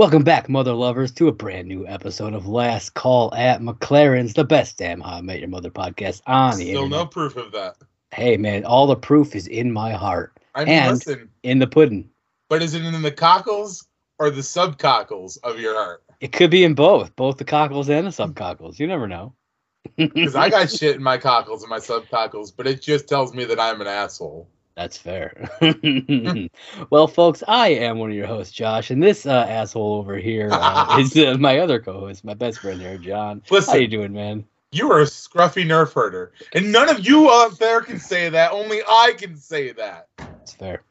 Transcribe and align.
Welcome 0.00 0.24
back, 0.24 0.48
mother 0.48 0.72
lovers, 0.72 1.12
to 1.12 1.28
a 1.28 1.32
brand 1.32 1.68
new 1.68 1.86
episode 1.86 2.32
of 2.32 2.48
Last 2.48 2.94
Call 2.94 3.34
at 3.34 3.60
MacLaren's, 3.60 4.32
the 4.32 4.44
best 4.44 4.78
damn 4.78 5.02
How 5.02 5.16
I 5.16 5.20
Met 5.20 5.40
Your 5.40 5.48
Mother 5.50 5.70
podcast 5.70 6.22
on 6.26 6.52
the 6.56 6.64
Still 6.70 6.84
internet. 6.84 6.90
no 7.00 7.04
proof 7.04 7.36
of 7.36 7.52
that. 7.52 7.76
Hey, 8.10 8.38
man, 8.38 8.64
all 8.64 8.86
the 8.86 8.96
proof 8.96 9.36
is 9.36 9.46
in 9.46 9.70
my 9.70 9.92
heart, 9.92 10.38
I 10.54 10.64
mean, 10.64 10.72
And- 10.72 10.90
listen, 10.92 11.28
in 11.42 11.58
the 11.58 11.66
pudding. 11.66 12.08
but 12.48 12.62
is 12.62 12.72
it 12.72 12.82
in 12.82 13.02
the 13.02 13.12
cockles 13.12 13.88
or 14.18 14.30
the 14.30 14.40
subcockles 14.40 15.36
of 15.42 15.60
your 15.60 15.74
heart? 15.74 16.02
It 16.22 16.32
could 16.32 16.50
be 16.50 16.64
in 16.64 16.72
both, 16.72 17.14
both 17.14 17.36
the 17.36 17.44
cockles 17.44 17.90
and 17.90 18.06
the 18.06 18.10
subcockles. 18.10 18.78
You 18.78 18.86
never 18.86 19.06
know. 19.06 19.34
Because 19.98 20.34
I 20.34 20.48
got 20.48 20.70
shit 20.70 20.96
in 20.96 21.02
my 21.02 21.18
cockles 21.18 21.62
and 21.62 21.68
my 21.68 21.78
subcockles, 21.78 22.54
but 22.56 22.66
it 22.66 22.80
just 22.80 23.06
tells 23.06 23.34
me 23.34 23.44
that 23.44 23.60
I'm 23.60 23.82
an 23.82 23.86
asshole. 23.86 24.48
That's 24.80 24.96
fair. 24.96 25.50
well, 26.88 27.06
folks, 27.06 27.42
I 27.46 27.68
am 27.68 27.98
one 27.98 28.08
of 28.08 28.16
your 28.16 28.26
hosts, 28.26 28.54
Josh, 28.54 28.90
and 28.90 29.02
this 29.02 29.26
uh, 29.26 29.44
asshole 29.46 29.92
over 29.98 30.16
here 30.16 30.48
uh, 30.50 30.96
is 31.00 31.14
uh, 31.18 31.36
my 31.38 31.58
other 31.58 31.78
co-host, 31.80 32.24
my 32.24 32.32
best 32.32 32.60
friend 32.60 32.80
here, 32.80 32.96
John. 32.96 33.42
How 33.50 33.56
Listen, 33.56 33.82
you 33.82 33.88
doing, 33.88 34.14
man? 34.14 34.46
you 34.72 34.90
are 34.90 35.00
a 35.00 35.04
scruffy 35.04 35.66
nerf 35.66 35.92
herder, 35.92 36.32
and 36.54 36.72
none 36.72 36.88
of 36.88 37.06
you 37.06 37.28
out 37.30 37.58
there 37.58 37.82
can 37.82 37.98
say 37.98 38.30
that. 38.30 38.52
Only 38.52 38.80
I 38.88 39.12
can 39.18 39.36
say 39.36 39.72
that. 39.72 40.08
That's 40.16 40.54
fair. 40.54 40.82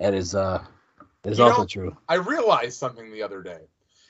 That 0.00 0.14
is 0.14 0.34
uh, 0.34 0.64
that 1.22 1.30
is 1.32 1.38
You 1.38 1.44
also 1.44 1.58
know- 1.60 1.66
true. 1.66 1.96
I 2.08 2.16
realized 2.16 2.76
something 2.76 3.12
the 3.12 3.22
other 3.22 3.40
day. 3.44 3.68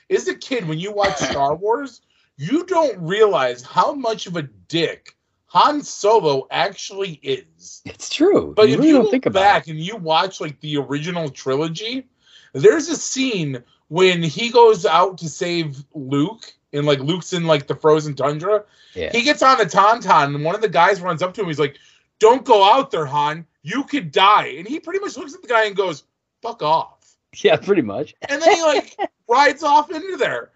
As 0.09 0.27
a 0.27 0.33
kid, 0.33 0.67
when 0.67 0.79
you 0.79 0.91
watch 0.91 1.17
Star 1.17 1.53
Wars, 1.61 2.01
you 2.37 2.65
don't 2.65 2.97
realize 2.97 3.61
how 3.61 3.93
much 3.93 4.25
of 4.25 4.37
a 4.37 4.41
dick 4.41 5.15
Han 5.49 5.81
Solo 5.81 6.47
actually 6.51 7.19
is. 7.23 7.81
It's 7.85 8.09
true. 8.09 8.53
But 8.55 8.69
you 8.69 8.75
if 8.75 8.79
really 8.79 8.91
you 8.91 9.11
look 9.11 9.33
back 9.33 9.67
and 9.67 9.79
you 9.79 9.95
watch 9.95 10.39
like 10.39 10.59
the 10.59 10.77
original 10.77 11.29
trilogy, 11.29 12.07
there's 12.53 12.87
a 12.87 12.95
scene 12.95 13.63
when 13.87 14.21
he 14.21 14.51
goes 14.51 14.85
out 14.85 15.17
to 15.19 15.29
save 15.29 15.83
Luke, 15.93 16.53
and 16.71 16.85
like 16.85 16.99
Luke's 16.99 17.33
in 17.33 17.45
like 17.45 17.65
the 17.65 17.75
frozen 17.75 18.15
tundra. 18.15 18.63
Yeah. 18.93 19.11
He 19.11 19.23
gets 19.23 19.41
on 19.41 19.59
a 19.59 19.65
tauntaun, 19.65 20.35
and 20.35 20.45
one 20.45 20.55
of 20.55 20.61
the 20.61 20.69
guys 20.69 21.01
runs 21.01 21.23
up 21.23 21.33
to 21.33 21.41
him. 21.41 21.47
He's 21.47 21.59
like, 21.59 21.77
"Don't 22.19 22.45
go 22.45 22.63
out 22.63 22.91
there, 22.91 23.05
Han. 23.07 23.45
You 23.63 23.83
could 23.83 24.11
die." 24.11 24.53
And 24.57 24.67
he 24.67 24.79
pretty 24.79 24.99
much 24.99 25.17
looks 25.17 25.33
at 25.33 25.41
the 25.41 25.47
guy 25.47 25.65
and 25.65 25.75
goes, 25.75 26.03
"Fuck 26.41 26.61
off." 26.61 26.99
yeah, 27.37 27.55
pretty 27.57 27.81
much. 27.81 28.15
And 28.27 28.41
then 28.41 28.55
he 28.55 28.61
like 28.61 28.97
rides 29.27 29.63
off 29.63 29.91
into 29.91 30.17
there. 30.17 30.51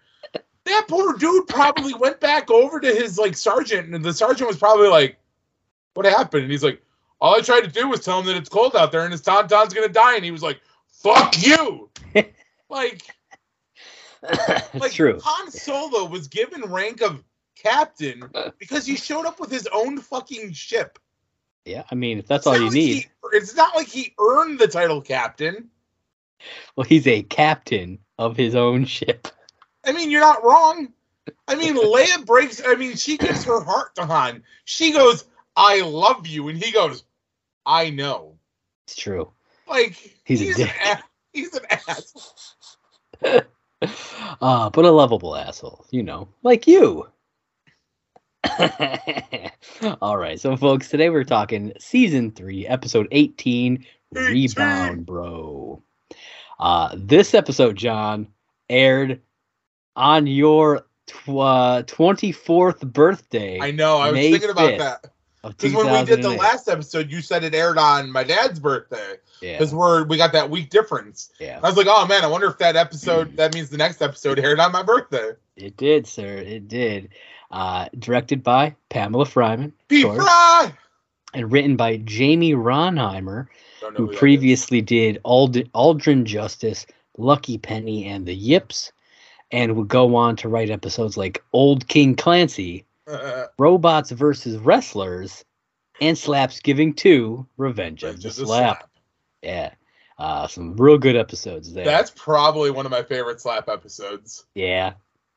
That 0.64 0.86
poor 0.88 1.14
dude 1.18 1.46
probably 1.46 1.94
went 1.94 2.20
back 2.20 2.50
over 2.50 2.80
to 2.80 2.86
his 2.94 3.18
like 3.18 3.36
sergeant, 3.36 3.94
and 3.94 4.04
the 4.04 4.12
sergeant 4.14 4.48
was 4.48 4.56
probably 4.58 4.88
like, 4.88 5.18
"What 5.94 6.06
happened?" 6.06 6.44
And 6.44 6.50
he's 6.52 6.64
like, 6.64 6.82
"All 7.20 7.36
I 7.36 7.40
tried 7.40 7.62
to 7.62 7.70
do 7.70 7.88
was 7.88 8.00
tell 8.00 8.20
him 8.20 8.26
that 8.26 8.36
it's 8.36 8.48
cold 8.48 8.74
out 8.74 8.90
there 8.92 9.02
and 9.02 9.12
his 9.12 9.20
tauntaun's 9.20 9.74
gonna 9.74 9.88
die." 9.88 10.16
And 10.16 10.24
he 10.24 10.30
was 10.30 10.42
like, 10.42 10.60
"Fuck 10.88 11.34
you!" 11.44 11.90
like, 12.70 13.02
like 14.74 14.92
true. 14.92 15.20
Han 15.22 15.50
Solo 15.50 16.06
was 16.06 16.28
given 16.28 16.62
rank 16.62 17.02
of 17.02 17.22
captain 17.56 18.24
because 18.58 18.86
he 18.86 18.96
showed 18.96 19.26
up 19.26 19.40
with 19.40 19.50
his 19.50 19.68
own 19.72 19.98
fucking 19.98 20.52
ship. 20.52 20.98
Yeah, 21.66 21.84
I 21.90 21.94
mean, 21.94 22.18
if 22.18 22.26
that's 22.26 22.40
It's 22.42 22.46
all 22.46 22.56
you 22.56 22.64
like 22.64 22.72
need. 22.72 22.94
he- 22.96 23.06
it's 23.32 23.54
not 23.54 23.74
like 23.74 23.88
he 23.88 24.14
earned 24.20 24.58
the 24.58 24.68
title 24.68 25.00
captain. 25.00 25.70
Well, 26.76 26.84
he's 26.84 27.06
a 27.06 27.22
captain 27.22 27.98
of 28.18 28.36
his 28.36 28.54
own 28.54 28.84
ship. 28.84 29.28
I 29.86 29.92
mean, 29.92 30.10
you're 30.10 30.20
not 30.20 30.44
wrong. 30.44 30.92
I 31.48 31.54
mean, 31.54 31.76
Leia 31.94 32.24
breaks. 32.24 32.62
I 32.66 32.74
mean, 32.74 32.96
she 32.96 33.16
gives 33.16 33.44
her 33.44 33.60
heart 33.60 33.94
to 33.96 34.06
Han. 34.06 34.42
She 34.64 34.92
goes, 34.92 35.24
"I 35.56 35.80
love 35.82 36.26
you," 36.26 36.48
and 36.48 36.62
he 36.62 36.72
goes, 36.72 37.04
"I 37.66 37.90
know." 37.90 38.36
It's 38.86 38.96
true. 38.96 39.30
Like 39.68 40.18
He's 40.24 40.58
a 40.58 40.64
an 40.64 40.70
ass. 40.82 41.02
He's 41.32 41.54
an 41.54 41.64
ass. 41.70 42.54
Uh, 44.40 44.70
but 44.70 44.84
a 44.84 44.90
lovable 44.90 45.36
asshole, 45.36 45.86
you 45.90 46.02
know, 46.02 46.28
like 46.42 46.66
you. 46.66 47.08
All 50.02 50.18
right, 50.18 50.38
so 50.38 50.56
folks, 50.56 50.88
today 50.88 51.08
we're 51.08 51.24
talking 51.24 51.72
season 51.78 52.30
three, 52.30 52.66
episode 52.66 53.08
18, 53.10 53.86
18. 54.14 54.32
Rebound 54.32 55.06
Bro. 55.06 55.82
Uh, 56.60 56.94
this 56.96 57.34
episode, 57.34 57.76
John, 57.76 58.28
aired 58.68 59.22
on 59.96 60.26
your 60.26 60.86
tw- 61.06 61.28
uh, 61.28 61.82
24th 61.84 62.92
birthday 62.92 63.60
I 63.60 63.70
know. 63.70 63.98
I 63.98 64.10
was 64.10 64.14
May 64.14 64.30
thinking 64.32 64.50
about 64.50 64.78
that 64.78 65.10
because 65.46 65.74
when 65.74 65.92
we 65.92 66.04
did 66.06 66.22
the 66.22 66.30
last 66.30 66.68
episode, 66.68 67.10
you 67.10 67.20
said 67.20 67.44
it 67.44 67.54
aired 67.54 67.78
on 67.78 68.10
my 68.10 68.24
dad's 68.24 68.58
birthday 68.58 69.16
yeah, 69.42 69.58
because 69.58 69.74
we're 69.74 70.04
we 70.04 70.16
got 70.16 70.32
that 70.32 70.48
week 70.48 70.70
difference. 70.70 71.30
yeah, 71.38 71.60
I 71.62 71.66
was 71.66 71.76
like, 71.76 71.86
"Oh 71.88 72.06
man, 72.06 72.24
I 72.24 72.26
wonder 72.26 72.46
if 72.46 72.58
that 72.58 72.76
episode 72.76 73.36
that 73.36 73.54
means 73.54 73.70
the 73.70 73.76
next 73.76 74.00
episode 74.00 74.38
aired 74.38 74.60
on 74.60 74.72
my 74.72 74.82
birthday." 74.82 75.32
it 75.56 75.76
did, 75.76 76.06
sir. 76.06 76.36
It 76.36 76.68
did. 76.68 77.10
Uh, 77.50 77.88
directed 77.98 78.42
by 78.42 78.74
Pamela 78.88 79.26
Fryman, 79.26 79.72
course, 79.88 80.16
fry. 80.16 80.72
and 81.34 81.52
written 81.52 81.76
by 81.76 81.98
Jamie 81.98 82.54
Rhonheimer, 82.54 83.48
who 83.80 83.90
who 83.94 84.16
previously 84.16 84.80
did 84.80 85.20
Ald- 85.24 85.70
Aldrin 85.72 86.24
Justice, 86.24 86.86
Lucky 87.18 87.58
Penny, 87.58 88.06
and 88.06 88.26
the 88.26 88.34
Yips, 88.34 88.92
and 89.54 89.76
would 89.76 89.86
go 89.86 90.16
on 90.16 90.34
to 90.34 90.48
write 90.48 90.68
episodes 90.68 91.16
like 91.16 91.42
Old 91.52 91.86
King 91.86 92.16
Clancy, 92.16 92.84
is. 93.06 93.46
Robots 93.56 94.10
versus 94.10 94.56
Wrestlers, 94.56 95.44
and 96.00 96.18
Slaps 96.18 96.58
Giving 96.58 96.92
2, 96.92 97.46
Revenge 97.56 98.02
of 98.02 98.20
the 98.20 98.28
a 98.28 98.32
Slap. 98.32 98.90
Yeah. 99.42 99.70
Uh, 100.18 100.48
some 100.48 100.76
real 100.76 100.98
good 100.98 101.14
episodes 101.14 101.72
there. 101.72 101.84
That's 101.84 102.10
probably 102.10 102.72
one 102.72 102.84
of 102.84 102.90
my 102.90 103.02
favorite 103.04 103.40
slap 103.40 103.68
episodes. 103.68 104.44
yeah. 104.54 104.94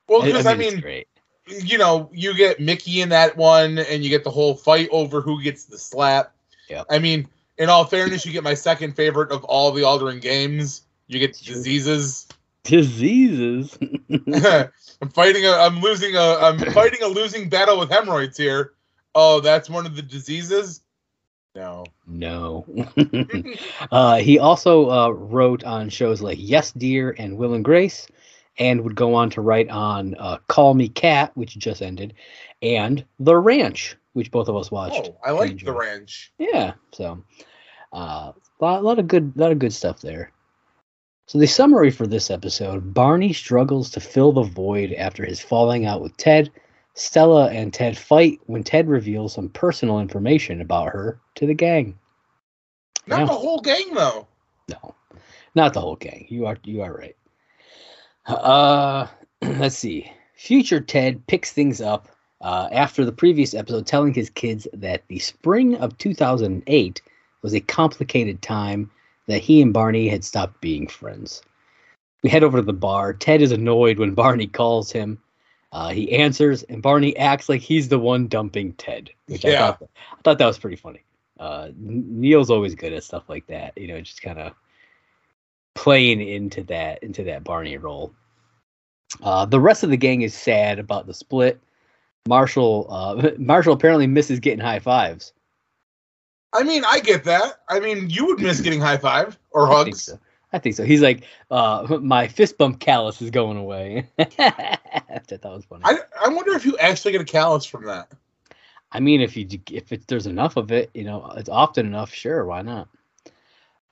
Well, 0.08 0.24
because 0.24 0.46
I, 0.46 0.54
it's 0.54 0.60
mean, 0.74 0.82
great. 0.82 1.08
you 1.48 1.78
know, 1.78 2.10
you 2.14 2.34
get 2.34 2.60
Mickey 2.60 3.02
in 3.02 3.10
that 3.10 3.38
one, 3.38 3.78
and 3.78 4.04
you 4.04 4.10
get 4.10 4.24
the 4.24 4.32
whole 4.32 4.56
fight 4.56 4.88
over 4.92 5.22
who 5.22 5.42
gets 5.44 5.66
the 5.66 5.78
slap. 5.78 6.34
Yep. 6.70 6.86
I 6.90 6.98
mean, 7.00 7.28
in 7.58 7.70
all 7.70 7.86
fairness, 7.86 8.26
you 8.26 8.32
get 8.32 8.44
my 8.44 8.54
second 8.54 8.96
favorite 8.96 9.32
of 9.32 9.44
all 9.44 9.72
the 9.72 9.82
Aldrin 9.82 10.22
games. 10.22 10.84
You 11.08 11.20
get 11.20 11.38
diseases. 11.38 12.28
Diseases. 12.68 13.78
I'm 15.02 15.10
fighting 15.10 15.46
a. 15.46 15.52
I'm 15.52 15.80
losing 15.82 16.16
a. 16.16 16.36
I'm 16.36 16.60
fighting 16.72 17.02
a 17.04 17.08
losing 17.08 17.50
battle 17.50 17.80
with 17.80 17.90
hemorrhoids 17.90 18.38
here. 18.38 18.74
Oh, 19.16 19.40
that's 19.40 19.70
one 19.70 19.86
of 19.86 19.96
the 19.96 20.02
diseases. 20.02 20.82
No. 21.58 21.86
no. 22.06 22.66
uh, 23.92 24.18
he 24.18 24.38
also 24.38 24.92
uh, 24.92 25.10
wrote 25.10 25.64
on 25.64 25.90
shows 25.90 26.22
like 26.22 26.38
Yes 26.40 26.72
Dear 26.72 27.16
and 27.18 27.36
Will 27.36 27.56
and 27.56 27.66
Grace, 27.66 28.06
and 28.60 28.82
would 28.82 28.96
go 28.96 29.16
on 29.16 29.32
to 29.32 29.42
write 29.42 29.68
on 29.70 30.16
uh, 30.20 30.38
Call 30.48 30.76
Me 30.76 30.88
Cat, 30.88 31.32
which 31.34 31.58
just 31.58 31.82
ended, 31.82 32.14
and 32.62 33.04
The 33.20 33.36
Ranch, 33.36 33.96
which 34.14 34.30
both 34.30 34.50
of 34.50 34.56
us 34.56 34.70
watched. 34.70 35.10
Oh, 35.10 35.18
I 35.26 35.32
like 35.32 35.64
the 35.64 35.74
ranch. 35.74 36.32
Yeah, 36.38 36.74
so 36.94 37.24
uh, 37.92 38.34
a 38.60 38.64
lot, 38.64 38.84
lot 38.84 39.00
of 39.00 39.08
good, 39.08 39.36
lot 39.36 39.52
of 39.52 39.58
good 39.58 39.74
stuff 39.74 40.00
there. 40.00 40.32
So 41.28 41.38
the 41.38 41.48
summary 41.48 41.92
for 41.92 42.08
this 42.08 42.32
episode: 42.32 42.94
Barney 42.94 43.34
struggles 43.34 43.90
to 43.92 44.00
fill 44.00 44.32
the 44.32 44.44
void 44.44 44.94
after 44.94 45.26
his 45.26 45.42
falling 45.42 45.86
out 45.86 46.02
with 46.02 46.16
Ted. 46.18 46.50
Stella 46.94 47.50
and 47.50 47.72
Ted 47.72 47.96
fight 47.98 48.40
when 48.48 48.64
Ted 48.64 48.88
reveals 48.88 49.34
some 49.34 49.50
personal 49.50 50.00
information 50.00 50.62
about 50.62 50.88
her 50.88 51.20
to 51.36 51.46
the 51.46 51.54
gang. 51.54 52.00
Not 53.06 53.20
Yeah. 53.20 53.26
the 53.26 53.34
whole 53.34 53.60
gang 53.60 53.94
though. 53.94 54.26
No, 54.70 54.96
not 55.54 55.74
the 55.74 55.82
whole 55.82 55.98
gang. 55.98 56.26
You 56.30 56.46
are 56.48 56.58
you 56.64 56.82
are 56.82 56.94
right. 56.94 57.16
Uh, 58.26 59.08
let's 59.42 59.78
see. 59.78 60.12
Future 60.36 60.80
Ted 60.80 61.26
picks 61.28 61.52
things 61.52 61.82
up 61.82 62.08
uh, 62.42 62.70
after 62.72 63.04
the 63.04 63.12
previous 63.12 63.54
episode, 63.54 63.86
telling 63.86 64.14
his 64.14 64.30
kids 64.30 64.68
that 64.74 65.04
the 65.08 65.20
spring 65.20 65.76
of 65.76 65.98
2008 65.98 67.02
was 67.42 67.54
a 67.54 67.60
complicated 67.60 68.42
time. 68.42 68.90
That 69.28 69.42
he 69.42 69.62
and 69.62 69.74
Barney 69.74 70.08
had 70.08 70.24
stopped 70.24 70.62
being 70.62 70.88
friends. 70.88 71.42
We 72.24 72.30
head 72.30 72.44
over 72.44 72.58
to 72.58 72.64
the 72.64 72.74
bar. 72.74 73.14
Ted 73.14 73.42
is 73.42 73.52
annoyed 73.52 74.00
when 74.00 74.14
Barney 74.16 74.48
calls 74.48 74.92
him. 74.92 75.22
Uh, 75.74 75.90
he 75.90 76.12
answers, 76.14 76.64
and 76.64 76.82
Barney 76.82 77.16
acts 77.18 77.50
like 77.50 77.62
he's 77.62 77.90
the 77.90 78.00
one 78.00 78.28
dumping 78.28 78.74
Ted, 78.74 79.10
which 79.28 79.46
I 79.46 79.50
Yeah. 79.50 79.72
thought 79.74 79.90
I 80.14 80.22
thought 80.24 80.38
that 80.38 80.46
was 80.46 80.58
pretty 80.58 80.78
funny. 80.78 81.04
Uh, 81.40 81.70
Neil's 81.76 82.50
always 82.50 82.74
good 82.74 82.94
at 82.94 83.04
stuff 83.04 83.30
like 83.30 83.46
that, 83.48 83.78
you 83.78 83.88
know, 83.88 84.00
just 84.02 84.22
kind 84.22 84.40
of 84.40 84.54
playing 85.76 86.22
into 86.22 86.64
that 86.64 87.04
into 87.04 87.24
that 87.26 87.44
Barney 87.44 87.78
role. 87.78 88.14
Uh, 89.22 89.46
the 89.46 89.60
rest 89.60 89.84
of 89.84 89.90
the 89.90 89.98
gang 89.98 90.22
is 90.22 90.34
sad 90.34 90.80
about 90.80 91.06
the 91.06 91.14
split. 91.14 91.60
Marshall 92.28 92.88
uh, 92.90 93.32
Marshall 93.38 93.74
apparently 93.74 94.08
misses 94.08 94.40
getting 94.40 94.60
high 94.60 94.80
fives. 94.80 95.34
I 96.54 96.64
mean, 96.64 96.84
I 96.86 97.00
get 97.00 97.24
that. 97.26 97.62
I 97.70 97.80
mean, 97.80 98.10
you 98.10 98.26
would 98.28 98.40
miss 98.40 98.62
getting 98.62 98.80
high 98.82 98.98
five 98.98 99.38
or 99.52 99.68
I 99.68 99.84
think 99.84 99.88
hugs. 99.96 100.04
so. 100.04 100.20
I 100.54 100.60
think 100.60 100.76
so. 100.76 100.86
He's 100.86 101.02
like, 101.02 101.24
uh, 101.52 101.98
my 102.02 102.28
fist 102.28 102.58
bump 102.58 102.80
callus 102.80 103.22
is 103.22 103.30
going 103.32 103.58
away. 103.58 104.08
I 104.18 104.78
thought 105.20 105.44
was 105.44 105.66
funny. 105.66 105.84
I, 105.86 105.98
I 106.26 106.30
wonder 106.30 106.54
if 106.54 106.66
you 106.66 106.78
actually 106.78 107.12
get 107.12 107.22
a 107.22 107.26
callus 107.26 107.66
from 107.66 107.86
that. 107.86 108.10
I 108.94 109.02
mean, 109.02 109.20
if 109.20 109.36
you 109.36 109.46
if 109.70 109.92
it, 109.92 110.08
there's 110.08 110.26
enough 110.28 110.56
of 110.56 110.72
it, 110.72 110.90
you 110.94 111.04
know, 111.04 111.30
it's 111.36 111.50
often 111.50 111.86
enough. 111.86 112.14
Sure, 112.14 112.46
why 112.46 112.62
not? 112.62 112.88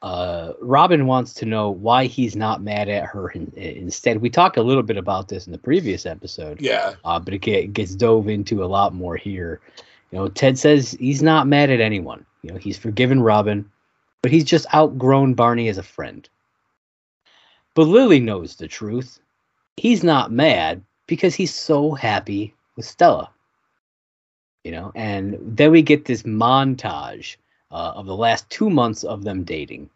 uh, 0.02 0.54
Robin 0.62 1.08
wants 1.08 1.34
to 1.34 1.46
know 1.46 1.72
why 1.72 2.06
he's 2.06 2.36
not 2.36 2.62
mad 2.62 2.90
at 2.90 3.06
her. 3.06 3.30
In, 3.30 3.52
instead, 3.56 4.22
we 4.22 4.30
talked 4.30 4.58
a 4.58 4.62
little 4.64 4.84
bit 4.84 4.98
about 4.98 5.28
this 5.30 5.48
in 5.48 5.52
the 5.52 5.58
previous 5.58 6.06
episode, 6.06 6.62
Yeah. 6.62 6.94
uh, 7.04 7.20
but 7.20 7.34
it 7.34 7.40
get, 7.40 7.74
gets 7.74 7.96
dove 7.96 8.28
into 8.30 8.64
a 8.64 8.68
lot 8.68 8.94
more 8.94 9.16
here. 9.18 9.62
You 10.12 10.20
know, 10.20 10.28
Ted 10.28 10.58
says 10.58 10.92
he's 10.92 11.24
not 11.24 11.48
mad 11.48 11.70
at 11.70 11.82
anyone. 11.82 12.26
You 12.42 12.52
know, 12.52 12.58
he's 12.58 12.78
forgiven 12.78 13.22
Robin, 13.22 13.70
but 14.22 14.32
he's 14.32 14.44
just 14.44 14.74
outgrown 14.74 15.34
Barney 15.34 15.68
as 15.68 15.78
a 15.78 15.84
friend. 15.84 16.28
But 17.74 17.88
Lily 17.88 18.20
knows 18.20 18.56
the 18.56 18.68
truth. 18.68 19.20
He's 19.78 20.04
not 20.04 20.32
mad 20.32 20.84
because 21.08 21.36
he's 21.36 21.54
so 21.54 21.92
happy 21.92 22.54
with 22.76 22.86
Stella. 22.86 23.32
You 24.64 24.72
know, 24.72 24.92
and 24.96 25.38
then 25.42 25.72
we 25.72 25.82
get 25.82 26.06
this 26.06 26.24
montage 26.24 27.36
uh, 27.72 27.94
of 27.96 28.06
the 28.06 28.16
last 28.16 28.50
two 28.50 28.70
months 28.70 29.04
of 29.04 29.24
them 29.24 29.44
dating. 29.44 29.90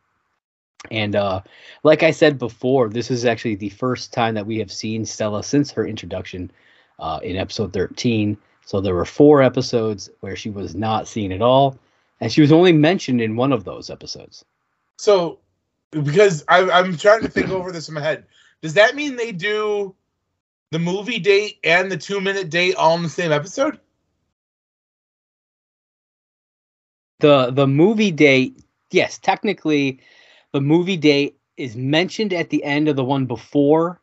And 0.92 1.16
uh, 1.16 1.42
like 1.84 2.04
I 2.04 2.12
said 2.12 2.38
before, 2.38 2.90
this 2.90 3.12
is 3.12 3.26
actually 3.26 3.56
the 3.56 3.70
first 3.70 4.14
time 4.14 4.36
that 4.36 4.46
we 4.46 4.60
have 4.60 4.72
seen 4.72 5.06
Stella 5.06 5.44
since 5.44 5.72
her 5.72 5.86
introduction 5.86 6.52
uh, 7.00 7.20
in 7.24 7.36
episode 7.36 7.74
13. 7.74 8.38
So 8.70 8.80
there 8.80 8.94
were 8.94 9.04
four 9.04 9.42
episodes 9.42 10.12
where 10.20 10.36
she 10.36 10.52
was 10.52 10.76
not 10.76 11.08
seen 11.08 11.32
at 11.32 11.42
all, 11.42 11.80
and 12.22 12.32
she 12.32 12.42
was 12.42 12.52
only 12.52 12.72
mentioned 12.72 13.20
in 13.20 13.36
one 13.36 13.52
of 13.52 13.64
those 13.64 13.90
episodes. 13.90 14.46
So, 15.00 15.40
because 15.90 16.46
I, 16.48 16.70
I'm 16.70 16.96
trying 16.96 17.24
to 17.24 17.30
think 17.30 17.50
over 17.50 17.72
this 17.72 17.88
in 17.88 17.96
my 17.96 18.02
head, 18.02 18.28
does 18.62 18.76
that 18.76 18.96
mean 18.96 19.16
they 19.16 19.32
do 19.32 19.96
the 20.70 20.78
movie 20.78 21.18
date 21.18 21.58
and 21.64 21.92
the 21.92 21.98
two 21.98 22.22
minute 22.22 22.52
date 22.52 22.76
all 22.76 22.96
in 22.96 23.02
the 23.02 23.10
same 23.10 23.32
episode? 23.32 23.80
the 27.22 27.50
The 27.50 27.66
movie 27.66 28.12
date, 28.12 28.64
yes, 28.92 29.18
technically, 29.18 30.00
the 30.52 30.62
movie 30.62 30.98
date 30.98 31.40
is 31.58 31.76
mentioned 31.76 32.34
at 32.34 32.52
the 32.52 32.64
end 32.64 32.88
of 32.88 32.96
the 32.96 33.04
one 33.04 33.26
before 33.26 34.00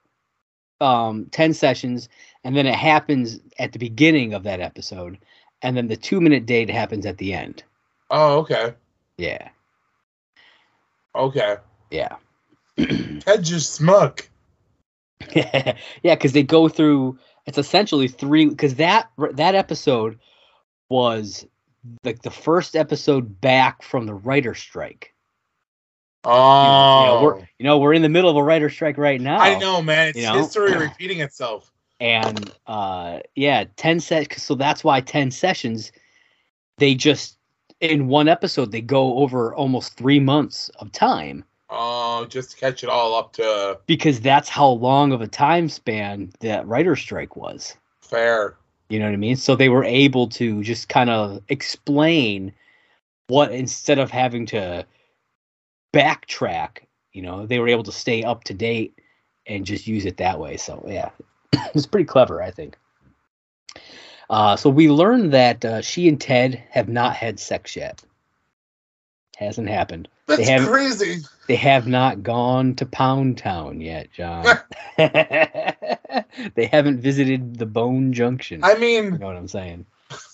um 0.81 1.27
10 1.31 1.55
sessions 1.55 2.09
and 2.47 2.57
then 2.57 2.65
it 2.67 2.77
happens 2.77 3.41
at 3.59 3.73
the 3.73 3.79
beginning 3.81 4.33
of 4.33 4.45
that 4.45 4.61
episode 4.61 5.19
and 5.63 5.77
then 5.77 5.89
the 5.89 5.97
two 5.97 6.21
minute 6.21 6.47
date 6.47 6.71
happens 6.71 7.05
at 7.05 7.19
the 7.19 7.35
end 7.35 7.65
Oh, 8.09 8.39
okay. 8.39 8.75
yeah 9.19 9.49
Okay. 11.15 11.57
yeah 11.91 12.17
Ted 12.79 13.43
just 13.43 13.73
smug. 13.73 14.23
yeah 15.35 15.75
because 16.03 16.33
they 16.33 16.43
go 16.45 16.69
through 16.69 17.19
it's 17.47 17.59
essentially 17.59 18.07
three 18.07 18.47
because 18.47 18.77
that 18.77 19.09
that 19.33 19.55
episode 19.57 20.19
was 20.89 21.47
like 22.05 22.23
the 22.23 22.31
first 22.31 22.77
episode 22.77 23.41
back 23.41 23.83
from 23.83 24.07
the 24.07 24.15
writer 24.15 24.55
strike 24.55 25.13
you 26.25 26.31
know, 26.33 27.17
Oh. 27.19 27.23
we're 27.23 27.39
you 27.59 27.65
know 27.65 27.79
we're 27.79 27.95
in 27.95 28.03
the 28.03 28.09
middle 28.09 28.31
of 28.31 28.37
a 28.37 28.43
writer 28.43 28.69
strike 28.71 28.99
right 28.99 29.21
now 29.21 29.39
I 29.41 29.59
know, 29.59 29.81
man. 29.83 30.09
It's 30.09 30.19
You 30.19 30.25
know? 30.27 30.35
history 30.35 30.77
repeating 30.77 31.21
itself. 31.21 31.73
And 31.99 32.53
uh 32.67 33.21
yeah 33.35 33.65
10 33.77 34.01
sets 34.01 34.43
so 34.43 34.55
that's 34.55 34.85
why 34.85 35.01
10 35.01 35.31
sessions 35.31 35.93
they 36.79 36.95
just 36.95 37.39
in 37.81 38.09
one 38.09 38.29
episode 38.29 38.73
they 38.73 38.81
go 38.81 39.19
over 39.19 39.55
almost 39.55 39.97
three 39.97 40.21
months 40.21 40.71
of 40.81 40.91
time. 40.93 41.45
Oh, 41.69 42.27
just 42.27 42.53
to 42.53 42.57
catch 42.57 42.85
it 42.85 42.89
all 42.89 43.15
up 43.15 43.33
to 43.35 43.79
because 43.87 44.21
that's 44.21 44.49
how 44.49 44.69
long 44.69 45.13
of 45.13 45.21
a 45.21 45.27
time 45.27 45.69
span 45.69 46.33
that 46.41 46.67
writer 46.67 46.95
strike 46.97 47.37
was. 47.37 47.77
Fair. 48.01 48.57
you 48.89 49.01
know 49.01 49.07
what 49.07 49.15
i 49.15 49.17
mean? 49.17 49.37
So 49.37 49.57
they 49.57 49.69
were 49.69 49.85
able 49.85 50.29
to 50.29 50.63
just 50.63 50.89
kind 50.89 51.11
of 51.11 51.43
explain 51.49 52.53
what 53.27 53.51
instead 53.51 53.99
of 53.99 54.11
having 54.11 54.47
to 54.47 54.87
backtrack 55.93 56.79
you 57.13 57.23
know 57.23 57.47
they 57.47 57.59
were 57.59 57.69
able 57.69 57.83
to 57.83 57.93
stay 57.93 58.23
up 58.23 58.45
to 58.45 58.55
date 58.55 59.01
and 59.47 59.65
just 59.67 59.87
use 59.87 60.05
it 60.05 60.19
that 60.19 60.39
way. 60.39 60.57
So 60.57 60.85
yeah 60.87 61.11
it's 61.75 61.87
pretty 61.87 62.05
clever 62.07 62.43
i 62.43 62.51
think 62.51 62.77
uh, 64.29 64.57
so 64.57 64.69
we 64.69 64.91
learned 64.91 65.33
that 65.33 65.65
uh, 65.65 65.81
she 65.81 66.09
and 66.09 66.21
ted 66.21 66.63
have 66.71 66.89
not 66.89 67.15
had 67.15 67.39
sex 67.39 67.77
yet 67.77 68.03
hasn't 69.37 69.69
happened 69.69 70.09
That's 70.27 70.49
haven't- 70.49 70.69
crazy. 70.69 71.19
they 71.47 71.57
have 71.57 71.87
not 71.87 72.23
gone 72.25 72.75
to 72.77 72.87
pound 72.87 73.39
town 73.39 73.81
yet 73.81 74.11
john 74.13 74.45
they 74.97 76.67
haven't 76.71 77.01
visited 77.01 77.57
the 77.59 77.67
bone 77.67 78.13
junction 78.13 78.63
I 78.65 78.75
mean, 78.77 79.05
you 79.05 79.19
know 79.19 79.27
what 79.27 79.37
i'm 79.37 79.49
saying 79.49 79.87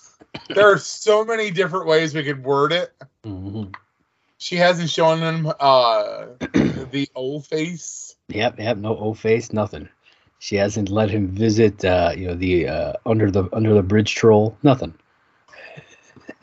there 0.49 0.73
are 0.73 0.79
so 0.79 1.25
many 1.25 1.51
different 1.51 1.87
ways 1.87 2.15
we 2.15 2.23
could 2.25 2.43
word 2.43 2.73
it. 2.73 2.93
Mhm. 3.25 3.75
She 4.39 4.57
hasn't 4.57 4.89
shown 4.91 5.21
them 5.21 5.47
uh 5.61 6.27
the 6.91 7.09
old 7.15 7.47
face. 7.47 8.17
Yep, 8.29 8.59
yep, 8.59 8.77
no 8.79 8.97
O 8.97 9.13
face, 9.15 9.53
nothing. 9.53 9.89
She 10.43 10.57
hasn't 10.57 10.89
let 10.89 11.09
him 11.09 11.29
visit, 11.29 11.85
uh, 11.85 12.11
you 12.17 12.27
know, 12.27 12.35
the 12.35 12.67
uh, 12.67 12.93
under 13.07 13.31
the 13.31 13.49
under 13.53 13.75
the 13.75 13.83
bridge 13.83 14.13
troll, 14.17 14.59
nothing. 14.65 14.93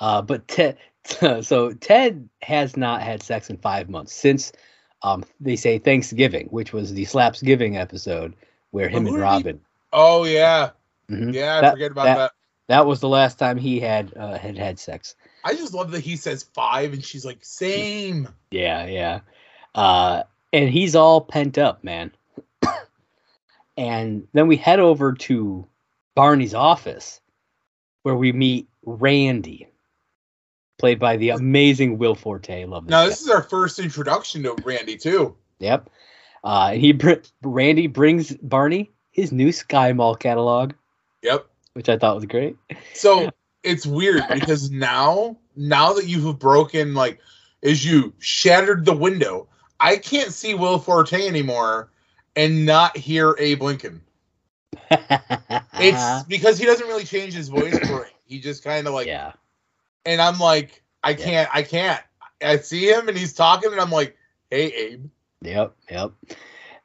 uh, 0.00 0.22
but 0.22 0.46
Ted, 0.46 0.76
so 1.42 1.72
Ted 1.72 2.28
has 2.42 2.76
not 2.76 3.02
had 3.02 3.24
sex 3.24 3.50
in 3.50 3.56
five 3.56 3.88
months 3.90 4.12
since 4.14 4.52
um, 5.02 5.24
they 5.40 5.56
say 5.56 5.78
Thanksgiving, 5.78 6.46
which 6.46 6.72
was 6.72 6.94
the 6.94 7.04
Slapsgiving 7.06 7.76
episode 7.76 8.34
where 8.70 8.88
him 8.88 8.98
and 8.98 9.06
did 9.06 9.14
he- 9.14 9.20
Robin. 9.20 9.60
Oh 9.92 10.22
yeah. 10.26 10.70
Mhm. 11.10 11.34
Yeah, 11.34 11.58
I 11.58 11.60
That- 11.60 11.72
forget 11.72 11.90
about 11.90 12.04
that- 12.04 12.16
that. 12.18 12.32
That 12.68 12.86
was 12.86 13.00
the 13.00 13.08
last 13.10 13.38
time 13.38 13.58
he 13.58 13.78
had 13.80 14.16
uh, 14.16 14.38
had 14.38 14.56
had 14.56 14.78
sex. 14.78 15.16
I 15.42 15.54
just 15.54 15.74
love 15.74 15.90
that 15.90 16.00
he 16.00 16.14
says 16.16 16.44
five 16.54 16.92
and 16.94 17.04
she's 17.04 17.24
like, 17.24 17.38
same. 17.42 18.28
Yeah, 18.52 18.86
yeah. 18.86 19.20
Uh, 19.74 20.22
and 20.52 20.68
he's 20.68 20.94
all 20.94 21.20
pent 21.20 21.58
up, 21.58 21.82
man. 21.82 22.12
and 23.76 24.26
then 24.32 24.46
we 24.46 24.56
head 24.56 24.80
over 24.80 25.12
to 25.12 25.66
Barney's 26.14 26.54
office 26.54 27.20
where 28.02 28.14
we 28.14 28.32
meet 28.32 28.68
Randy, 28.84 29.68
played 30.78 30.98
by 30.98 31.16
the 31.16 31.30
amazing 31.30 31.98
Will 31.98 32.14
Forte. 32.14 32.64
Love 32.66 32.84
this. 32.84 32.90
Now 32.90 33.04
guy. 33.04 33.08
this 33.08 33.22
is 33.22 33.28
our 33.30 33.42
first 33.42 33.78
introduction 33.78 34.42
to 34.44 34.54
Randy 34.64 34.96
too. 34.96 35.34
Yep. 35.58 35.90
Uh, 36.44 36.70
and 36.72 36.80
he 36.80 36.92
br- 36.92 37.12
Randy 37.42 37.86
brings 37.86 38.36
Barney 38.36 38.90
his 39.10 39.32
new 39.32 39.50
Sky 39.52 39.92
Mall 39.92 40.14
catalog, 40.14 40.72
Yep. 41.22 41.46
which 41.72 41.88
I 41.88 41.96
thought 41.96 42.16
was 42.16 42.26
great. 42.26 42.56
So 42.92 43.30
it's 43.62 43.86
weird 43.86 44.24
because 44.30 44.70
now, 44.70 45.38
now 45.56 45.94
that 45.94 46.06
you 46.06 46.26
have 46.26 46.38
broken, 46.38 46.94
like, 46.94 47.18
as 47.62 47.84
you 47.84 48.12
shattered 48.18 48.84
the 48.84 48.94
window, 48.94 49.48
I 49.84 49.98
can't 49.98 50.32
see 50.32 50.54
Will 50.54 50.78
Forte 50.78 51.26
anymore 51.26 51.90
and 52.36 52.64
not 52.64 52.96
hear 52.96 53.36
Abe 53.38 53.62
Lincoln. 53.62 54.00
It's 55.76 56.22
because 56.24 56.56
he 56.56 56.64
doesn't 56.64 56.86
really 56.86 57.04
change 57.04 57.34
his 57.34 57.48
voice 57.48 57.78
for 57.86 58.04
it. 58.04 58.12
He 58.24 58.40
just 58.40 58.64
kind 58.64 58.86
of 58.86 58.94
like, 58.94 59.06
yeah. 59.06 59.32
and 60.06 60.22
I'm 60.22 60.38
like, 60.38 60.82
I 61.02 61.12
can't, 61.12 61.48
I 61.52 61.62
can't. 61.62 62.00
I 62.40 62.56
see 62.58 62.88
him 62.88 63.08
and 63.08 63.18
he's 63.18 63.34
talking, 63.34 63.70
and 63.72 63.80
I'm 63.80 63.90
like, 63.90 64.16
hey, 64.50 64.72
Abe. 64.72 65.06
Yep, 65.42 65.76
yep. 65.90 66.12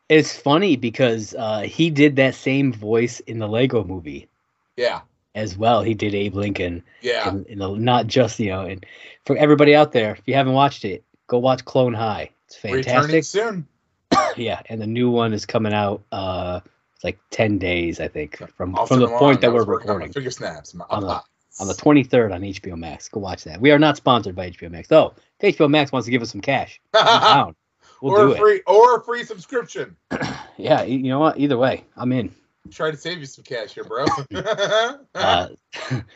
It's 0.10 0.36
funny 0.36 0.76
because 0.76 1.36
uh, 1.36 1.62
he 1.62 1.90
did 1.90 2.18
that 2.18 2.36
same 2.36 2.74
voice 2.74 3.22
in 3.22 3.40
the 3.40 3.48
Lego 3.48 3.84
movie 3.84 4.28
Yeah, 4.76 5.02
as 5.36 5.58
well. 5.58 5.84
He 5.84 5.94
did 5.94 6.14
Abe 6.16 6.36
Lincoln, 6.36 6.84
yeah. 7.02 7.30
in, 7.30 7.46
in 7.46 7.60
the, 7.60 7.70
not 7.76 8.08
just 8.08 8.40
you 8.40 8.50
know. 8.50 8.62
And 8.62 8.86
for 9.24 9.38
everybody 9.38 9.76
out 9.76 9.94
there, 9.94 10.16
if 10.16 10.24
you 10.26 10.34
haven't 10.34 10.54
watched 10.54 10.84
it, 10.84 11.06
go 11.28 11.38
watch 11.38 11.64
Clone 11.64 11.94
High. 11.94 12.32
It's 12.50 12.64
Returning 12.64 12.84
fantastic. 12.84 13.24
soon. 13.24 13.68
yeah, 14.38 14.62
and 14.70 14.82
the 14.82 14.88
new 14.88 15.10
one 15.12 15.34
is 15.34 15.46
coming 15.46 15.74
out. 15.74 16.04
Uh, 16.12 16.62
it's 16.96 17.04
like 17.04 17.20
ten 17.30 17.58
days, 17.58 18.00
I 18.00 18.08
think, 18.08 18.38
from 18.56 18.76
from 18.88 19.00
the 19.00 19.08
point 19.08 19.42
that 19.42 19.52
we're 19.52 19.60
was 19.60 19.68
working 19.68 19.90
on 19.90 19.98
my 20.00 20.06
recording 20.06 20.14
Figure 20.14 20.32
snaps. 20.32 20.74
My 20.74 20.86
On 20.90 21.02
the- 21.04 21.22
on 21.60 21.68
the 21.68 21.74
twenty 21.74 22.04
third 22.04 22.32
on 22.32 22.42
HBO 22.42 22.78
Max. 22.78 23.10
Go 23.10 23.20
watch 23.20 23.44
that. 23.44 23.60
We 23.60 23.72
are 23.72 23.80
not 23.80 23.98
sponsored 23.98 24.36
by 24.36 24.50
HBO 24.50 24.72
Max, 24.72 24.88
though. 24.88 25.14
If 25.40 25.58
HBO 25.58 25.70
Max 25.70 25.92
wants 25.92 26.06
to 26.06 26.12
give 26.12 26.22
us 26.22 26.32
some 26.32 26.42
cash, 26.42 26.80
down. 26.94 27.56
We'll 28.02 28.14
or 28.14 28.28
do 28.28 28.32
a 28.34 28.38
free 28.38 28.62
or 28.66 28.98
a 28.98 29.04
free 29.04 29.24
subscription. 29.24 29.96
Yeah, 30.58 30.82
you 30.84 31.04
know 31.04 31.20
what? 31.20 31.40
Either 31.40 31.58
way, 31.58 31.86
I'm 31.96 32.12
in. 32.12 32.36
Try 32.70 32.92
to 32.92 32.98
save 32.98 33.20
you 33.20 33.26
some 33.26 33.46
cash 33.46 33.74
here, 33.74 33.86
bro. 33.86 34.06
Uh, 35.16 35.48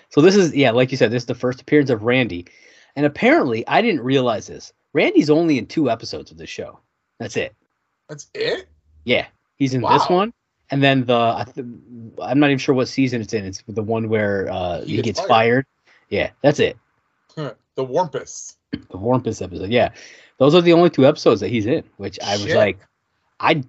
so 0.09 0.19
this 0.21 0.35
is 0.35 0.53
yeah, 0.53 0.71
like 0.71 0.91
you 0.91 0.97
said, 0.97 1.11
this 1.11 1.23
is 1.23 1.27
the 1.27 1.35
first 1.35 1.61
appearance 1.61 1.89
of 1.89 2.03
Randy, 2.03 2.47
and 2.97 3.05
apparently 3.05 3.65
I 3.67 3.81
didn't 3.81 4.01
realize 4.01 4.47
this. 4.47 4.73
Randy's 4.93 5.29
only 5.29 5.57
in 5.57 5.65
two 5.65 5.89
episodes 5.89 6.31
of 6.31 6.37
the 6.37 6.47
show. 6.47 6.79
That's 7.19 7.37
it. 7.37 7.55
That's 8.09 8.27
it. 8.33 8.67
Yeah, 9.05 9.25
he's 9.57 9.73
in 9.73 9.81
Wow. 9.81 9.97
this 9.97 10.09
one, 10.09 10.33
and 10.71 10.81
then 10.83 11.05
the 11.05 11.15
I 11.15 11.45
th- 11.45 11.65
I'm 12.21 12.39
not 12.39 12.47
even 12.49 12.57
sure 12.57 12.75
what 12.75 12.87
season 12.87 13.21
it's 13.21 13.33
in. 13.33 13.45
It's 13.45 13.63
the 13.67 13.83
one 13.83 14.07
where 14.09 14.49
uh, 14.51 14.81
He 14.81 14.91
he, 14.91 14.95
gets 14.97 15.05
gets 15.05 15.19
fired. 15.21 15.29
fired. 15.29 15.65
Yeah, 16.09 16.29
that's 16.41 16.59
it. 16.59 16.77
the 17.35 17.55
Warmpus. 17.77 18.55
The 18.71 18.97
Warmpus 18.97 19.41
episode. 19.41 19.69
Yeah, 19.69 19.89
those 20.37 20.53
are 20.55 20.61
the 20.61 20.73
only 20.73 20.89
two 20.89 21.05
episodes 21.05 21.41
that 21.41 21.49
he's 21.49 21.65
in. 21.65 21.83
Which 21.97 22.19
I 22.21 22.33
was 22.33 22.43
Shit. 22.45 22.55
like, 22.55 22.77
I 23.39 23.63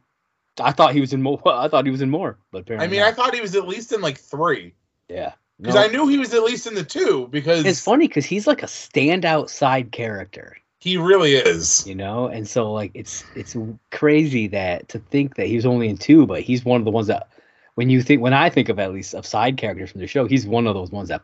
I 0.60 0.72
thought 0.72 0.92
he 0.94 1.00
was 1.00 1.12
in 1.12 1.22
more. 1.22 1.40
I 1.46 1.68
thought 1.68 1.84
he 1.84 1.90
was 1.90 2.02
in 2.02 2.10
more, 2.10 2.38
but 2.52 2.62
apparently. 2.62 2.86
I 2.86 2.90
mean, 2.90 3.02
I 3.02 3.12
thought 3.12 3.34
he 3.34 3.40
was 3.40 3.54
at 3.56 3.66
least 3.66 3.92
in 3.92 4.00
like 4.00 4.18
three. 4.18 4.74
yeah, 5.08 5.32
Because 5.60 5.76
I 5.76 5.86
knew 5.88 6.06
he 6.08 6.18
was 6.18 6.32
at 6.34 6.42
least 6.42 6.66
in 6.66 6.74
the 6.74 6.84
two 6.84 7.28
because 7.28 7.64
it's 7.64 7.80
funny 7.80 8.08
because 8.08 8.24
he's 8.26 8.46
like 8.46 8.62
a 8.62 8.66
standout 8.66 9.48
side 9.48 9.90
character, 9.92 10.56
he 10.84 10.98
really 10.98 11.32
is. 11.34 11.86
you 11.86 11.94
know, 11.94 12.26
and 12.26 12.46
so 12.46 12.70
like 12.70 12.90
it's 12.92 13.24
it's 13.34 13.56
crazy 13.90 14.48
that 14.48 14.86
to 14.90 14.98
think 14.98 15.36
that 15.36 15.46
he 15.46 15.56
was 15.56 15.64
only 15.64 15.88
in 15.88 15.96
two, 15.96 16.26
but 16.26 16.42
he's 16.42 16.62
one 16.62 16.78
of 16.78 16.84
the 16.84 16.90
ones 16.90 17.06
that 17.06 17.28
when 17.74 17.88
you 17.88 18.02
think 18.02 18.20
when 18.20 18.34
I 18.34 18.50
think 18.50 18.68
of 18.68 18.78
at 18.78 18.92
least 18.92 19.14
of 19.14 19.24
side 19.24 19.56
characters 19.56 19.90
from 19.90 20.02
the 20.02 20.06
show, 20.06 20.26
he's 20.26 20.46
one 20.46 20.66
of 20.66 20.74
those 20.74 20.90
ones 20.90 21.08
that 21.08 21.22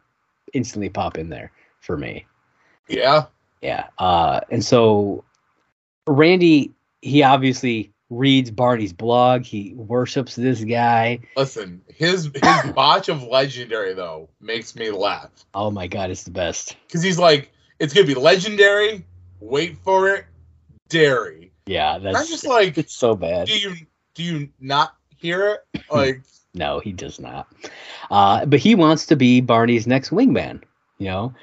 instantly 0.54 0.88
pop 0.88 1.18
in 1.18 1.28
there 1.28 1.52
for 1.80 1.98
me. 1.98 2.24
Yeah. 2.88 3.26
Yeah. 3.60 3.88
Uh, 3.98 4.40
and 4.50 4.64
so 4.64 5.24
Randy, 6.06 6.72
he 7.02 7.22
obviously 7.22 7.92
reads 8.08 8.50
Barney's 8.50 8.94
blog. 8.94 9.44
He 9.44 9.74
worships 9.76 10.34
this 10.36 10.64
guy. 10.64 11.20
Listen, 11.36 11.82
his 11.94 12.30
his 12.34 12.72
botch 12.74 13.10
of 13.10 13.22
legendary 13.24 13.92
though 13.92 14.30
makes 14.40 14.74
me 14.74 14.90
laugh 14.90 15.30
Oh 15.52 15.70
my 15.70 15.86
god, 15.86 16.10
it's 16.10 16.24
the 16.24 16.30
best. 16.30 16.76
because 16.86 17.02
he's 17.02 17.18
like, 17.18 17.52
it's 17.78 17.92
gonna 17.92 18.06
be 18.06 18.14
legendary. 18.14 19.04
Wait 19.40 19.76
for 19.82 20.08
it, 20.08 20.26
dairy. 20.88 21.52
Yeah, 21.66 21.98
that's 21.98 22.16
I'm 22.18 22.26
just 22.26 22.46
like, 22.46 22.76
it's 22.78 22.94
so 22.94 23.14
bad. 23.14 23.46
do 23.46 23.58
you 23.58 23.74
do 24.14 24.22
you 24.22 24.48
not 24.60 24.94
hear 25.16 25.48
it? 25.74 25.82
Like, 25.90 26.22
No, 26.54 26.78
he 26.80 26.92
does 26.92 27.18
not. 27.20 27.48
Uh, 28.10 28.44
but 28.46 28.58
he 28.60 28.74
wants 28.74 29.06
to 29.06 29.16
be 29.16 29.40
Barney's 29.40 29.86
next 29.86 30.10
wingman, 30.10 30.62
you 30.98 31.06
know. 31.06 31.34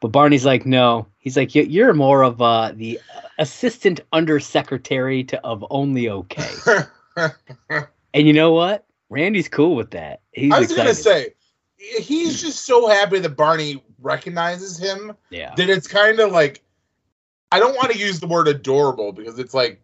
But 0.00 0.08
Barney's 0.08 0.44
like, 0.44 0.66
no. 0.66 1.06
He's 1.18 1.36
like, 1.36 1.54
"You- 1.54 1.62
you're 1.62 1.94
more 1.94 2.22
of 2.24 2.42
uh, 2.42 2.72
the 2.74 2.98
assistant 3.38 4.00
undersecretary 4.12 5.22
to 5.24 5.40
of 5.44 5.64
only 5.70 6.08
okay. 6.08 6.50
And 8.14 8.26
you 8.26 8.32
know 8.32 8.52
what? 8.52 8.84
Randy's 9.10 9.48
cool 9.48 9.74
with 9.76 9.90
that. 9.92 10.20
He's 10.32 10.52
I 10.52 10.58
was 10.60 10.72
gonna 10.74 10.94
say, 10.94 11.34
he's 11.78 12.40
just 12.40 12.64
so 12.66 12.88
happy 12.88 13.18
that 13.20 13.36
Barney 13.36 13.82
recognizes 14.00 14.78
him 14.78 15.16
yeah, 15.30 15.54
that 15.56 15.70
it's 15.70 15.86
kind 15.86 16.18
of 16.20 16.32
like, 16.32 16.62
I 17.52 17.58
don't 17.58 17.74
want 17.76 17.92
to 17.92 17.98
use 17.98 18.18
the 18.20 18.26
word 18.26 18.48
adorable 18.48 19.12
because 19.12 19.38
it's 19.38 19.54
like, 19.54 19.80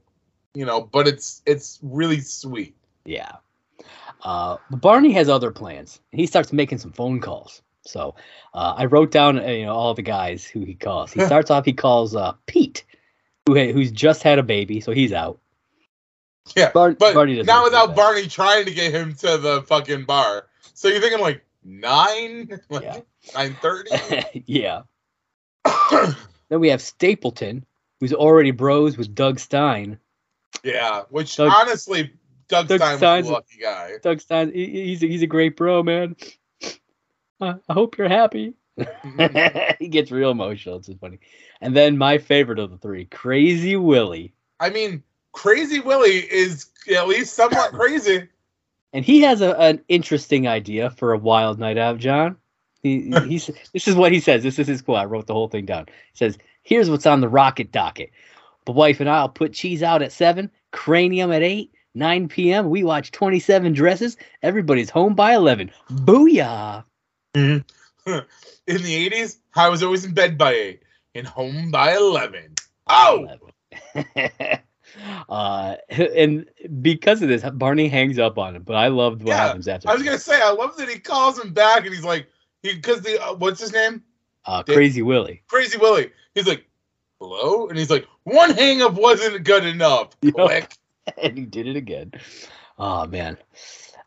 you 0.55 0.65
know, 0.65 0.81
but 0.81 1.07
it's 1.07 1.43
it's 1.47 1.79
really 1.83 2.21
sweet. 2.21 2.75
yeah. 3.05 3.33
Uh, 4.25 4.57
but 4.71 4.81
Barney 4.81 5.13
has 5.13 5.29
other 5.29 5.53
plans. 5.53 6.01
He 6.11 6.27
starts 6.27 6.53
making 6.53 6.79
some 6.79 6.91
phone 6.93 7.21
calls. 7.21 7.63
So 7.83 8.17
uh, 8.53 8.75
I 8.77 8.87
wrote 8.87 9.13
down, 9.13 9.39
uh, 9.39 9.43
you 9.47 9.65
know, 9.67 9.75
all 9.75 9.95
the 9.95 10.03
guys 10.03 10.45
who 10.45 10.65
he 10.65 10.75
calls. 10.75 11.13
He 11.13 11.21
starts 11.25 11.51
off. 11.53 11.65
He 11.65 11.73
calls 11.73 12.17
uh, 12.17 12.33
Pete, 12.47 12.85
who 13.47 13.55
ha- 13.57 13.73
who's 13.73 13.93
just 13.93 14.25
had 14.25 14.39
a 14.41 14.43
baby, 14.43 14.81
so 14.81 14.91
he's 14.93 15.13
out. 15.13 15.39
Yeah, 16.57 16.71
Bar- 16.73 16.95
but 16.99 17.15
Barney 17.15 17.41
not 17.43 17.63
without 17.65 17.95
Barney 17.95 18.27
trying 18.27 18.65
to 18.65 18.73
get 18.75 18.93
him 18.93 19.15
to 19.17 19.39
the 19.39 19.63
fucking 19.63 20.05
bar. 20.07 20.47
So 20.75 20.89
you're 20.89 21.01
thinking 21.01 21.21
like 21.21 21.45
nine, 21.63 22.59
like 22.71 22.83
Yeah. 22.83 23.01
nine 23.35 23.57
thirty. 23.63 23.91
yeah. 24.47 24.83
Then 26.49 26.61
we 26.61 26.69
have 26.71 26.81
Stapleton, 26.83 27.65
who's 28.01 28.13
already 28.13 28.51
bros 28.51 28.97
with 28.97 29.15
Doug 29.15 29.39
Stein. 29.39 29.99
yeah, 30.65 31.03
which 31.11 31.37
Doug- 31.37 31.53
honestly, 31.55 32.13
Doug, 32.49 32.69
Doug 32.69 32.79
Stein 32.81 32.91
was 32.93 32.99
Stein's- 32.99 33.29
a 33.29 33.33
lucky 33.33 33.59
guy. 33.61 33.93
Doug 34.03 34.21
Stein, 34.21 34.53
he- 34.53 34.87
he's 34.87 35.03
a, 35.03 35.07
he's 35.07 35.23
a 35.23 35.27
great 35.27 35.57
bro, 35.57 35.83
man. 35.83 36.17
Uh, 37.41 37.55
I 37.69 37.73
hope 37.73 37.99
you're 37.99 38.09
happy. 38.09 38.55
he 39.79 39.89
gets 39.89 40.11
real 40.11 40.31
emotional. 40.31 40.77
It's 40.77 40.87
just 40.87 41.01
funny. 41.01 41.19
And 41.61 41.77
then 41.77 41.99
my 41.99 42.19
favorite 42.19 42.59
of 42.59 42.71
the 42.71 42.79
three, 42.79 43.05
Crazy 43.07 43.77
Willie. 43.77 44.33
I 44.61 44.71
mean, 44.71 45.03
Crazy 45.33 45.81
Willie 45.81 46.19
is 46.33 46.67
at 46.95 47.07
least 47.09 47.35
somewhat 47.35 47.73
crazy. 47.75 48.29
And 48.93 49.05
he 49.05 49.21
has 49.21 49.41
a, 49.41 49.57
an 49.61 49.83
interesting 49.89 50.49
idea 50.49 50.91
for 50.91 51.13
a 51.13 51.19
wild 51.19 51.59
night 51.59 51.77
out, 51.79 51.99
John. 51.99 52.37
He, 52.83 53.11
he's, 53.27 53.51
this 53.73 53.89
is 53.89 53.95
what 53.97 54.13
he 54.13 54.21
says. 54.21 54.43
This 54.43 54.59
is 54.59 54.67
his 54.67 54.83
quote. 54.83 54.99
I 54.99 55.05
wrote 55.05 55.27
the 55.27 55.35
whole 55.35 55.49
thing 55.49 55.67
down. 55.67 55.87
He 55.87 56.17
says, 56.17 56.39
Here's 56.63 56.91
what's 56.91 57.07
on 57.07 57.21
the 57.21 57.29
rocket 57.29 57.73
docket. 57.73 58.11
The 58.67 58.73
wife 58.73 59.01
and 59.01 59.09
I'll 59.09 59.29
put 59.29 59.55
cheese 59.55 59.83
out 59.83 60.03
at 60.03 60.13
7, 60.13 60.51
cranium 60.71 61.33
at 61.33 61.43
8, 61.43 61.73
9 61.95 62.29
p.m. 62.29 62.69
We 62.69 62.85
watch 62.85 63.11
27 63.11 63.73
dresses. 63.73 64.17
Everybody's 64.43 64.91
home 64.91 65.15
by 65.15 65.35
11. 65.35 65.71
Booyah. 65.91 66.85
in 67.35 67.65
the 68.07 69.11
80s, 69.11 69.39
I 69.57 69.69
was 69.69 69.83
always 69.83 70.05
in 70.05 70.13
bed 70.13 70.37
by 70.37 70.53
8 70.53 70.83
and 71.15 71.27
home 71.27 71.71
by 71.71 71.97
11. 71.97 72.55
Oh! 72.89 73.27
11. 73.95 74.15
uh, 75.29 75.77
and 75.91 76.49
because 76.83 77.23
of 77.23 77.29
this, 77.29 77.43
Barney 77.55 77.89
hangs 77.89 78.19
up 78.19 78.39
on 78.39 78.57
him. 78.57 78.63
But 78.63 78.77
I 78.77 78.89
loved 78.89 79.23
what 79.23 79.31
Yeah, 79.31 79.47
happens 79.47 79.67
after. 79.69 79.89
I 79.89 79.95
was 79.95 80.03
going 80.03 80.17
to 80.17 80.23
say, 80.23 80.41
I 80.41 80.53
love 80.53 80.77
that 80.77 80.89
he 80.89 80.99
calls 80.99 81.39
him 81.39 81.53
back 81.53 81.85
and 81.85 81.95
he's 81.95 82.05
like, 82.05 82.29
because 82.63 83.01
the, 83.03 83.23
uh, 83.23 83.35
what's 83.35 83.61
his 83.61 83.73
name? 83.73 84.03
uh, 84.47 84.63
Crazy 84.63 85.03
Willie. 85.03 85.43
Crazy 85.49 85.77
Willie. 85.79 86.11
He's 86.35 86.47
like, 86.47 86.67
hello? 87.21 87.69
And 87.69 87.79
he's 87.79 87.91
like, 87.91 88.07
one 88.25 88.51
hang 88.51 88.83
up 88.83 88.95
wasn't 88.95 89.45
good 89.45 89.65
enough. 89.65 90.11
Yep. 90.23 90.73
And 91.17 91.39
he 91.39 91.45
did 91.47 91.67
it 91.67 91.77
again. 91.77 92.13
Oh 92.79 93.07
man, 93.07 93.39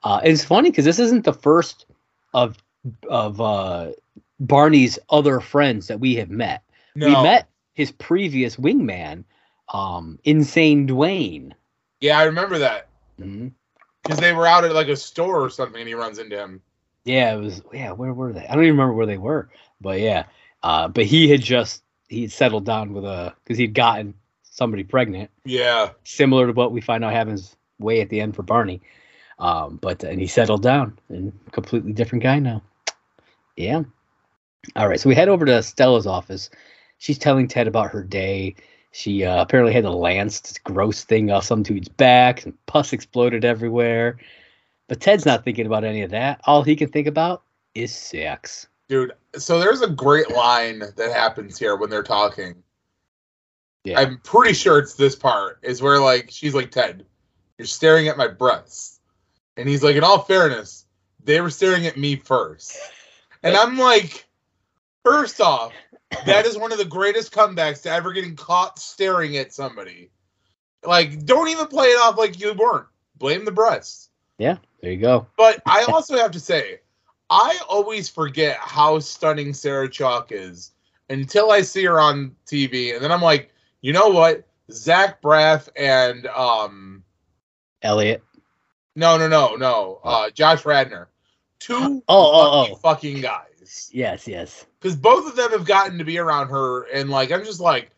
uh, 0.04 0.22
it's 0.24 0.44
funny 0.44 0.70
because 0.70 0.86
this 0.86 1.00
isn't 1.00 1.26
the 1.26 1.34
first 1.34 1.88
of 2.34 2.58
of 3.10 3.42
uh, 3.42 3.92
Barney's 4.40 5.00
other 5.10 5.40
friends 5.40 5.88
that 5.88 6.00
we 6.00 6.16
have 6.16 6.30
met. 6.30 6.62
No. 6.96 7.08
We 7.08 7.14
met 7.24 7.50
his 7.74 7.92
previous 7.92 8.58
wingman, 8.58 9.24
um, 9.74 10.20
Insane 10.24 10.88
Dwayne. 10.88 11.54
Yeah, 12.02 12.20
I 12.20 12.24
remember 12.26 12.60
that. 12.60 12.88
Mhm. 13.20 13.52
Because 14.04 14.20
they 14.20 14.32
were 14.34 14.46
out 14.48 14.64
at 14.64 14.74
like 14.74 14.88
a 14.88 14.96
store 14.96 15.42
or 15.42 15.50
something 15.50 15.80
and 15.82 15.88
he 15.88 15.96
runs 15.96 16.20
into 16.20 16.38
him. 16.38 16.62
Yeah, 17.04 17.34
it 17.34 17.40
was. 17.40 17.62
Yeah, 17.74 17.92
where 17.92 18.14
were 18.14 18.34
they? 18.34 18.46
I 18.48 18.54
don't 18.56 18.64
even 18.64 18.78
remember 18.78 18.94
where 18.94 19.06
they 19.06 19.18
were. 19.18 19.50
But 19.80 20.00
yeah, 20.00 20.26
uh, 20.64 20.88
but 20.88 21.06
he 21.06 21.30
had 21.30 21.42
just 21.42 21.84
he 22.10 22.22
had 22.22 22.32
settled 22.32 22.66
down 22.66 22.94
with 22.94 23.06
a 23.06 23.34
because 23.44 23.58
he'd 23.58 23.74
gotten 23.74 24.14
somebody 24.44 24.84
pregnant. 24.84 25.32
Yeah. 25.46 25.92
similar 26.04 26.48
to 26.48 26.54
what 26.54 26.72
we 26.72 26.82
find 26.82 27.04
out 27.04 27.14
happens 27.14 27.56
way 27.80 28.02
at 28.02 28.10
the 28.10 28.22
end 28.22 28.36
for 28.36 28.44
Barney. 28.44 28.82
Um, 29.40 29.78
but 29.82 30.04
and 30.04 30.20
he 30.20 30.28
settled 30.28 30.62
down 30.62 31.00
and 31.10 31.34
completely 31.52 31.94
different 31.94 32.24
guy 32.24 32.38
now. 32.40 32.62
Yeah. 33.58 33.84
All 34.76 34.88
right, 34.88 35.00
so 35.00 35.10
we 35.10 35.16
head 35.16 35.30
over 35.30 35.46
to 35.46 35.64
Stella's 35.64 36.06
office. 36.06 36.52
She's 37.00 37.18
telling 37.18 37.48
Ted 37.48 37.68
about 37.68 37.90
her 37.92 38.04
day. 38.04 38.56
She 38.92 39.24
uh, 39.24 39.42
apparently 39.42 39.74
had 39.74 39.86
a 39.86 39.92
lance, 39.92 40.40
this 40.42 40.60
gross 40.60 41.04
thing 41.04 41.32
off 41.32 41.46
some 41.46 41.64
dude's 41.64 41.90
back, 41.90 42.46
and 42.46 42.54
pus 42.68 42.94
exploded 42.94 43.44
everywhere. 43.44 44.20
But 44.92 45.00
Ted's 45.00 45.26
not 45.26 45.46
thinking 45.46 45.68
about 45.68 45.86
any 45.86 46.02
of 46.02 46.12
that. 46.12 46.42
All 46.44 46.64
he 46.64 46.76
can 46.76 46.90
think 46.90 47.08
about 47.08 47.44
is 47.74 47.96
sex. 47.96 48.68
Dude, 48.90 49.14
so 49.38 49.58
there's 49.58 49.82
a 49.82 49.88
great 49.88 50.30
line 50.32 50.80
that 50.98 51.14
happens 51.14 51.58
here 51.58 51.78
when 51.78 51.90
they're 51.90 52.04
talking. 52.04 52.62
Yeah. 53.86 54.02
I'm 54.02 54.18
pretty 54.18 54.54
sure 54.54 54.80
it's 54.80 54.96
this 54.96 55.16
part 55.16 55.60
is 55.62 55.82
where 55.82 55.98
like 55.98 56.30
she's 56.30 56.54
like 56.54 56.72
Ted, 56.72 57.06
you're 57.58 57.68
staring 57.68 58.10
at 58.10 58.18
my 58.18 58.28
breasts, 58.28 59.00
and 59.56 59.70
he's 59.70 59.82
like, 59.82 59.96
in 59.96 60.04
all 60.04 60.24
fairness, 60.24 60.86
they 61.24 61.40
were 61.40 61.50
staring 61.50 61.88
at 61.88 61.96
me 61.96 62.18
first, 62.18 62.78
and 63.44 63.56
I'm 63.56 63.78
like, 63.78 64.28
first 65.06 65.40
off, 65.40 65.72
that 66.26 66.46
is 66.46 66.58
one 66.58 66.74
of 66.74 66.80
the 66.80 66.84
greatest 66.84 67.32
comebacks 67.32 67.82
to 67.84 67.92
ever 67.92 68.12
getting 68.12 68.36
caught 68.36 68.78
staring 68.78 69.38
at 69.38 69.54
somebody. 69.54 70.12
Like, 70.84 71.26
don't 71.26 71.48
even 71.48 71.68
play 71.68 71.88
it 71.88 72.02
off 72.02 72.18
like 72.18 72.42
you 72.42 72.52
weren't. 72.52 72.88
Blame 73.16 73.46
the 73.46 73.54
breasts. 73.54 74.10
Yeah, 74.38 74.58
there 74.82 74.92
you 74.92 74.98
go. 74.98 75.28
But 75.38 75.62
I 75.66 75.84
also 75.86 76.18
have 76.18 76.32
to 76.32 76.40
say, 76.40 76.80
I 77.30 77.58
always 77.70 78.10
forget 78.10 78.58
how 78.60 79.00
stunning 79.00 79.54
Sarah 79.54 79.88
Chalke 79.90 80.32
is 80.32 80.72
until 81.10 81.52
I 81.52 81.62
see 81.62 81.84
her 81.86 82.00
on 82.00 82.36
TV, 82.46 82.94
and 82.94 83.04
then 83.04 83.12
I'm 83.12 83.22
like, 83.22 83.52
you 83.82 83.94
know 83.94 84.10
what? 84.10 84.48
Zach 84.72 85.22
Braff 85.22 85.68
and 85.76 86.28
um, 86.28 87.04
Elliot. 87.82 88.24
no, 88.96 89.18
no, 89.18 89.28
no, 89.28 89.56
no, 89.56 90.00
uh, 90.04 90.30
Josh 90.30 90.66
Radnor, 90.66 91.10
two 91.60 92.04
Oh, 92.08 92.66
oh, 92.68 92.68
oh. 92.72 92.76
fucking 92.76 93.22
guys, 93.22 93.90
Yes, 93.94 94.28
yes. 94.28 94.66
because 94.80 94.96
both 94.96 95.28
of 95.28 95.36
them 95.36 95.52
have 95.52 95.66
gotten 95.66 95.98
to 95.98 96.04
be 96.06 96.18
around 96.18 96.50
her, 96.50 96.84
and 96.94 97.10
like, 97.10 97.32
I'm 97.32 97.44
just 97.46 97.60
like. 97.60 97.92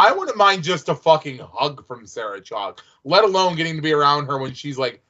I 0.00 0.12
wouldn't 0.12 0.36
mind 0.36 0.62
just 0.62 0.88
a 0.88 0.94
fucking 0.94 1.40
hug 1.52 1.84
from 1.84 2.06
Sarah 2.06 2.40
Chalke, 2.40 2.78
let 3.02 3.24
alone 3.24 3.56
getting 3.56 3.74
to 3.74 3.82
be 3.82 3.92
around 3.92 4.26
her 4.26 4.38
when 4.38 4.54
she's 4.54 4.78
like 4.78 5.02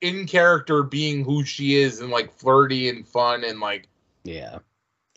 in 0.00 0.26
character 0.26 0.82
being 0.82 1.24
who 1.24 1.44
she 1.44 1.76
is 1.76 2.00
and 2.00 2.10
like 2.10 2.32
flirty 2.32 2.88
and 2.88 3.06
fun 3.06 3.44
and 3.44 3.60
like 3.60 3.88
Yeah. 4.24 4.58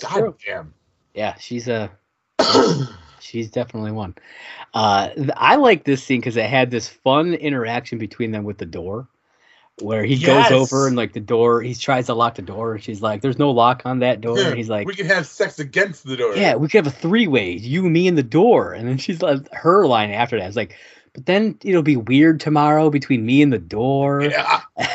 god 0.02 0.14
True. 0.22 0.36
damn. 0.46 0.74
Yeah, 1.14 1.36
she's 1.36 1.68
a 1.68 1.92
she's 3.20 3.52
definitely 3.52 3.92
one. 3.92 4.16
Uh, 4.74 5.10
I 5.36 5.56
like 5.56 5.84
this 5.84 6.04
scene 6.04 6.20
because 6.22 6.38
it 6.38 6.46
had 6.50 6.72
this 6.72 6.88
fun 6.88 7.34
interaction 7.34 7.98
between 7.98 8.32
them 8.32 8.44
with 8.44 8.58
the 8.58 8.66
door, 8.66 9.08
where 9.82 10.04
he 10.04 10.16
Yes. 10.16 10.50
goes 10.50 10.72
over 10.72 10.88
and 10.88 10.96
like 10.96 11.14
the 11.14 11.20
door, 11.20 11.62
he 11.62 11.74
tries 11.76 12.06
to 12.08 12.14
lock 12.14 12.36
the 12.36 12.42
door, 12.42 12.76
and 12.76 12.84
she's 12.84 13.02
like, 13.02 13.22
"There's 13.22 13.40
no 13.40 13.52
lock 13.52 13.82
on 13.86 14.00
that 14.00 14.22
door." 14.22 14.38
And 14.38 14.58
he's 14.58 14.70
like, 14.70 14.88
we 14.88 14.96
can 14.96 15.08
have 15.08 15.28
sex 15.28 15.60
against 15.60 16.06
the 16.06 16.16
door. 16.16 16.36
"Yeah, 16.36 16.56
we 16.56 16.68
could 16.68 16.86
have 16.86 16.94
a 16.94 16.98
three 16.98 17.28
way, 17.28 17.52
you, 17.52 17.84
me, 17.84 18.08
and 18.08 18.18
the 18.18 18.24
door." 18.24 18.74
And 18.74 18.88
then 18.88 18.98
she's 18.98 19.22
like, 19.22 19.52
her 19.54 19.86
line 19.88 20.12
after 20.12 20.40
that 20.40 20.50
is 20.50 20.56
like, 20.56 20.76
"But 21.14 21.26
then 21.26 21.58
it'll 21.64 21.84
be 21.84 21.98
weird 21.98 22.40
tomorrow 22.40 22.90
between 22.90 23.26
me 23.26 23.42
and 23.42 23.52
the 23.52 23.60
door." 23.60 24.22
Yeah. 24.24 24.62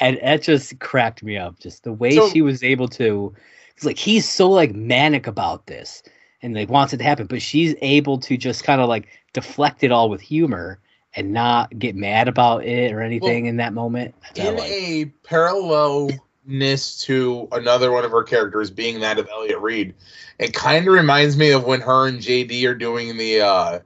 and 0.00 0.18
that 0.22 0.42
just 0.42 0.78
cracked 0.80 1.22
me 1.22 1.36
up. 1.36 1.58
Just 1.58 1.84
the 1.84 1.92
way 1.92 2.16
So- 2.16 2.28
she 2.30 2.42
was 2.42 2.62
able 2.62 2.88
to, 2.88 3.34
it's 3.76 3.84
like 3.84 3.98
he's 3.98 4.28
so 4.28 4.48
like 4.50 4.74
manic 4.74 5.26
about 5.26 5.66
this 5.66 6.02
and 6.42 6.54
like 6.54 6.68
wants 6.68 6.92
it 6.92 6.98
to 6.98 7.04
happen, 7.04 7.26
but 7.26 7.42
she's 7.42 7.74
able 7.80 8.18
to 8.18 8.36
just 8.36 8.64
kind 8.64 8.80
of 8.80 8.88
like 8.88 9.08
deflect 9.32 9.82
it 9.82 9.90
all 9.90 10.10
with 10.10 10.20
humor 10.20 10.78
and 11.16 11.32
not 11.32 11.76
get 11.78 11.94
mad 11.94 12.28
about 12.28 12.64
it 12.64 12.92
or 12.92 13.00
anything 13.00 13.46
in 13.46 13.56
that 13.56 13.72
moment. 13.72 14.14
In 14.36 14.56
like. 14.56 14.70
a 14.70 15.04
parallelness 15.22 16.98
to 17.04 17.48
another 17.52 17.92
one 17.92 18.04
of 18.04 18.10
her 18.10 18.22
characters 18.22 18.70
being 18.70 19.00
that 19.00 19.18
of 19.18 19.28
Elliot 19.30 19.58
Reid, 19.60 19.94
it 20.38 20.52
kind 20.52 20.86
of 20.86 20.92
reminds 20.92 21.36
me 21.36 21.50
of 21.52 21.64
when 21.64 21.80
her 21.80 22.08
and 22.08 22.18
JD 22.20 22.66
are 22.68 22.74
doing 22.74 23.16
the 23.16 23.40
uh 23.40 23.78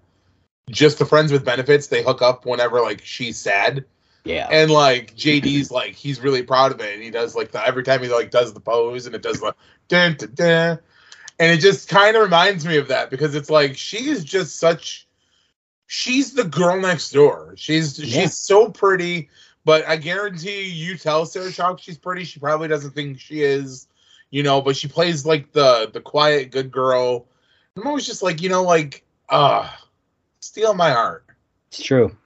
just 0.71 0.99
the 0.99 1.07
friends 1.07 1.33
with 1.33 1.45
benefits. 1.45 1.87
They 1.87 2.03
hook 2.03 2.23
up 2.23 2.47
whenever 2.47 2.81
like 2.81 3.01
she's 3.05 3.39
sad, 3.39 3.85
yeah, 4.25 4.49
and 4.51 4.71
like 4.71 5.15
JD's 5.17 5.71
like 5.71 5.95
he's 5.95 6.21
really 6.21 6.43
proud 6.43 6.73
of 6.73 6.81
it, 6.81 6.95
and 6.95 7.03
he 7.03 7.11
does 7.11 7.35
like 7.35 7.51
the 7.53 7.67
every 7.67 7.83
time 7.83 8.03
he 8.03 8.09
like 8.09 8.31
does 8.31 8.53
the 8.53 8.61
pose 8.61 9.07
and 9.07 9.15
it 9.15 9.23
does 9.23 9.41
the 9.41 9.55
dun, 9.89 10.17
dun, 10.17 10.31
dun. 10.35 10.79
and 11.39 11.53
it 11.53 11.59
just 11.59 11.89
kind 11.89 12.17
of 12.17 12.23
reminds 12.23 12.67
me 12.67 12.77
of 12.77 12.89
that 12.89 13.11
because 13.11 13.35
it's 13.35 13.51
like 13.51 13.77
she 13.77 14.09
is 14.09 14.25
just 14.25 14.59
such 14.59 15.07
she's 15.87 16.35
the 16.35 16.45
girl 16.45 16.81
next 16.81 17.11
door. 17.11 17.55
She's 17.57 17.99
Yeah. 17.99 18.23
she's 18.23 18.37
so 18.37 18.69
pretty, 18.71 19.31
but 19.65 19.87
I 19.89 19.97
guarantee 19.97 20.63
you 20.63 20.91
you 20.93 20.99
tell 20.99 21.27
Sarah 21.27 21.51
Chalke 21.51 21.81
she's 21.81 21.99
pretty, 21.99 22.25
she 22.25 22.39
probably 22.41 22.69
doesn't 22.69 22.93
think 22.93 23.19
she 23.19 23.43
is, 23.43 23.89
you 24.31 24.43
know, 24.43 24.61
but 24.61 24.77
she 24.77 24.87
plays 24.89 25.25
like 25.25 25.53
the 25.53 25.91
the 25.93 26.01
quiet 26.01 26.51
good 26.51 26.71
girl. 26.71 27.27
I'm 27.77 27.87
always 27.87 28.07
just 28.07 28.23
like, 28.23 28.43
you 28.43 28.49
know, 28.49 28.63
like 28.63 29.05
uh 29.31 29.71
steal 30.49 30.73
my 30.75 30.91
heart. 30.91 31.25
it's 31.69 31.83
true. 31.83 32.17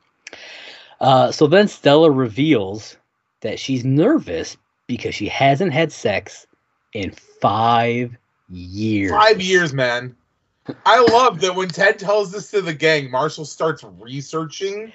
Uh, 1.00 1.32
so 1.32 1.48
then 1.48 1.66
Stella 1.66 2.08
reveals 2.10 2.96
that 3.40 3.58
she's 3.58 3.84
nervous 3.84 4.56
because 4.86 5.14
she 5.14 5.26
hasn't 5.26 5.72
had 5.72 5.90
sex 5.90 6.46
in 6.92 7.10
five 7.10 8.16
years. 8.48 9.10
Five 9.10 9.40
years, 9.40 9.72
man. 9.72 10.14
I 10.86 11.00
love 11.00 11.40
that 11.40 11.56
when 11.56 11.68
Ted 11.68 11.98
tells 11.98 12.30
this 12.30 12.52
to 12.52 12.60
the 12.62 12.72
gang, 12.72 13.10
Marshall 13.10 13.44
starts 13.44 13.82
researching 13.98 14.92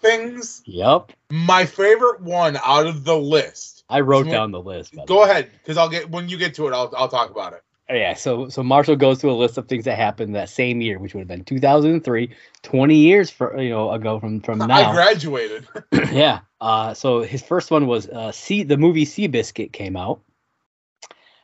things. 0.00 0.62
Yep. 0.64 1.12
My 1.30 1.66
favorite 1.66 2.22
one 2.22 2.56
out 2.64 2.86
of 2.86 3.04
the 3.04 3.16
list. 3.18 3.84
I 3.90 4.00
wrote 4.00 4.24
So- 4.24 4.32
down 4.32 4.50
the 4.50 4.62
list. 4.62 4.94
Go 5.06 5.24
ahead, 5.24 5.50
because 5.52 5.76
I'll 5.76 5.90
get 5.90 6.08
when 6.10 6.30
you 6.30 6.38
get 6.38 6.54
to 6.54 6.66
it, 6.66 6.72
I'll 6.72 6.90
I'll 6.96 7.08
talk 7.08 7.28
about 7.30 7.52
it. 7.52 7.62
Oh, 7.92 7.94
Yeah, 7.94 8.14
so 8.14 8.48
so 8.48 8.62
Marshall 8.62 8.96
goes 8.96 9.20
through 9.20 9.32
a 9.32 9.34
list 9.34 9.58
of 9.58 9.68
things 9.68 9.84
that 9.84 9.98
happened 9.98 10.34
that 10.34 10.48
same 10.48 10.80
year, 10.80 10.98
which 10.98 11.12
would 11.12 11.20
have 11.20 11.28
been 11.28 11.44
2003, 11.44 12.34
20 12.62 12.96
years 12.96 13.28
for 13.28 13.60
you 13.60 13.68
know 13.68 13.90
ago 13.90 14.18
from 14.18 14.40
from 14.40 14.58
now. 14.58 14.90
I 14.90 14.92
graduated. 14.92 15.68
yeah. 16.10 16.40
Uh, 16.58 16.94
so 16.94 17.20
his 17.20 17.42
first 17.42 17.70
one 17.70 17.86
was 17.86 18.08
uh, 18.08 18.32
sea. 18.32 18.62
The 18.62 18.78
movie 18.78 19.04
Seabiscuit 19.04 19.72
came 19.72 19.96
out. 19.96 20.22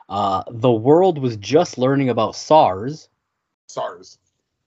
Uh, 0.09 0.43
the 0.51 0.73
world 0.73 1.19
was 1.19 1.37
just 1.37 1.77
learning 1.77 2.09
about 2.09 2.35
SARS. 2.35 3.11
SARS. 3.67 4.17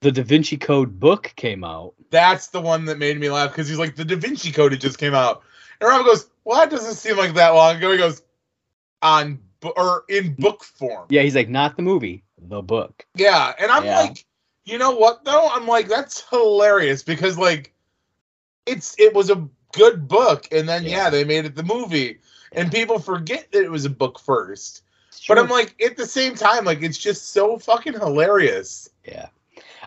The 0.01 0.11
Da 0.11 0.21
Vinci 0.21 0.57
Code 0.57 0.99
book 0.99 1.33
came 1.35 1.63
out. 1.63 1.95
That's 2.11 2.47
the 2.47 2.61
one 2.61 2.85
that 2.85 2.99
made 2.99 3.19
me 3.19 3.31
laugh 3.31 3.49
because 3.49 3.67
he's 3.67 3.79
like, 3.79 3.95
the 3.95 4.05
Da 4.05 4.17
Vinci 4.17 4.51
Code 4.51 4.71
had 4.71 4.81
just 4.81 4.99
came 4.99 5.15
out, 5.15 5.41
and 5.79 5.89
Rob 5.89 6.05
goes, 6.05 6.29
"Well, 6.43 6.59
that 6.59 6.69
doesn't 6.69 6.93
seem 6.93 7.17
like 7.17 7.33
that 7.33 7.49
long 7.49 7.77
ago." 7.77 7.91
He 7.91 7.97
goes, 7.97 8.21
"On 9.01 9.39
or 9.63 10.03
in 10.09 10.33
book 10.35 10.63
form." 10.63 11.07
Yeah, 11.09 11.21
he's 11.21 11.35
like 11.35 11.49
not 11.49 11.75
the 11.75 11.81
movie, 11.83 12.23
the 12.37 12.61
book. 12.61 13.05
Yeah, 13.15 13.53
and 13.59 13.71
I'm 13.71 13.85
Yeah. 13.85 13.99
like, 13.99 14.25
you 14.65 14.77
know 14.77 14.91
what 14.91 15.25
though? 15.25 15.47
I'm 15.49 15.67
like, 15.67 15.87
that's 15.87 16.21
hilarious 16.29 17.03
because 17.03 17.37
like, 17.37 17.73
it's 18.65 18.95
it 18.99 19.13
was 19.13 19.29
a 19.29 19.47
good 19.73 20.07
book, 20.07 20.47
and 20.51 20.67
then 20.67 20.83
Yeah. 20.83 20.89
yeah, 20.89 21.09
they 21.09 21.23
made 21.23 21.45
it 21.45 21.55
the 21.55 21.63
movie, 21.63 22.19
and 22.51 22.71
people 22.71 22.99
forget 22.99 23.51
that 23.51 23.63
it 23.63 23.71
was 23.71 23.85
a 23.85 23.89
book 23.89 24.19
first. 24.19 24.83
But. 25.27 25.37
I'm 25.37 25.49
like, 25.49 25.79
at 25.81 25.97
the 25.97 26.07
same 26.07 26.35
time, 26.35 26.65
like, 26.65 26.81
it's 26.81 26.97
just 26.97 27.29
so 27.31 27.59
fucking 27.59 27.93
hilarious. 27.93 28.89
yeah. 29.05 29.27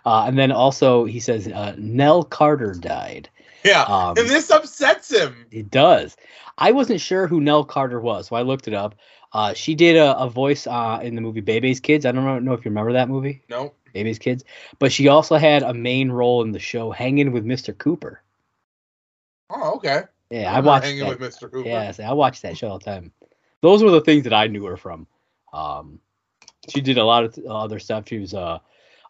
Uh, 0.07 0.25
and 0.27 0.39
then 0.39 0.53
also 0.53 1.07
he 1.07 1.19
says 1.19 1.49
uh, 1.49 1.75
Nell 1.79 2.23
Carter 2.25 2.75
died. 2.75 3.29
Yeah, 3.65 3.83
Um, 3.85 4.17
and 4.19 4.29
this 4.29 4.51
upsets 4.51 5.11
him. 5.11 5.47
It 5.51 5.71
does. 5.71 6.17
I 6.59 6.73
wasn't 6.73 7.01
sure 7.01 7.27
who 7.27 7.41
Nell 7.41 7.65
Carter 7.65 7.99
was, 8.01 8.29
so 8.29 8.37
I 8.37 8.43
looked 8.43 8.69
it 8.69 8.75
up. 8.75 8.95
Uh, 9.35 9.53
she 9.53 9.75
did 9.75 9.97
a, 9.97 10.17
a 10.17 10.31
voice 10.31 10.67
uh, 10.67 11.01
in 11.03 11.15
the 11.17 11.21
movie 11.21 11.41
Bebe's 11.43 11.81
Kids. 11.81 12.07
I 12.07 12.13
don't 12.13 12.45
know, 12.45 12.53
if 12.53 12.65
you 12.65 12.71
remember 12.71 12.93
that 12.95 13.09
movie, 13.09 13.43
No, 13.51 13.75
Bebe's 13.93 14.19
Kids. 14.19 14.45
But 14.79 14.93
she 14.93 15.09
also 15.09 15.37
had 15.37 15.63
a 15.65 15.75
main 15.75 16.11
role 16.11 16.43
in 16.43 16.53
the 16.53 16.59
show 16.61 16.91
Hanging 16.93 17.33
with 17.33 17.45
Mr. 17.45 17.77
Cooper. 17.77 18.23
oh 19.51 19.75
okay. 19.77 20.03
Yeah, 20.31 20.47
I 20.47 20.57
Remember 20.59 20.69
watched 20.69 20.85
hanging 20.87 21.01
that. 21.09 21.19
with 21.19 21.35
Mr. 21.35 21.51
Cooper. 21.51 21.69
Yeah, 21.69 21.91
so 21.91 22.05
I 22.05 22.13
watched 22.13 22.43
that 22.43 22.57
show 22.57 22.69
all 22.69 22.79
the 22.79 22.85
time. 22.85 23.13
Those 23.61 23.83
were 23.83 23.91
the 23.91 24.01
things 24.01 24.25
that 24.25 24.33
I 24.33 24.47
knew 24.47 24.65
her 24.67 24.77
from. 24.77 25.07
Um, 25.53 26.01
she 26.69 26.81
did 26.81 26.99
a 26.99 27.05
lot 27.05 27.25
of 27.25 27.35
th- 27.35 27.47
other 27.49 27.79
stuff. 27.79 28.09
She 28.09 28.19
was 28.19 28.35
uh, 28.35 28.59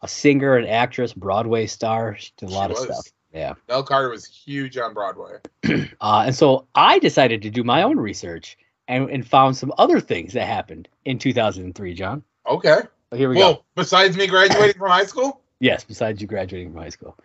a 0.03 0.09
singer, 0.09 0.57
an 0.57 0.67
actress, 0.67 1.13
Broadway 1.13 1.67
star. 1.67 2.17
She 2.19 2.33
did 2.37 2.49
a 2.49 2.53
She 2.53 2.57
lot 2.57 2.71
of 2.71 2.77
was. 2.79 2.85
stuff. 2.85 3.13
Yeah. 3.33 3.55
Nell 3.69 3.83
Carter 3.83 4.11
was 4.11 4.25
huge 4.27 4.77
on 4.79 4.95
Broadway. 4.95 5.39
Uh, 6.01 6.25
and 6.27 6.35
so 6.35 6.67
I 6.75 6.99
decided 6.99 7.43
to 7.43 7.51
do 7.51 7.65
my 7.65 7.83
own 7.83 7.99
research 7.99 8.57
and, 8.89 9.09
and 9.11 9.27
found 9.27 9.57
some 9.57 9.73
other 9.79 10.01
things 10.01 10.33
that 10.35 10.47
happened 10.47 10.89
in 11.05 11.19
2003, 11.19 11.95
John. 11.95 12.23
Okay. 12.49 12.79
So 13.11 13.17
here 13.17 13.29
we 13.29 13.37
go. 13.37 13.41
Well, 13.41 13.65
besides 13.75 14.17
me 14.17 14.27
graduating 14.27 14.79
from 14.79 14.91
high 14.91 15.07
school, 15.07 15.41
Yes, 15.61 15.85
besides 15.85 16.21
you 16.21 16.27
graduating 16.27 16.73
from 16.73 16.83
high 16.83 16.89
school. 16.91 17.17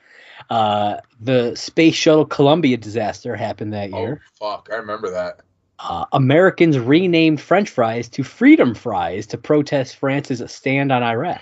Uh, 0.50 0.98
the 1.20 1.56
Space 1.56 1.96
Shuttle 1.96 2.26
Columbia 2.26 2.78
disaster 2.78 3.36
happened 3.36 3.74
that 3.74 3.92
year. 3.92 4.22
oh 4.42 4.52
fuck, 4.52 4.70
I 4.72 4.76
remember 4.78 5.10
that. 5.12 5.42
Uh, 5.80 6.06
Americans 6.14 6.78
renamed 6.78 7.42
French 7.42 7.70
fries 7.70 8.08
to 8.10 8.24
Freedom 8.24 8.74
Fries 8.76 9.28
to 9.28 9.38
protest 9.38 9.96
France's 9.96 10.42
stand 10.52 10.92
on 10.92 11.04
Iraq. 11.04 11.42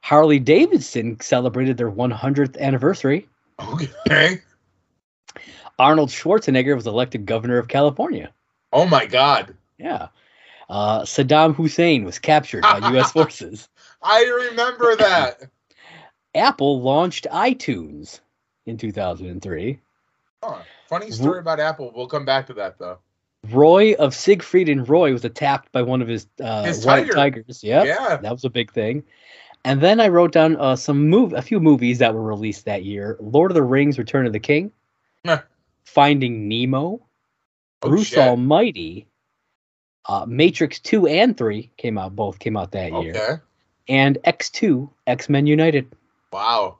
Harley 0.00 0.38
Davidson 0.38 1.18
celebrated 1.20 1.76
their 1.76 1.90
100th 1.90 2.58
anniversary. 2.58 3.28
Okay. 3.60 4.40
Arnold 5.78 6.10
Schwarzenegger 6.10 6.74
was 6.74 6.86
elected 6.86 7.26
governor 7.26 7.58
of 7.58 7.68
California. 7.68 8.32
Oh 8.72 8.86
my 8.86 9.06
god, 9.06 9.54
Yeah. 9.78 10.08
Uh, 10.70 11.02
Saddam 11.02 11.54
Hussein 11.54 12.04
was 12.04 12.18
captured 12.18 12.62
by 12.62 12.78
U.S. 12.92 13.12
forces. 13.12 13.68
I 14.02 14.48
remember 14.50 14.96
that. 14.96 15.42
Apple 16.34 16.80
launched 16.80 17.26
iTunes 17.30 18.20
in 18.66 18.78
2003. 18.78 19.78
Huh. 20.42 20.58
Funny 20.88 21.10
story 21.10 21.38
about 21.40 21.60
Apple. 21.60 21.92
We'll 21.94 22.06
come 22.08 22.24
back 22.24 22.46
to 22.46 22.54
that 22.54 22.78
though. 22.78 22.98
Roy 23.50 23.92
of 23.94 24.14
Siegfried 24.14 24.70
and 24.70 24.88
Roy 24.88 25.12
was 25.12 25.24
attacked 25.24 25.70
by 25.70 25.82
one 25.82 26.00
of 26.00 26.08
his, 26.08 26.26
uh, 26.42 26.64
His 26.64 26.86
white 26.86 27.02
tiger. 27.02 27.12
tigers. 27.12 27.62
Yep. 27.62 27.86
Yeah. 27.86 28.16
That 28.16 28.32
was 28.32 28.44
a 28.44 28.50
big 28.50 28.72
thing. 28.72 29.04
And 29.66 29.80
then 29.82 30.00
I 30.00 30.08
wrote 30.08 30.32
down 30.32 30.56
uh, 30.56 30.76
some 30.76 31.08
move, 31.10 31.34
a 31.34 31.42
few 31.42 31.60
movies 31.60 31.98
that 31.98 32.14
were 32.14 32.22
released 32.22 32.64
that 32.64 32.84
year: 32.84 33.16
Lord 33.20 33.50
of 33.50 33.54
the 33.54 33.62
Rings: 33.62 33.98
Return 33.98 34.26
of 34.26 34.32
the 34.32 34.40
King. 34.40 34.72
Finding 35.84 36.48
Nemo, 36.48 37.00
Oh, 37.82 37.88
Bruce 37.88 38.08
shit. 38.08 38.18
Almighty, 38.18 39.06
uh, 40.06 40.24
Matrix 40.26 40.80
Two 40.80 41.06
and 41.06 41.36
Three 41.36 41.70
came 41.76 41.98
out. 41.98 42.16
Both 42.16 42.38
came 42.38 42.56
out 42.56 42.72
that 42.72 42.92
year, 43.02 43.42
and 43.88 44.18
X 44.24 44.48
Two, 44.50 44.90
X 45.06 45.28
Men 45.28 45.46
United. 45.46 45.92
Wow. 46.32 46.78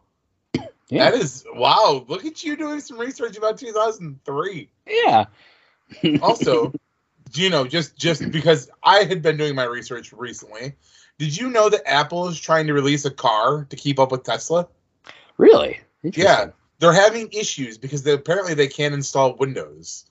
Yeah. 0.91 1.11
That 1.11 1.19
is 1.19 1.47
wow. 1.55 2.05
Look 2.09 2.27
at 2.27 2.45
you 2.45 2.57
doing 2.57 2.79
some 2.79 2.99
research 2.99 3.39
about 3.39 3.57
2003. 3.59 4.69
Yeah. 4.87 5.25
Also, 6.23 6.73
you 7.33 7.49
know, 7.51 7.67
just 7.67 7.97
just 7.97 8.31
because 8.31 8.71
I 8.83 9.05
had 9.05 9.23
been 9.23 9.39
doing 9.39 9.55
my 9.55 9.65
research 9.65 10.13
recently, 10.13 10.75
did 11.19 11.37
you 11.37 11.49
know 11.49 11.71
that 11.71 11.89
Apple 11.91 12.29
is 12.29 12.39
trying 12.39 12.67
to 12.67 12.75
release 12.75 13.07
a 13.07 13.11
car 13.11 13.65
to 13.71 13.77
keep 13.77 13.99
up 13.99 14.13
with 14.13 14.25
Tesla? 14.25 14.69
really? 15.39 15.81
Yeah. 16.03 16.51
They're 16.85 16.93
having 16.93 17.31
issues 17.33 17.79
because 17.79 18.03
they 18.03 18.13
apparently 18.13 18.53
they 18.53 18.69
can't 18.69 18.93
install 18.93 19.35
Windows. 19.37 20.05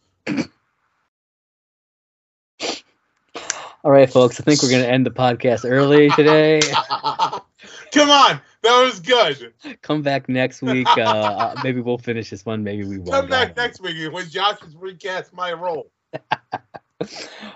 All 3.83 3.91
right, 3.91 4.09
folks. 4.09 4.39
I 4.39 4.43
think 4.43 4.63
we're 4.63 4.71
going 4.71 4.81
to 4.81 4.89
end 4.89 5.05
the 5.05 5.11
podcast 5.11 5.69
early 5.69 6.09
today. 6.11 6.61
Come 7.91 8.09
on, 8.09 8.41
that 8.63 8.83
was 8.83 8.99
good. 8.99 9.53
Come 9.83 10.01
back 10.01 10.27
next 10.27 10.63
week. 10.63 10.87
Uh, 10.97 11.01
uh, 11.01 11.55
maybe 11.63 11.79
we'll 11.79 11.99
finish 11.99 12.31
this 12.31 12.43
one. 12.43 12.63
Maybe 12.63 12.85
we 12.85 12.97
won't. 12.97 13.11
Come 13.11 13.27
back 13.27 13.55
next 13.55 13.79
week 13.79 14.11
when 14.11 14.27
Josh 14.27 14.59
has 14.61 14.75
recast 14.75 15.31
my 15.33 15.53
role. 15.53 15.91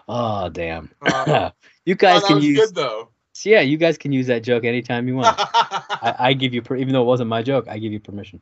Oh 0.10 0.50
damn! 0.50 0.90
Uh, 1.02 1.52
you 1.86 1.94
oh, 1.94 1.98
guys 1.98 2.22
that 2.22 2.28
can 2.28 2.36
was 2.38 2.46
use. 2.46 2.60
good 2.60 2.76
though. 2.76 3.10
Yeah, 3.46 3.62
you 3.62 3.78
guys 3.78 3.98
can 3.98 4.12
use 4.12 4.28
that 4.28 4.44
joke 4.44 4.66
anytime 4.66 5.08
you 5.08 5.16
want. 5.16 5.38
I, 5.40 6.16
I 6.20 6.34
give 6.34 6.54
you, 6.54 6.62
per- 6.62 6.76
even 6.76 6.92
though 6.92 7.04
it 7.04 7.06
wasn't 7.06 7.30
my 7.30 7.44
joke, 7.44 7.68
I 7.70 7.78
give 7.78 7.94
you 7.94 8.00
permission. 8.02 8.42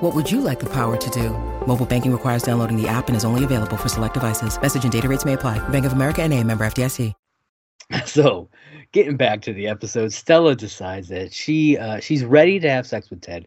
What 0.00 0.14
would 0.14 0.30
you 0.30 0.42
like 0.42 0.60
the 0.60 0.68
power 0.68 0.98
to 0.98 1.10
do? 1.10 1.30
Mobile 1.66 1.86
banking 1.86 2.12
requires 2.12 2.42
downloading 2.42 2.76
the 2.76 2.86
app 2.86 3.08
and 3.08 3.16
is 3.16 3.24
only 3.24 3.44
available 3.44 3.78
for 3.78 3.88
select 3.88 4.12
devices. 4.12 4.60
Message 4.60 4.84
and 4.84 4.92
data 4.92 5.08
rates 5.08 5.24
may 5.24 5.32
apply. 5.32 5.58
Bank 5.70 5.86
of 5.86 5.94
America 5.94 6.22
and 6.22 6.34
a 6.34 6.42
member 6.44 6.66
FDIC. 6.66 7.12
So, 8.04 8.48
getting 8.90 9.16
back 9.16 9.42
to 9.42 9.52
the 9.52 9.68
episode, 9.68 10.12
Stella 10.12 10.56
decides 10.56 11.06
that 11.08 11.32
she 11.32 11.78
uh, 11.78 12.00
she's 12.00 12.24
ready 12.24 12.58
to 12.58 12.68
have 12.68 12.84
sex 12.84 13.10
with 13.10 13.20
Ted, 13.20 13.46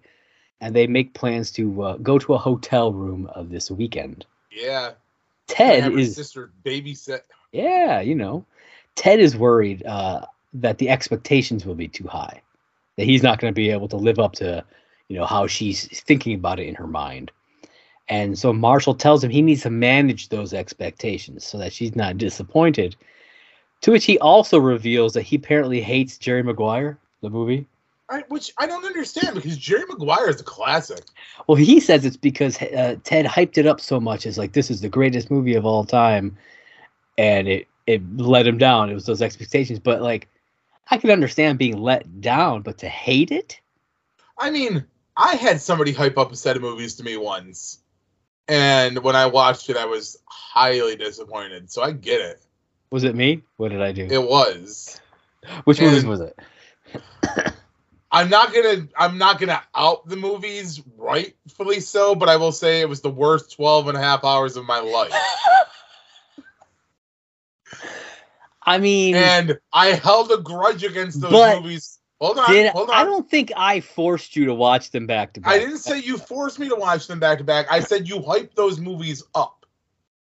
and 0.61 0.73
they 0.73 0.87
make 0.87 1.13
plans 1.13 1.51
to 1.51 1.83
uh, 1.83 1.97
go 1.97 2.17
to 2.17 2.35
a 2.35 2.37
hotel 2.37 2.93
room 2.93 3.27
of 3.35 3.49
this 3.49 3.69
weekend. 3.69 4.25
Yeah. 4.49 4.91
Ted 5.47 5.83
her 5.83 5.99
is 5.99 6.15
sister 6.15 6.53
babysit. 6.63 7.19
yeah, 7.51 7.99
you 7.99 8.15
know, 8.15 8.45
Ted 8.95 9.19
is 9.19 9.35
worried 9.35 9.85
uh, 9.85 10.25
that 10.53 10.77
the 10.77 10.89
expectations 10.89 11.65
will 11.65 11.75
be 11.75 11.89
too 11.89 12.07
high, 12.07 12.41
that 12.95 13.05
he's 13.05 13.21
not 13.21 13.39
going 13.39 13.53
to 13.53 13.55
be 13.55 13.71
able 13.71 13.89
to 13.89 13.97
live 13.97 14.19
up 14.19 14.31
to, 14.35 14.63
you 15.09 15.17
know, 15.17 15.25
how 15.25 15.47
she's 15.47 15.87
thinking 16.01 16.35
about 16.35 16.59
it 16.59 16.67
in 16.67 16.75
her 16.75 16.87
mind. 16.87 17.31
And 18.07 18.39
so 18.39 18.53
Marshall 18.53 18.95
tells 18.95 19.23
him 19.23 19.29
he 19.29 19.41
needs 19.41 19.63
to 19.63 19.69
manage 19.69 20.29
those 20.29 20.53
expectations 20.53 21.45
so 21.45 21.57
that 21.57 21.73
she's 21.73 21.95
not 21.95 22.17
disappointed. 22.17 22.95
To 23.81 23.91
which 23.91 24.05
he 24.05 24.17
also 24.19 24.57
reveals 24.57 25.13
that 25.13 25.23
he 25.23 25.35
apparently 25.35 25.81
hates 25.81 26.17
Jerry 26.17 26.43
Maguire, 26.43 26.97
the 27.21 27.29
movie. 27.29 27.67
I, 28.09 28.23
which 28.29 28.51
I 28.57 28.65
don't 28.65 28.85
understand 28.85 29.35
because 29.35 29.57
Jerry 29.57 29.85
Maguire 29.87 30.29
is 30.29 30.41
a 30.41 30.43
classic. 30.43 31.03
Well, 31.47 31.55
he 31.55 31.79
says 31.79 32.05
it's 32.05 32.17
because 32.17 32.59
uh, 32.61 32.95
Ted 33.03 33.25
hyped 33.25 33.57
it 33.57 33.67
up 33.67 33.79
so 33.79 33.99
much 33.99 34.25
as 34.25 34.37
like 34.37 34.53
this 34.53 34.71
is 34.71 34.81
the 34.81 34.89
greatest 34.89 35.29
movie 35.29 35.53
of 35.53 35.65
all 35.65 35.85
time, 35.85 36.35
and 37.19 37.47
it 37.47 37.67
it 37.85 38.01
let 38.17 38.47
him 38.47 38.57
down. 38.57 38.89
It 38.89 38.95
was 38.95 39.05
those 39.05 39.21
expectations, 39.21 39.77
but 39.77 40.01
like 40.01 40.27
I 40.89 40.97
can 40.97 41.11
understand 41.11 41.59
being 41.59 41.77
let 41.77 42.19
down, 42.19 42.63
but 42.63 42.79
to 42.79 42.89
hate 42.89 43.29
it, 43.29 43.61
I 44.39 44.49
mean, 44.49 44.85
I 45.19 45.35
had 45.35 45.61
somebody 45.61 45.91
hype 45.91 46.17
up 46.17 46.31
a 46.31 46.35
set 46.37 46.55
of 46.55 46.61
movies 46.61 46.95
to 46.95 47.03
me 47.03 47.17
once, 47.17 47.79
and 48.47 48.99
when 48.99 49.17
I 49.17 49.25
watched 49.25 49.69
it, 49.69 49.75
I 49.75 49.83
was 49.83 50.17
highly 50.25 50.95
disappointed. 50.95 51.69
So 51.69 51.83
I 51.83 51.91
get 51.91 52.21
it. 52.21 52.41
was 52.89 53.03
it 53.03 53.15
me? 53.15 53.43
What 53.57 53.69
did 53.69 53.81
I 53.81 53.91
do? 53.91 54.07
It 54.09 54.23
was. 54.23 54.97
Which 55.65 55.81
movies 55.81 56.05
was 56.05 56.21
it? 56.21 56.39
I'm 58.11 58.29
not 58.29 58.53
gonna 58.53 58.87
I'm 58.97 59.17
not 59.17 59.39
gonna 59.39 59.61
out 59.75 60.07
the 60.07 60.15
movies 60.15 60.81
rightfully 60.97 61.81
so, 61.81 62.15
but 62.15 62.29
I 62.29 62.37
will 62.37 62.53
say 62.53 62.79
it 62.79 62.87
was 62.87 63.01
the 63.01 63.09
worst 63.09 63.57
12 63.57 63.89
and 63.89 63.97
a 63.97 64.01
half 64.01 64.23
hours 64.23 64.55
of 64.55 64.65
my 64.65 64.79
life. 64.79 65.13
I 68.63 68.77
mean, 68.77 69.15
and 69.15 69.59
I 69.73 69.87
held 69.87 70.31
a 70.31 70.37
grudge 70.37 70.85
against 70.85 71.19
those 71.19 71.31
But 71.31 71.61
movies. 71.61 71.98
Hold 72.19 72.37
on, 72.37 72.51
did 72.51 72.71
hold 72.71 72.89
on. 72.89 72.95
I 72.95 73.05
don't 73.05 73.29
think 73.29 73.51
I 73.55 73.79
forced 73.79 74.35
you 74.35 74.45
to 74.45 74.53
watch 74.53 74.91
them 74.91 75.07
back 75.07 75.33
to 75.33 75.41
back. 75.41 75.53
I 75.53 75.59
didn't 75.59 75.77
say 75.77 75.99
you 75.99 76.17
forced 76.17 76.59
me 76.59 76.67
to 76.67 76.75
watch 76.75 77.07
them 77.07 77.19
back 77.19 77.37
to 77.37 77.43
back. 77.43 77.67
I 77.71 77.79
said 77.79 78.09
you 78.09 78.19
hyped 78.19 78.55
those 78.55 78.79
movies 78.79 79.23
up. 79.35 79.65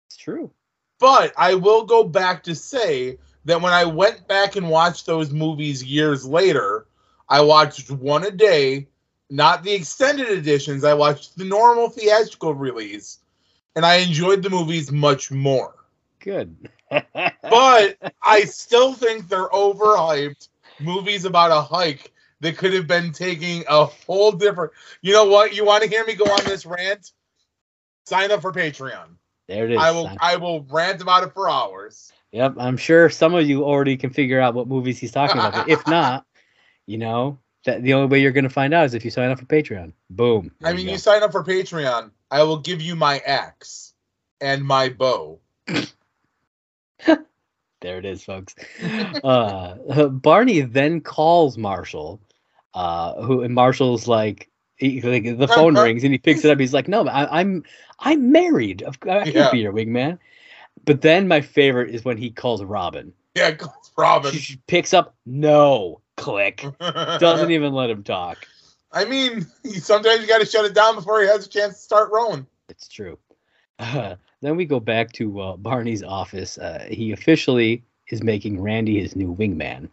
It's 0.07 0.17
true. 0.17 0.51
But 0.99 1.33
I 1.37 1.53
will 1.53 1.85
go 1.85 2.03
back 2.03 2.43
to 2.43 2.55
say 2.55 3.17
that 3.45 3.61
when 3.61 3.71
I 3.71 3.85
went 3.85 4.27
back 4.27 4.57
and 4.57 4.69
watched 4.69 5.05
those 5.05 5.31
movies 5.31 5.81
years 5.81 6.25
later, 6.25 6.87
I 7.29 7.39
watched 7.41 7.89
one 7.89 8.25
a 8.25 8.31
day, 8.31 8.89
not 9.29 9.63
the 9.63 9.71
extended 9.71 10.29
editions. 10.29 10.83
I 10.83 10.93
watched 10.93 11.37
the 11.37 11.45
normal 11.45 11.89
theatrical 11.89 12.53
release, 12.53 13.19
and 13.77 13.85
I 13.85 13.95
enjoyed 13.95 14.43
the 14.43 14.49
movies 14.49 14.91
much 14.91 15.31
more. 15.31 15.75
Good. 16.19 16.55
But 17.41 17.97
I 18.23 18.45
still 18.45 18.93
think 18.93 19.27
they're 19.27 19.49
overhyped 19.49 20.49
movies 20.79 21.25
about 21.25 21.51
a 21.51 21.61
hike 21.61 22.11
that 22.41 22.57
could 22.57 22.73
have 22.73 22.87
been 22.87 23.11
taking 23.11 23.63
a 23.67 23.85
whole 23.85 24.31
different. 24.31 24.71
You 25.01 25.13
know 25.13 25.25
what? 25.25 25.55
You 25.55 25.65
want 25.65 25.83
to 25.83 25.89
hear 25.89 26.05
me 26.05 26.15
go 26.15 26.25
on 26.25 26.43
this 26.45 26.65
rant? 26.65 27.11
Sign 28.05 28.31
up 28.31 28.41
for 28.41 28.51
Patreon. 28.51 29.15
there 29.47 29.65
it 29.65 29.71
is. 29.71 29.77
I 29.79 29.91
will. 29.91 30.11
I 30.19 30.37
will 30.37 30.63
rant 30.63 31.01
about 31.01 31.23
it 31.23 31.33
for 31.33 31.49
hours. 31.49 32.11
Yep, 32.31 32.55
I'm 32.59 32.77
sure 32.77 33.09
some 33.09 33.33
of 33.33 33.47
you 33.47 33.63
already 33.63 33.97
can 33.97 34.11
figure 34.11 34.39
out 34.39 34.53
what 34.53 34.67
movies 34.67 34.99
he's 34.99 35.11
talking 35.11 35.37
about. 35.37 35.53
But 35.53 35.69
if 35.69 35.85
not, 35.87 36.25
you 36.85 36.97
know, 36.97 37.39
that 37.65 37.83
the 37.83 37.93
only 37.93 38.07
way 38.07 38.21
you're 38.21 38.31
going 38.31 38.43
to 38.43 38.49
find 38.49 38.73
out 38.73 38.85
is 38.85 38.93
if 38.93 39.03
you 39.03 39.11
sign 39.11 39.31
up 39.31 39.39
for 39.39 39.45
Patreon. 39.45 39.93
Boom. 40.09 40.51
I 40.63 40.73
mean, 40.73 40.85
go. 40.85 40.93
you 40.93 40.97
sign 40.97 41.23
up 41.23 41.31
for 41.31 41.43
Patreon, 41.43 42.11
I 42.31 42.43
will 42.43 42.59
give 42.59 42.81
you 42.81 42.95
my 42.95 43.19
axe 43.19 43.93
and 44.39 44.63
my 44.63 44.89
bow. 44.89 45.39
there 47.81 47.97
it 47.97 48.05
is, 48.05 48.23
folks. 48.23 48.55
uh, 49.23 49.75
Barney 50.09 50.61
then 50.61 51.01
calls 51.01 51.57
Marshall, 51.57 52.19
uh, 52.73 53.21
who 53.21 53.41
and 53.41 53.53
Marshall's 53.53 54.07
like, 54.07 54.49
he, 54.75 55.01
like 55.01 55.37
the 55.37 55.47
phone 55.47 55.75
rings 55.75 56.03
and 56.03 56.13
he 56.13 56.17
picks 56.17 56.45
it 56.45 56.51
up. 56.51 56.59
He's 56.59 56.73
like, 56.73 56.87
"No, 56.87 57.05
I, 57.07 57.39
I'm 57.41 57.63
I'm 57.99 58.31
married. 58.31 58.81
Of- 58.83 58.97
I 59.03 59.23
can't 59.25 59.35
Yeah. 59.35 59.51
be 59.51 59.59
your 59.59 59.73
wingman." 59.73 60.19
But 60.85 61.01
then 61.01 61.27
my 61.27 61.41
favorite 61.41 61.93
is 61.93 62.05
when 62.05 62.17
he 62.17 62.29
calls 62.29 62.63
Robin. 62.63 63.13
Yeah, 63.35 63.55
Robin. 63.97 64.31
She, 64.31 64.39
she 64.39 64.57
picks 64.67 64.93
up, 64.93 65.15
no, 65.25 66.01
click. 66.17 66.65
Doesn't 66.79 67.51
even 67.51 67.73
let 67.73 67.89
him 67.89 68.03
talk. 68.03 68.47
I 68.91 69.05
mean, 69.05 69.45
sometimes 69.73 70.21
you 70.21 70.27
got 70.27 70.39
to 70.39 70.45
shut 70.45 70.65
it 70.65 70.73
down 70.73 70.95
before 70.95 71.21
he 71.21 71.27
has 71.27 71.45
a 71.45 71.49
chance 71.49 71.75
to 71.75 71.79
start 71.81 72.11
rolling. 72.11 72.47
It's 72.69 72.87
true. 72.87 73.19
Uh, 73.77 74.15
then 74.41 74.55
we 74.55 74.65
go 74.65 74.79
back 74.79 75.11
to 75.13 75.39
uh, 75.39 75.57
Barney's 75.57 76.03
office. 76.03 76.57
Uh, 76.57 76.85
he 76.89 77.11
officially 77.11 77.83
is 78.09 78.23
making 78.23 78.61
Randy 78.61 78.99
his 78.99 79.15
new 79.15 79.35
wingman. 79.35 79.89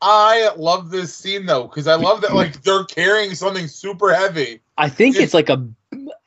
I 0.00 0.50
love 0.56 0.90
this 0.90 1.14
scene 1.14 1.46
though 1.46 1.64
because 1.64 1.86
I 1.86 1.94
love 1.94 2.20
that 2.22 2.34
like 2.40 2.62
they're 2.62 2.84
carrying 2.84 3.34
something 3.34 3.68
super 3.68 4.12
heavy. 4.12 4.60
I 4.76 4.88
think 4.88 5.14
It's- 5.16 5.26
it's 5.26 5.34
like 5.34 5.48
a, 5.48 5.66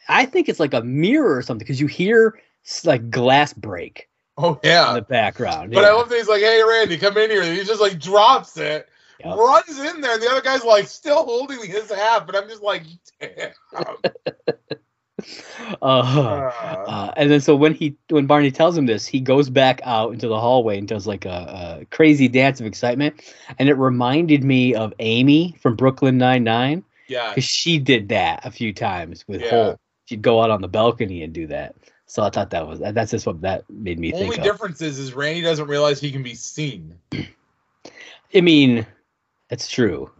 I 0.10 0.26
think 0.26 0.50
it's 0.50 0.60
like 0.60 0.74
a 0.74 0.82
mirror 0.82 1.36
or 1.38 1.42
something 1.42 1.66
because 1.66 1.80
you 1.82 1.88
hear 1.88 2.40
like 2.86 3.10
glass 3.10 3.54
break 3.54 4.10
Oh 4.38 4.60
yeah, 4.64 4.90
in 4.90 4.96
the 4.96 5.02
background. 5.02 5.72
But 5.74 5.82
yeah. 5.82 5.88
I 5.90 5.94
love 5.94 6.10
that 6.10 6.16
he's 6.18 6.28
like, 6.28 6.42
"Hey, 6.42 6.62
Randy, 6.64 6.98
come 6.98 7.18
in 7.18 7.30
here." 7.30 7.42
And 7.42 7.58
he 7.58 7.64
just 7.64 7.82
like 7.82 8.00
drops 8.00 8.56
it, 8.58 8.88
Yep. 9.24 9.36
runs 9.36 9.80
in 9.80 10.00
there, 10.00 10.14
and 10.14 10.22
the 10.22 10.30
other 10.30 10.42
guy's 10.42 10.64
like 10.64 10.88
still 10.88 11.26
holding 11.26 11.60
his 11.66 11.92
half, 11.92 12.26
but 12.28 12.36
I'm 12.36 12.48
just 12.48 12.62
like, 12.62 12.84
"Damn." 13.20 13.52
Uh, 15.82 16.02
Uh, 16.02 16.84
uh, 16.88 17.14
and 17.18 17.30
then 17.32 17.42
so 17.42 17.56
when 17.56 17.74
he 17.74 17.96
when 18.10 18.26
Barney 18.26 18.52
tells 18.52 18.78
him 18.78 18.86
this, 18.86 19.06
he 19.06 19.20
goes 19.20 19.50
back 19.50 19.82
out 19.84 20.14
into 20.14 20.28
the 20.28 20.40
hallway 20.40 20.78
and 20.78 20.88
does 20.88 21.08
like 21.08 21.26
a, 21.26 21.80
a 21.82 21.86
crazy 21.86 22.28
dance 22.28 22.60
of 22.60 22.66
excitement, 22.66 23.36
and 23.60 23.70
it 23.70 23.74
reminded 23.74 24.44
me 24.44 24.76
of 24.76 24.94
Amy 25.00 25.56
from 25.62 25.76
Brooklyn 25.76 26.18
Nine 26.18 26.44
Nine 26.44 26.84
yeah. 27.08 27.30
because 27.30 27.46
she 27.46 27.80
did 27.80 28.10
that 28.10 28.46
a 28.46 28.52
few 28.52 28.74
times 28.74 29.26
with 29.28 29.42
Yeah. 29.42 29.50
Holt. 29.50 29.80
She'd 30.06 30.22
go 30.22 30.42
out 30.42 30.50
on 30.50 30.62
the 30.62 30.70
balcony 30.70 31.24
and 31.24 31.34
do 31.34 31.48
that. 31.48 31.76
So 32.06 32.24
I 32.24 32.30
thought 32.30 32.52
that 32.52 32.66
was 32.66 32.80
that's 32.80 33.12
just 33.12 33.26
what 33.26 33.42
that 33.42 33.70
made 33.70 34.00
me 34.00 34.14
Only 34.14 34.28
think 34.28 34.38
of. 34.38 34.44
difference 34.44 34.82
is, 34.82 34.98
is 34.98 35.14
Randy 35.14 35.42
doesn't 35.42 35.68
realize 35.68 36.00
he 36.00 36.12
can 36.12 36.24
be 36.24 36.36
seen 36.36 36.98
I 38.34 38.42
mean, 38.42 38.86
that's 39.50 39.68
true. 39.70 40.12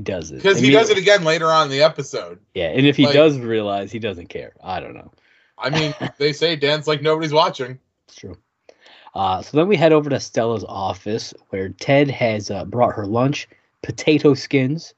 He 0.00 0.04
does 0.04 0.30
it 0.30 0.36
because 0.36 0.58
he 0.58 0.70
does 0.70 0.88
it 0.88 0.96
again 0.96 1.24
later 1.24 1.52
on 1.52 1.64
in 1.64 1.70
the 1.70 1.82
episode. 1.82 2.38
Yeah, 2.54 2.68
and 2.68 2.86
if 2.86 2.96
he 2.96 3.04
like- 3.04 3.12
does 3.12 3.38
realize, 3.38 3.92
he 3.92 3.98
doesn't 3.98 4.28
care. 4.28 4.54
I 4.64 4.80
don't 4.80 4.94
know. 4.94 5.12
I 5.58 5.68
mean, 5.68 5.94
they 6.18 6.32
say 6.32 6.56
dance 6.56 6.86
like 6.86 7.02
nobody's 7.02 7.34
watching. 7.34 7.78
It's 8.08 8.16
true. 8.16 8.38
Uh, 9.14 9.42
so 9.42 9.58
then 9.58 9.68
we 9.68 9.76
head 9.76 9.92
over 9.92 10.08
to 10.08 10.18
Stella's 10.18 10.64
office 10.66 11.34
where 11.50 11.68
Ted 11.68 12.10
has 12.10 12.50
uh, 12.50 12.64
brought 12.64 12.94
her 12.94 13.04
lunch, 13.04 13.46
potato 13.82 14.32
skins. 14.32 14.94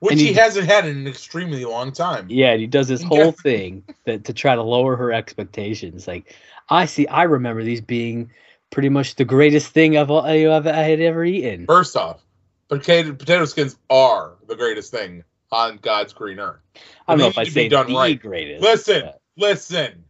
Which 0.00 0.20
he, 0.20 0.26
he- 0.26 0.32
hasn't 0.34 0.66
had 0.66 0.86
in 0.86 0.94
an 0.98 1.06
extremely 1.06 1.64
long 1.64 1.90
time. 1.90 2.26
Yeah, 2.28 2.50
and 2.50 2.60
he 2.60 2.66
does 2.66 2.88
this 2.88 3.02
whole 3.10 3.32
thing 3.32 3.82
that 4.04 4.26
to 4.26 4.34
try 4.34 4.54
to 4.54 4.62
lower 4.62 4.94
her 4.96 5.10
expectations. 5.10 6.06
Like, 6.06 6.36
I 6.68 6.84
see, 6.84 7.06
I 7.06 7.22
remember 7.22 7.64
these 7.64 7.80
being 7.80 8.30
pretty 8.68 8.90
much 8.90 9.14
the 9.14 9.24
greatest 9.24 9.68
thing 9.68 9.96
I've, 9.96 10.10
I've 10.10 10.66
I 10.66 10.82
had 10.82 11.00
ever 11.00 11.24
eaten. 11.24 11.64
First 11.64 11.96
off, 11.96 12.25
potato, 12.68 13.12
potato 13.12 13.44
skins 13.44 13.76
are 13.90 14.34
the 14.46 14.56
greatest 14.56 14.90
thing 14.90 15.24
on 15.52 15.78
God's 15.78 16.12
green 16.12 16.38
earth. 16.38 16.60
I 17.06 17.12
don't 17.12 17.20
know 17.20 17.26
if 17.28 17.38
I 17.38 17.42
need 17.42 17.48
to 17.50 17.54
be 17.54 17.60
say 17.62 17.68
done 17.68 17.88
the 17.88 17.96
right. 17.96 18.20
greatest. 18.20 18.62
Listen, 18.62 19.02
but- 19.04 19.20
listen, 19.36 20.04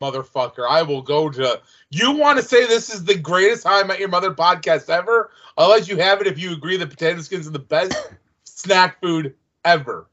motherfucker. 0.00 0.68
I 0.68 0.82
will 0.82 1.02
go 1.02 1.28
to. 1.30 1.60
You 1.90 2.12
want 2.12 2.38
to 2.38 2.44
say 2.44 2.66
this 2.66 2.92
is 2.92 3.04
the 3.04 3.16
greatest 3.16 3.64
How 3.66 3.80
I 3.80 3.84
Met 3.84 3.98
Your 3.98 4.08
Mother 4.08 4.32
podcast 4.32 4.88
ever? 4.88 5.30
I'll 5.56 5.70
let 5.70 5.88
you 5.88 5.96
have 5.96 6.20
it 6.20 6.26
if 6.26 6.38
you 6.38 6.52
agree 6.52 6.76
that 6.76 6.90
potato 6.90 7.20
skins 7.20 7.46
are 7.46 7.52
the 7.52 7.58
best 7.58 7.94
snack 8.44 9.00
food 9.00 9.34
ever. 9.64 10.06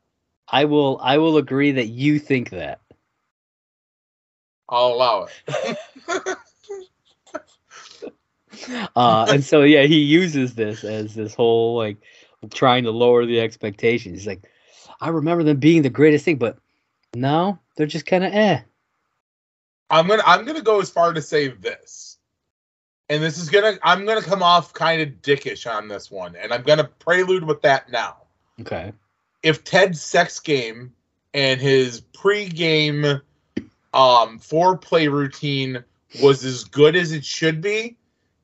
I 0.48 0.66
will. 0.66 1.00
I 1.02 1.18
will 1.18 1.38
agree 1.38 1.72
that 1.72 1.88
you 1.88 2.20
think 2.20 2.52
that. 2.52 2.80
I'll 4.68 4.94
allow 4.94 5.28
it. 5.48 5.78
uh, 8.96 9.26
and 9.30 9.44
so 9.44 9.64
yeah, 9.64 9.84
he 9.84 10.00
uses 10.00 10.56
this 10.56 10.84
as 10.84 11.16
this 11.16 11.34
whole 11.34 11.78
like 11.78 11.98
trying 12.54 12.84
to 12.84 12.92
lower 12.92 13.26
the 13.26 13.40
expectations. 13.40 14.20
He's 14.20 14.28
like, 14.28 14.44
I 15.02 15.10
remember 15.10 15.44
them 15.44 15.58
being 15.58 15.82
the 15.82 15.90
greatest 15.90 16.26
thing, 16.26 16.38
but 16.38 16.58
no, 17.16 17.60
they're 17.76 17.88
just 17.88 18.06
kind 18.06 18.24
of 18.24 18.34
eh. 18.34 18.62
I'm 19.90 20.08
gonna 20.08 20.24
I'm 20.26 20.46
gonna 20.46 20.62
go 20.62 20.82
as 20.82 20.90
far 20.90 21.14
to 21.14 21.22
say 21.22 21.50
this. 21.50 22.18
and 23.10 23.22
this 23.22 23.38
is 23.38 23.50
gonna 23.50 23.78
I'm 23.84 24.06
gonna 24.06 24.22
come 24.22 24.44
off 24.44 24.74
kind 24.74 25.02
of 25.02 25.10
dickish 25.22 25.72
on 25.72 25.88
this 25.88 26.10
one, 26.10 26.36
and 26.36 26.54
I'm 26.54 26.64
gonna 26.64 26.86
prelude 27.00 27.44
with 27.44 27.62
that 27.62 27.92
now. 27.92 28.18
Okay. 28.62 28.94
If 29.44 29.64
Ted's 29.64 30.02
sex 30.02 30.40
game 30.40 30.94
and 31.34 31.62
his 31.62 32.02
pre-game 32.02 33.06
um 33.94 34.40
foreplay 34.40 35.12
routine 35.12 35.84
was 36.22 36.44
as 36.44 36.64
good 36.64 36.96
as 36.96 37.12
it 37.12 37.26
should 37.26 37.62
be, 37.62 37.98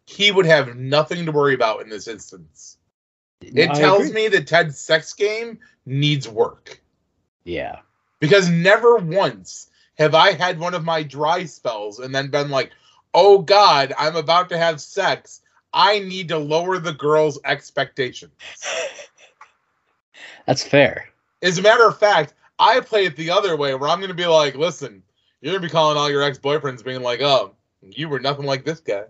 he 0.05 0.31
would 0.31 0.45
have 0.45 0.75
nothing 0.75 1.25
to 1.25 1.31
worry 1.31 1.53
about 1.53 1.81
in 1.81 1.89
this 1.89 2.07
instance. 2.07 2.77
It 3.41 3.69
I 3.69 3.73
tells 3.73 4.09
agree. 4.09 4.23
me 4.23 4.27
that 4.29 4.47
Ted's 4.47 4.77
sex 4.77 5.13
game 5.13 5.59
needs 5.85 6.27
work. 6.27 6.81
Yeah. 7.43 7.79
Because 8.19 8.49
never 8.49 8.97
once 8.97 9.69
have 9.97 10.13
I 10.13 10.33
had 10.33 10.59
one 10.59 10.73
of 10.73 10.83
my 10.83 11.03
dry 11.03 11.45
spells 11.45 11.99
and 11.99 12.13
then 12.13 12.29
been 12.29 12.49
like, 12.49 12.71
oh 13.13 13.39
God, 13.39 13.93
I'm 13.97 14.15
about 14.15 14.49
to 14.49 14.57
have 14.57 14.79
sex. 14.79 15.41
I 15.73 15.99
need 15.99 16.27
to 16.29 16.37
lower 16.37 16.77
the 16.77 16.93
girl's 16.93 17.39
expectations. 17.45 18.33
That's 20.45 20.63
fair. 20.63 21.09
As 21.41 21.57
a 21.57 21.61
matter 21.61 21.87
of 21.87 21.97
fact, 21.97 22.35
I 22.59 22.79
play 22.79 23.05
it 23.05 23.15
the 23.15 23.31
other 23.31 23.55
way 23.55 23.73
where 23.73 23.89
I'm 23.89 23.99
going 23.99 24.09
to 24.09 24.15
be 24.15 24.27
like, 24.27 24.55
listen, 24.55 25.01
you're 25.41 25.53
going 25.53 25.61
to 25.61 25.67
be 25.67 25.71
calling 25.71 25.97
all 25.97 26.09
your 26.09 26.21
ex 26.21 26.37
boyfriends 26.37 26.83
being 26.83 27.01
like, 27.01 27.21
oh, 27.21 27.55
you 27.81 28.07
were 28.07 28.19
nothing 28.19 28.45
like 28.45 28.63
this 28.63 28.79
guy. 28.79 29.03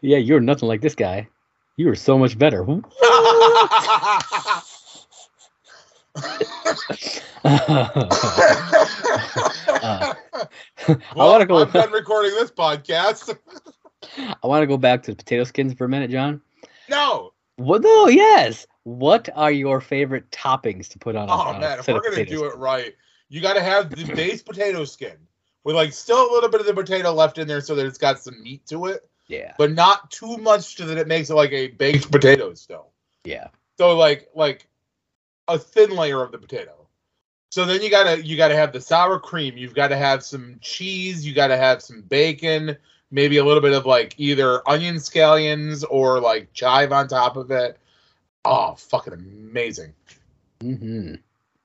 Yeah, 0.00 0.18
you're 0.18 0.40
nothing 0.40 0.68
like 0.68 0.80
this 0.80 0.94
guy. 0.94 1.28
You 1.76 1.86
were 1.86 1.94
so 1.94 2.18
much 2.18 2.38
better. 2.38 2.62
Uh, 2.62 2.74
I 10.88 10.96
want 11.14 11.40
to 11.40 11.46
go. 11.46 11.62
I'm 11.62 11.70
done 11.70 11.92
recording 11.92 12.32
this 12.32 12.50
podcast. 12.50 13.36
I 14.18 14.46
want 14.46 14.62
to 14.62 14.66
go 14.66 14.76
back 14.76 15.02
to 15.04 15.12
the 15.12 15.16
potato 15.16 15.44
skins 15.44 15.74
for 15.74 15.84
a 15.84 15.88
minute, 15.88 16.10
John. 16.10 16.40
no. 16.88 17.32
What? 17.56 17.82
No, 17.82 18.06
yes. 18.06 18.66
What 18.84 19.28
are 19.34 19.50
your 19.50 19.80
favorite 19.80 20.30
toppings 20.30 20.88
to 20.90 20.98
put 20.98 21.16
on? 21.16 21.28
a- 21.28 21.32
Oh 21.32 21.40
a 21.50 21.58
man, 21.58 21.80
if 21.80 21.88
we're 21.88 22.00
gonna 22.00 22.24
do 22.24 22.44
it 22.44 22.56
right, 22.56 22.94
you 23.28 23.40
got 23.40 23.54
to 23.54 23.60
have 23.60 23.90
the 23.90 24.04
base 24.14 24.42
potato 24.42 24.84
skin 24.84 25.16
with 25.64 25.74
like 25.74 25.92
still 25.92 26.30
a 26.30 26.32
little 26.32 26.48
bit 26.48 26.60
of 26.60 26.66
the 26.66 26.74
potato 26.74 27.12
left 27.12 27.36
in 27.36 27.48
there 27.48 27.60
so 27.60 27.74
that 27.74 27.84
it's 27.84 27.98
got 27.98 28.20
some 28.20 28.40
meat 28.42 28.64
to 28.68 28.86
it, 28.86 29.07
Yeah, 29.28 29.54
but 29.58 29.72
not 29.72 30.10
too 30.10 30.36
much 30.38 30.76
so 30.76 30.86
that 30.86 30.98
it 30.98 31.06
makes 31.06 31.30
it 31.30 31.34
like 31.34 31.52
a 31.52 31.68
baked 31.68 32.10
potato 32.10 32.54
still. 32.54 32.88
yeah, 33.24 33.48
So 33.78 33.96
like 33.96 34.28
like 34.34 34.66
a 35.46 35.58
thin 35.58 35.90
layer 35.90 36.22
of 36.22 36.32
the 36.32 36.38
potato. 36.38 36.74
So 37.50 37.64
then 37.64 37.80
you 37.82 37.90
gotta 37.90 38.24
you 38.24 38.36
gotta 38.36 38.56
have 38.56 38.72
the 38.72 38.80
sour 38.80 39.18
cream. 39.18 39.56
You've 39.56 39.74
got 39.74 39.88
to 39.88 39.96
have 39.96 40.22
some 40.22 40.58
cheese. 40.60 41.26
You 41.26 41.34
got 41.34 41.48
to 41.48 41.56
have 41.56 41.82
some 41.82 42.02
bacon. 42.02 42.76
Maybe 43.10 43.38
a 43.38 43.44
little 43.44 43.62
bit 43.62 43.72
of 43.72 43.86
like 43.86 44.14
either 44.18 44.68
onion 44.68 44.96
scallions 44.96 45.82
or 45.88 46.20
like 46.20 46.52
chive 46.52 46.92
on 46.92 47.08
top 47.08 47.36
of 47.36 47.50
it. 47.50 47.78
Oh, 48.44 48.74
fucking 48.74 49.14
amazing! 49.14 49.94
Mm-hmm. 50.60 51.14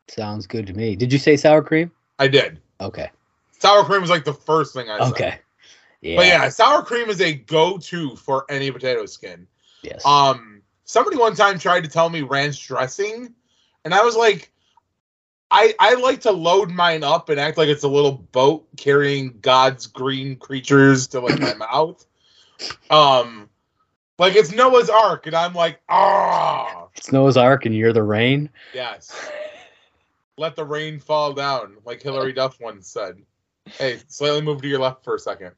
Sounds 0.08 0.48
good 0.48 0.68
to 0.68 0.74
me. 0.74 0.96
Did 0.96 1.12
you 1.12 1.20
say 1.20 1.36
sour 1.36 1.62
cream? 1.62 1.92
I 2.20 2.28
did. 2.28 2.60
Okay. 2.80 3.10
Sour 3.60 3.84
cream 3.84 4.02
was 4.02 4.10
like 4.10 4.24
the 4.24 4.34
first 4.34 4.74
thing 4.74 4.90
I 4.90 5.00
said. 5.00 5.12
Okay. 5.12 5.40
Yeah. 6.04 6.18
But 6.18 6.26
yeah, 6.28 6.50
sour 6.50 6.84
cream 6.84 7.10
is 7.10 7.22
a 7.22 7.34
go-to 7.34 8.18
for 8.18 8.46
any 8.50 8.70
potato 8.72 9.06
skin. 9.06 9.48
Yes. 9.84 10.06
Um, 10.06 10.62
somebody 10.84 11.16
one 11.16 11.34
time 11.34 11.58
tried 11.58 11.86
to 11.86 11.90
tell 11.90 12.10
me 12.10 12.22
ranch 12.22 12.68
dressing, 12.68 13.34
and 13.86 13.94
I 13.94 14.04
was 14.04 14.18
like, 14.18 14.52
I 15.50 15.74
I 15.80 15.94
like 15.96 16.22
to 16.22 16.32
load 16.32 16.70
mine 16.70 17.06
up 17.06 17.30
and 17.30 17.40
act 17.40 17.58
like 17.58 17.70
it's 17.70 17.84
a 17.84 17.88
little 17.88 18.12
boat 18.12 18.68
carrying 18.76 19.38
God's 19.40 19.88
green 19.88 20.36
creatures 20.36 21.08
to 21.08 21.22
like 21.22 21.40
my 21.40 21.54
mouth. 21.72 22.06
Um, 22.90 23.50
like 24.20 24.36
it's 24.36 24.52
Noah's 24.52 24.90
Ark, 24.90 25.26
and 25.26 25.36
I'm 25.36 25.54
like, 25.54 25.80
ah, 25.88 26.88
it's 26.96 27.14
Noah's 27.14 27.38
Ark, 27.38 27.66
and 27.66 27.74
you're 27.74 27.94
the 27.94 28.04
rain. 28.04 28.50
yes. 28.74 29.32
Let 30.38 30.56
the 30.56 30.66
rain 30.66 31.00
fall 31.00 31.32
down, 31.32 31.78
like 31.86 32.02
Hilary 32.02 32.34
Duff 32.34 32.60
once 32.60 32.88
said. 32.88 33.22
Hey, 33.66 34.00
slightly 34.08 34.42
move 34.42 34.64
to 34.64 34.68
your 34.68 34.80
left 34.80 35.04
for 35.04 35.14
a 35.14 35.20
second. 35.20 35.52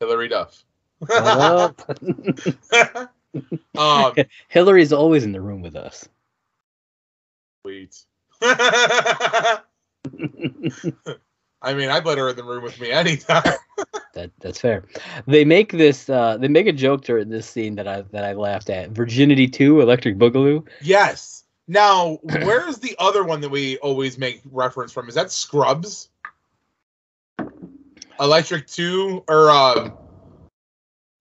Hilary 0.00 0.28
Duff. 0.28 0.64
What 0.98 1.88
um, 3.76 4.14
Hilary's 4.48 4.92
always 4.92 5.24
in 5.24 5.32
the 5.32 5.40
room 5.40 5.62
with 5.62 5.76
us. 5.76 6.08
sweet. 7.62 7.96
I 8.42 9.62
mean, 11.74 11.88
I'd 11.88 12.04
let 12.06 12.18
her 12.18 12.28
in 12.28 12.36
the 12.36 12.44
room 12.44 12.62
with 12.62 12.78
me 12.80 12.90
anytime. 12.90 13.42
That 14.14 14.30
that's 14.40 14.60
fair. 14.60 14.84
They 15.26 15.44
make 15.44 15.72
this. 15.72 16.08
Uh, 16.08 16.36
they 16.38 16.48
make 16.48 16.66
a 16.66 16.72
joke 16.72 17.04
during 17.04 17.28
this 17.28 17.46
scene 17.46 17.74
that 17.76 17.88
I 17.88 18.02
that 18.12 18.24
I 18.24 18.32
laughed 18.32 18.70
at. 18.70 18.90
Virginity 18.90 19.48
Two, 19.48 19.80
Electric 19.80 20.16
Boogaloo. 20.16 20.66
yes. 20.80 21.44
Now, 21.68 22.20
where's 22.22 22.78
the 22.78 22.94
other 23.00 23.24
one 23.24 23.40
that 23.40 23.48
we 23.48 23.76
always 23.78 24.18
make 24.18 24.40
reference 24.52 24.92
from? 24.92 25.08
Is 25.08 25.16
that 25.16 25.32
Scrubs? 25.32 26.10
Electric 28.20 28.66
Two, 28.66 29.24
or 29.28 29.50
uh, 29.50 29.90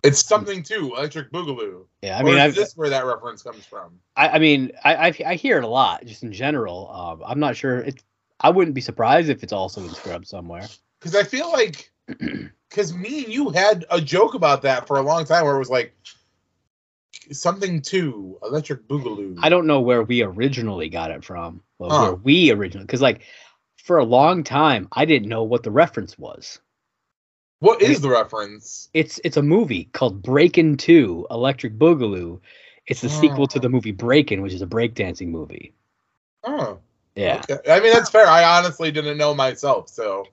it's 0.03 0.25
something 0.25 0.63
two, 0.63 0.93
Electric 0.95 1.31
Boogaloo. 1.31 1.85
Yeah, 2.01 2.17
I 2.17 2.23
mean, 2.23 2.37
is 2.37 2.55
this 2.55 2.77
where 2.77 2.89
that 2.89 3.05
reference 3.05 3.41
comes 3.41 3.65
from? 3.65 3.99
I, 4.15 4.29
I 4.29 4.39
mean, 4.39 4.71
I, 4.83 5.07
I 5.07 5.13
I 5.25 5.35
hear 5.35 5.57
it 5.57 5.63
a 5.63 5.67
lot, 5.67 6.05
just 6.05 6.23
in 6.23 6.31
general. 6.31 6.89
Um, 6.91 7.23
I'm 7.25 7.39
not 7.39 7.55
sure. 7.55 7.79
It. 7.79 8.03
I 8.39 8.49
wouldn't 8.49 8.75
be 8.75 8.81
surprised 8.81 9.29
if 9.29 9.43
it's 9.43 9.53
also 9.53 9.81
in 9.81 9.93
Scrubs 9.93 10.29
somewhere. 10.29 10.67
Because 10.99 11.15
I 11.15 11.23
feel 11.23 11.51
like, 11.51 11.91
because 12.69 12.93
me 12.93 13.23
and 13.23 13.33
you 13.33 13.49
had 13.49 13.85
a 13.89 14.01
joke 14.01 14.33
about 14.33 14.61
that 14.63 14.87
for 14.87 14.97
a 14.97 15.01
long 15.01 15.25
time, 15.25 15.45
where 15.45 15.55
it 15.55 15.59
was 15.59 15.69
like 15.69 15.95
something 17.31 17.81
two, 17.81 18.37
Electric 18.43 18.87
Boogaloo. 18.87 19.37
I 19.41 19.49
don't 19.49 19.67
know 19.67 19.81
where 19.81 20.03
we 20.03 20.21
originally 20.21 20.89
got 20.89 21.11
it 21.11 21.23
from. 21.23 21.61
Well, 21.79 21.89
Huh. 21.89 22.01
where 22.01 22.15
we 22.15 22.51
originally, 22.51 22.85
because 22.85 23.01
like 23.01 23.21
for 23.77 23.97
a 23.97 24.03
long 24.03 24.43
time, 24.43 24.87
I 24.91 25.05
didn't 25.05 25.29
know 25.29 25.43
what 25.43 25.63
the 25.63 25.71
reference 25.71 26.17
was. 26.17 26.59
What 27.59 27.81
is 27.81 28.01
the 28.01 28.09
reference? 28.09 28.89
It's 28.93 29.19
it's 29.23 29.37
a 29.37 29.41
movie 29.41 29.85
called 29.93 30.21
Breakin' 30.21 30.77
Two, 30.77 31.25
Electric 31.31 31.77
Boogaloo. 31.77 32.39
It's 32.87 33.01
the 33.01 33.09
sequel 33.09 33.47
to 33.47 33.59
Oh. 33.59 33.61
the 33.61 33.69
movie 33.69 33.91
Breakin', 33.91 34.41
which 34.41 34.53
is 34.53 34.61
a 34.61 34.67
breakdancing 34.67 35.29
movie. 35.29 35.73
Oh, 36.43 36.77
Yeah, 37.15 37.41
okay. 37.49 37.71
I 37.71 37.79
mean, 37.79 37.91
that's 37.93 38.09
fair. 38.09 38.27
I 38.27 38.43
honestly 38.57 38.91
didn't 38.91 39.17
know 39.17 39.33
myself, 39.33 39.89
so 39.89 40.27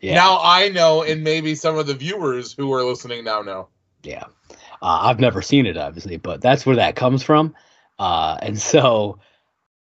yeah, 0.00 0.14
now 0.14 0.40
I 0.42 0.68
know, 0.68 1.02
and 1.04 1.22
maybe 1.24 1.54
some 1.54 1.78
of 1.78 1.86
the 1.86 1.94
viewers 1.94 2.52
who 2.52 2.72
are 2.74 2.82
listening 2.82 3.24
now 3.24 3.40
know. 3.40 3.68
yeah. 4.02 4.24
Uh, 4.82 4.98
I've 5.02 5.20
never 5.20 5.40
seen 5.40 5.64
it, 5.64 5.78
obviously, 5.78 6.18
but 6.18 6.42
that's 6.42 6.66
where 6.66 6.76
that 6.76 6.94
comes 6.96 7.22
from. 7.22 7.54
Uh, 7.98 8.36
and 8.42 8.60
so, 8.60 9.18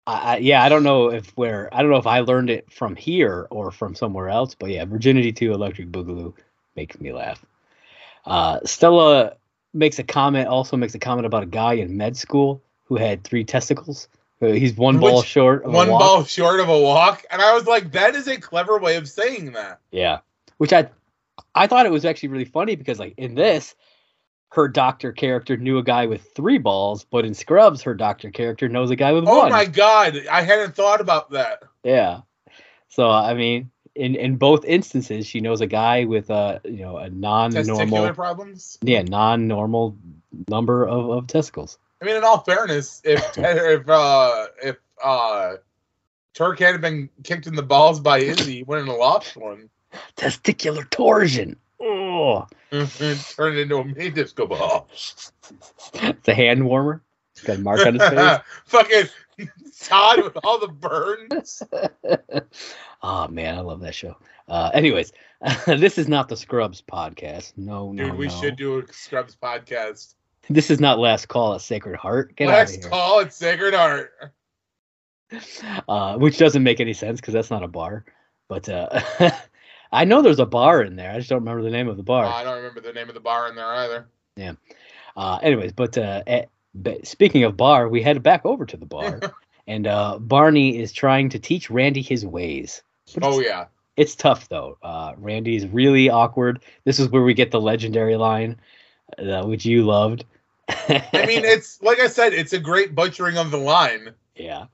I, 0.05 0.35
I, 0.35 0.37
yeah, 0.37 0.61
I 0.63 0.69
don't 0.69 0.83
know 0.83 1.09
if 1.11 1.35
where 1.35 1.73
I 1.73 1.81
don't 1.81 1.89
know 1.89 1.97
if 1.97 2.05
I 2.05 2.19
learned 2.19 2.51
it 2.51 2.71
from 2.71 2.95
here 2.95 3.47
or 3.49 3.71
from 3.71 3.95
somewhere 3.95 4.29
else, 4.29 4.53
but 4.53 4.69
yeah, 4.69 4.85
Virginity 4.85 5.31
Two, 5.31 5.53
Electric 5.53 5.89
Boogaloo 5.89 6.33
makes 6.75 6.99
me 6.99 7.11
laugh. 7.13 7.43
Uh, 8.25 8.59
Stella 8.65 9.33
makes 9.73 9.99
a 9.99 10.03
comment, 10.03 10.47
also 10.47 10.77
makes 10.77 10.95
a 10.95 10.99
comment 10.99 11.25
about 11.25 11.43
a 11.43 11.47
guy 11.47 11.73
in 11.73 11.97
med 11.97 12.15
school 12.17 12.61
who 12.85 12.95
had 12.95 13.23
three 13.23 13.43
testicles. 13.43 14.07
Uh, 14.41 14.47
He's 14.47 14.75
one 14.75 14.99
ball 14.99 15.17
Which- 15.17 15.27
short. 15.27 15.63
Of 15.65 15.73
One 15.73 15.87
a 15.89 15.91
walk. 15.91 15.99
ball 16.01 16.23
short 16.25 16.59
of 16.59 16.69
a 16.69 16.79
walk, 16.79 17.23
and 17.31 17.41
I 17.41 17.53
was 17.53 17.65
like, 17.65 17.91
that 17.93 18.15
is 18.15 18.27
a 18.27 18.37
clever 18.37 18.77
way 18.77 18.95
of 18.97 19.07
saying 19.09 19.53
that. 19.53 19.79
Yeah, 19.91 20.19
which 20.57 20.73
I 20.73 20.89
I 21.55 21.67
thought 21.67 21.85
it 21.85 21.91
was 21.91 22.05
actually 22.05 22.29
really 22.29 22.45
funny 22.45 22.75
because 22.75 22.99
like 22.99 23.13
in 23.17 23.35
this, 23.35 23.75
her 24.49 24.67
doctor 24.67 25.11
character 25.11 25.57
knew 25.57 25.77
a 25.77 25.83
guy 25.83 26.05
with 26.05 26.31
three 26.35 26.57
balls, 26.57 27.05
but 27.09 27.25
in 27.25 27.33
Scrubs, 27.33 27.81
her 27.83 27.93
doctor 27.95 28.29
character 28.31 28.67
knows 28.69 28.91
a 28.91 28.95
guy 28.95 29.11
with 29.13 29.25
Oh 29.27 29.39
one. 29.39 29.51
my 29.51 29.65
god, 29.65 30.19
I 30.31 30.41
hadn't 30.41 30.75
thought 30.75 31.01
about 31.01 31.31
that. 31.31 31.63
Yeah. 31.83 32.21
So 32.89 33.09
I 33.09 33.33
mean, 33.33 33.71
in 33.95 34.15
in 34.15 34.37
both 34.37 34.65
instances, 34.65 35.27
she 35.27 35.39
knows 35.39 35.61
a 35.61 35.67
guy 35.67 36.05
with 36.05 36.29
a 36.29 36.61
you 36.63 36.81
know 36.83 36.97
a 36.97 37.09
non-normal 37.09 38.13
problems. 38.13 38.77
yeah 38.81 39.01
non-normal 39.01 39.95
number 40.47 40.87
of, 40.87 41.09
of 41.09 41.27
testicles. 41.27 41.77
I 42.01 42.05
mean, 42.05 42.15
in 42.15 42.23
all 42.23 42.39
fairness, 42.39 43.01
if 43.03 43.23
if 43.37 43.89
uh 43.89 44.47
if 44.63 44.77
uh 45.03 45.53
Turk 46.33 46.59
had 46.59 46.81
been 46.81 47.09
kicked 47.23 47.45
in 47.45 47.55
the 47.55 47.63
balls 47.63 47.99
by 47.99 48.19
Izzy, 48.19 48.57
he 48.57 48.63
wouldn't 48.63 48.87
have 48.87 48.97
lost 48.97 49.37
one. 49.37 49.69
Testicular 50.17 50.89
torsion. 50.89 51.55
Oh, 51.79 52.47
Turned 52.71 53.57
into 53.57 53.77
a 53.77 53.85
mini 53.85 54.09
disco 54.09 54.47
ball. 54.47 54.87
it's 55.93 56.27
a 56.27 56.33
hand 56.33 56.65
warmer. 56.65 57.01
It's 57.33 57.43
got 57.43 57.57
a 57.57 57.61
mark 57.61 57.85
on 57.85 57.95
his 57.95 58.09
face. 58.09 58.39
Fucking 58.65 59.05
Todd 59.83 60.23
with 60.23 60.37
all 60.43 60.59
the 60.59 60.67
burns. 60.67 61.63
oh 63.03 63.27
man, 63.27 63.57
I 63.57 63.61
love 63.61 63.81
that 63.81 63.95
show. 63.95 64.17
Uh, 64.47 64.71
anyways, 64.73 65.13
this 65.65 65.97
is 65.97 66.07
not 66.07 66.29
the 66.29 66.37
Scrubs 66.37 66.81
podcast. 66.81 67.53
No, 67.57 67.91
no, 67.91 68.05
Dude, 68.05 68.17
we 68.17 68.27
no. 68.27 68.33
should 68.33 68.55
do 68.55 68.79
a 68.79 68.93
Scrubs 68.93 69.35
podcast. 69.35 70.15
This 70.49 70.69
is 70.69 70.79
not 70.79 70.99
Last 70.99 71.27
Call 71.27 71.55
at 71.55 71.61
Sacred 71.61 71.95
Heart. 71.95 72.35
Get 72.35 72.49
out 72.49 72.53
of 72.53 72.69
Last 72.69 72.89
call 72.89 73.21
at 73.21 73.33
Sacred 73.33 73.73
Heart. 73.73 74.11
Uh, 75.89 76.15
which 76.17 76.37
doesn't 76.37 76.61
make 76.61 76.79
any 76.79 76.93
sense 76.93 77.19
because 77.19 77.33
that's 77.33 77.49
not 77.49 77.63
a 77.63 77.67
bar. 77.67 78.05
But 78.47 78.69
uh, 78.69 79.01
I 79.91 80.05
know 80.05 80.21
there's 80.21 80.37
a 80.37 80.45
bar 80.45 80.83
in 80.83 80.95
there. 80.95 81.09
I 81.09 81.17
just 81.17 81.27
don't 81.27 81.39
remember 81.39 81.63
the 81.63 81.71
name 81.71 81.87
of 81.87 81.97
the 81.97 82.03
bar. 82.03 82.25
Uh, 82.25 82.29
I 82.29 82.43
don't 82.43 82.57
remember 82.57 82.81
the 82.81 82.93
name 82.93 83.07
of 83.07 83.15
the 83.15 83.19
bar 83.19 83.49
in 83.49 83.55
there 83.55 83.65
either. 83.65 84.05
Yeah. 84.35 84.53
Uh, 85.17 85.39
anyways, 85.41 85.71
but, 85.71 85.97
uh, 85.97 86.21
eh, 86.27 86.45
but 86.75 87.07
speaking 87.07 87.43
of 87.45 87.57
bar, 87.57 87.89
we 87.89 88.03
headed 88.03 88.21
back 88.21 88.45
over 88.45 88.63
to 88.65 88.77
the 88.77 88.85
bar, 88.85 89.21
and 89.67 89.87
uh, 89.87 90.19
Barney 90.19 90.79
is 90.79 90.91
trying 90.91 91.29
to 91.29 91.39
teach 91.39 91.69
Randy 91.69 92.01
his 92.01 92.25
ways. 92.25 92.81
Oh 93.21 93.39
yeah. 93.39 93.65
it's 93.97 94.15
tough 94.15 94.49
though. 94.49 94.77
Uh, 94.81 95.13
Randy 95.17 95.55
is 95.55 95.67
really 95.67 96.09
awkward. 96.09 96.61
This 96.83 96.99
is 96.99 97.09
where 97.09 97.23
we 97.23 97.33
get 97.33 97.51
the 97.51 97.61
legendary 97.61 98.15
line, 98.15 98.57
uh, 99.17 99.43
which 99.43 99.65
you 99.65 99.85
loved. 99.85 100.25
I 100.67 101.25
mean, 101.27 101.45
it's 101.45 101.81
like 101.81 101.99
I 101.99 102.07
said, 102.07 102.33
it's 102.33 102.53
a 102.53 102.59
great 102.59 102.95
butchering 102.95 103.37
of 103.37 103.51
the 103.51 103.57
line. 103.57 104.13
yeah. 104.35 104.65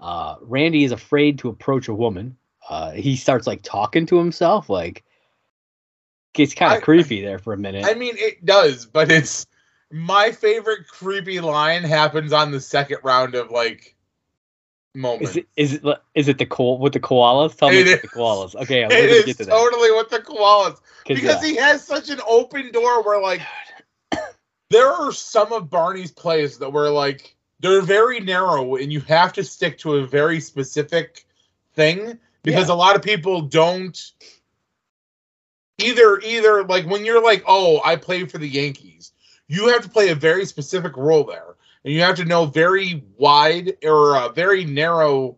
Uh, 0.00 0.36
Randy 0.42 0.84
is 0.84 0.92
afraid 0.92 1.38
to 1.38 1.48
approach 1.48 1.88
a 1.88 1.94
woman. 1.94 2.36
Uh, 2.68 2.90
he 2.90 3.16
starts 3.16 3.46
like 3.46 3.62
talking 3.62 4.06
to 4.06 4.18
himself, 4.18 4.68
like 4.68 5.02
gets 6.34 6.52
kind 6.52 6.76
of 6.76 6.82
creepy 6.82 7.22
there 7.22 7.38
for 7.38 7.52
a 7.52 7.56
minute. 7.56 7.86
I 7.86 7.94
mean, 7.94 8.14
it 8.18 8.44
does, 8.44 8.84
but 8.84 9.10
it's 9.10 9.46
my 9.90 10.32
favorite 10.32 10.88
creepy 10.88 11.40
line 11.40 11.84
happens 11.84 12.32
on 12.32 12.50
the 12.50 12.60
second 12.60 12.98
round 13.02 13.34
of 13.34 13.50
like 13.50 13.93
moments. 14.94 15.30
Is 15.30 15.36
it 15.36 15.48
is 15.56 15.72
it 15.74 15.84
is 16.14 16.28
it 16.28 16.38
the 16.38 16.46
ko- 16.46 16.74
with 16.74 16.92
the 16.92 17.00
koalas? 17.00 17.56
Tell 17.56 17.70
me 17.70 17.80
It 17.80 17.88
it's 17.88 18.02
the 18.02 18.08
koalas. 18.08 18.54
Okay, 18.62 18.84
I'm 18.84 18.90
It 18.90 19.08
gonna 19.08 19.24
get 19.24 19.38
to 19.38 19.44
that. 19.44 19.50
totally 19.50 19.90
with 19.92 20.10
the 20.10 20.18
koalas 20.20 20.80
because 21.06 21.42
yeah, 21.42 21.48
he 21.48 21.56
has 21.56 21.84
such 21.84 22.10
an 22.10 22.20
open 22.26 22.70
door 22.72 23.02
where 23.02 23.20
like 23.20 23.42
there 24.70 24.88
are 24.88 25.12
some 25.12 25.52
of 25.52 25.70
Barney's 25.70 26.10
plays 26.10 26.58
that 26.58 26.72
were 26.72 26.90
like 26.90 27.36
they're 27.60 27.82
very 27.82 28.20
narrow 28.20 28.76
and 28.76 28.92
you 28.92 29.00
have 29.00 29.32
to 29.34 29.44
stick 29.44 29.78
to 29.78 29.94
a 29.96 30.06
very 30.06 30.40
specific 30.40 31.24
thing 31.74 32.18
because 32.42 32.68
a 32.68 32.74
lot 32.74 32.96
of 32.96 33.02
people 33.02 33.42
don't 33.42 34.12
either 35.78 36.18
either 36.20 36.64
like 36.64 36.86
when 36.86 37.04
you're 37.04 37.22
like 37.22 37.42
oh 37.46 37.80
I 37.84 37.96
play 37.96 38.24
for 38.24 38.38
the 38.38 38.48
Yankees 38.48 39.12
you 39.48 39.68
have 39.68 39.82
to 39.82 39.88
play 39.88 40.10
a 40.10 40.14
very 40.14 40.46
specific 40.46 40.96
role 40.96 41.24
there 41.24 41.56
and 41.84 41.92
you 41.94 42.00
have 42.00 42.16
to 42.16 42.24
know 42.24 42.46
very 42.46 43.02
wide 43.16 43.76
or 43.84 44.16
uh, 44.16 44.28
very 44.30 44.64
narrow 44.64 45.36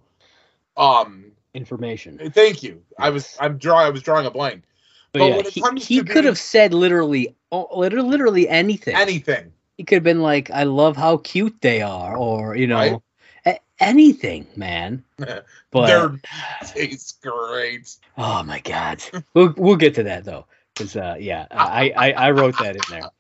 um 0.77 1.33
information. 1.55 2.19
thank 2.33 2.63
you 2.63 2.83
I 2.99 3.11
was 3.11 3.37
I'm 3.41 3.59
drawing 3.59 3.87
I 3.87 3.91
was 3.91 4.03
drawing 4.03 4.27
a 4.27 4.31
blank 4.31 4.65
But, 5.13 5.21
but 5.21 5.25
yeah, 5.27 5.37
when 5.37 5.47
it 5.47 5.53
he, 5.53 5.63
he 5.79 5.99
could 6.01 6.15
being- 6.17 6.25
have 6.27 6.39
said 6.39 6.75
literally, 6.75 7.35
oh, 7.53 7.69
literally 7.79 8.49
anything. 8.49 8.95
anything 8.95 9.53
He 9.79 9.85
could 9.85 9.97
have 9.97 10.05
been 10.05 10.23
like, 10.23 10.51
"I 10.51 10.63
love 10.65 10.97
how 10.97 11.19
cute 11.19 11.61
they 11.61 11.83
are," 11.83 12.17
or 12.17 12.57
you 12.57 12.67
know, 12.67 13.03
Right. 13.47 13.61
anything, 13.81 14.47
man. 14.57 15.05
But 15.71 15.87
their 15.87 16.21
tastes 16.65 17.13
great 17.23 17.97
oh 18.17 18.43
my 18.43 18.61
god, 18.61 19.03
we'll 19.35 19.53
we'll 19.57 19.77
get 19.77 19.95
to 19.97 20.03
that 20.05 20.25
though, 20.25 20.47
because 20.75 20.97
uh, 20.97 21.17
yeah, 21.19 21.47
I, 21.51 21.91
I 21.97 22.11
I 22.13 22.31
wrote 22.31 22.57
that 22.59 22.77
in 22.77 22.85
there. 22.89 23.11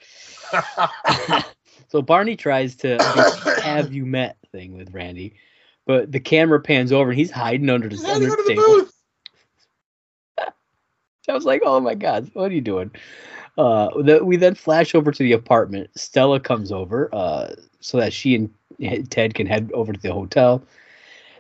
So 1.96 2.02
Barney 2.02 2.36
tries 2.36 2.76
to 2.76 2.98
have 3.62 3.90
you 3.90 4.04
met 4.04 4.36
thing 4.52 4.76
with 4.76 4.92
Randy, 4.92 5.32
but 5.86 6.12
the 6.12 6.20
camera 6.20 6.60
pans 6.60 6.92
over 6.92 7.08
and 7.08 7.18
he's 7.18 7.30
hiding 7.30 7.70
under 7.70 7.88
the, 7.88 7.96
under 8.12 8.28
the 8.28 8.44
table. 8.46 8.62
booth. 8.62 8.92
I 11.26 11.32
was 11.32 11.46
like, 11.46 11.62
oh 11.64 11.80
my 11.80 11.94
god, 11.94 12.30
what 12.34 12.50
are 12.50 12.54
you 12.54 12.60
doing? 12.60 12.90
Uh, 13.56 13.88
the, 14.02 14.22
we 14.22 14.36
then 14.36 14.54
flash 14.54 14.94
over 14.94 15.10
to 15.10 15.22
the 15.22 15.32
apartment. 15.32 15.88
Stella 15.96 16.38
comes 16.38 16.70
over 16.70 17.08
uh, 17.14 17.54
so 17.80 17.96
that 17.96 18.12
she 18.12 18.34
and 18.34 19.10
Ted 19.10 19.32
can 19.32 19.46
head 19.46 19.70
over 19.72 19.94
to 19.94 19.98
the 19.98 20.12
hotel. 20.12 20.62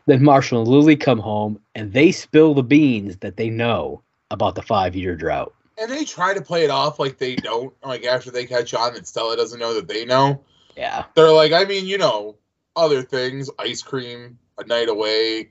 Then 0.06 0.24
Marshall 0.24 0.60
and 0.60 0.68
Lily 0.68 0.96
come 0.96 1.18
home 1.18 1.60
and 1.74 1.92
they 1.92 2.12
spill 2.12 2.54
the 2.54 2.62
beans 2.62 3.18
that 3.18 3.36
they 3.36 3.50
know 3.50 4.00
about 4.30 4.54
the 4.54 4.62
five 4.62 4.96
year 4.96 5.16
drought. 5.16 5.52
And 5.78 5.90
they 5.90 6.04
try 6.04 6.32
to 6.34 6.40
play 6.40 6.64
it 6.64 6.70
off 6.70 6.98
like 6.98 7.18
they 7.18 7.36
don't, 7.36 7.74
like 7.84 8.04
after 8.04 8.30
they 8.30 8.46
catch 8.46 8.72
on 8.74 8.94
that 8.94 9.06
Stella 9.06 9.36
doesn't 9.36 9.58
know 9.58 9.74
that 9.74 9.88
they 9.88 10.04
know. 10.04 10.42
Yeah. 10.76 11.04
They're 11.14 11.32
like, 11.32 11.52
I 11.52 11.64
mean, 11.64 11.86
you 11.86 11.98
know, 11.98 12.36
other 12.76 13.02
things, 13.02 13.50
ice 13.58 13.82
cream, 13.82 14.38
a 14.58 14.66
night 14.66 14.88
away. 14.88 15.50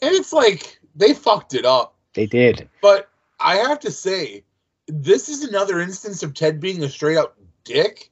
And 0.00 0.14
it's 0.14 0.32
like 0.32 0.78
they 0.94 1.12
fucked 1.12 1.54
it 1.54 1.64
up. 1.64 1.94
They 2.14 2.26
did. 2.26 2.68
But 2.80 3.08
I 3.40 3.56
have 3.56 3.80
to 3.80 3.90
say, 3.90 4.44
this 4.86 5.28
is 5.28 5.44
another 5.44 5.80
instance 5.80 6.22
of 6.22 6.34
Ted 6.34 6.60
being 6.60 6.82
a 6.82 6.88
straight 6.88 7.18
up 7.18 7.36
dick 7.64 8.10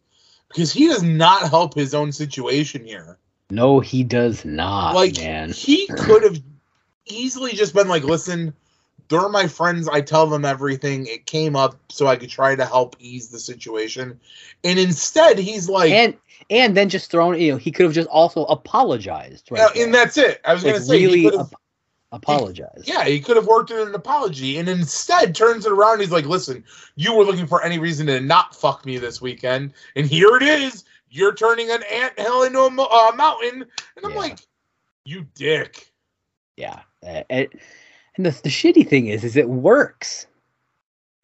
because 0.49 0.73
he 0.73 0.89
does 0.89 1.03
not 1.03 1.49
help 1.49 1.75
his 1.75 1.95
own 1.95 2.13
situation 2.13 2.85
here. 2.85 3.19
No, 3.51 3.81
he 3.81 4.03
does 4.03 4.45
not, 4.45 4.95
like 4.95 5.19
man. 5.19 5.51
he 5.53 5.87
could 5.87 6.25
have 6.25 6.43
easily 7.07 7.53
just 7.53 7.75
been 7.75 7.89
like, 7.89 8.03
listen, 8.03 8.53
they're 9.09 9.29
my 9.29 9.47
friends. 9.47 9.89
I 9.89 10.01
tell 10.01 10.27
them 10.27 10.45
everything. 10.45 11.07
It 11.07 11.27
came 11.27 11.57
up 11.57 11.77
so 11.91 12.07
I 12.07 12.17
could 12.17 12.31
try 12.31 12.55
to 12.57 12.65
help 12.65 12.97
ease 12.99 13.29
the 13.29 13.39
situation. 13.39 14.19
And 14.65 14.79
instead, 14.79 15.39
he's 15.39 15.69
like, 15.69 15.93
and 15.93 16.17
and 16.51 16.77
then 16.77 16.89
just 16.89 17.11
thrown, 17.11 17.41
you 17.41 17.53
know, 17.53 17.59
he 17.59 17.71
could 17.71 17.85
have 17.85 17.95
just 17.95 18.09
also 18.09 18.45
apologized. 18.45 19.51
Right 19.51 19.71
"Yeah, 19.75 19.83
and 19.83 19.95
that's 19.95 20.17
it. 20.19 20.41
I 20.45 20.55
was 20.55 20.65
like 20.65 20.75
gonna 20.75 20.85
say, 20.85 20.99
he 20.99 21.07
really 21.07 21.39
ap- 21.39 21.53
apologize. 22.13 22.85
yeah, 22.85 23.05
he 23.05 23.21
could 23.21 23.37
have 23.37 23.47
worked 23.47 23.71
in 23.71 23.79
an 23.79 23.95
apology, 23.95 24.59
and 24.59 24.69
instead 24.69 25.35
turns 25.35 25.67
it 25.67 25.73
around. 25.73 26.01
He's 26.01 26.11
like, 26.11 26.27
listen, 26.27 26.65
you 26.97 27.15
were 27.15 27.25
looking 27.25 27.47
for 27.47 27.63
any 27.63 27.79
reason 27.79 28.07
to 28.09 28.21
not 28.21 28.55
fuck 28.55 28.85
me 28.85 28.99
this 28.99 29.21
weekend, 29.21 29.73
and 29.95 30.07
here 30.07 30.37
it 30.37 30.43
is. 30.43 30.85
You're 31.09 31.35
turning 31.35 31.71
an 31.71 31.83
ant 31.85 32.19
hill 32.19 32.43
into 32.43 32.61
a 32.61 32.71
mo- 32.71 32.89
uh, 32.91 33.15
mountain, 33.15 33.63
and 33.97 34.05
I'm 34.05 34.11
Yeah. 34.11 34.19
like, 34.19 34.39
you 35.05 35.27
dick. 35.35 35.91
Yeah. 36.57 36.81
Uh, 37.07 37.23
and 37.31 37.49
and 38.17 38.27
the, 38.27 38.31
the 38.31 38.49
shitty 38.49 38.87
thing 38.89 39.09
is, 39.09 39.25
is 39.25 39.37
it 39.37 39.49
works. 39.49 40.27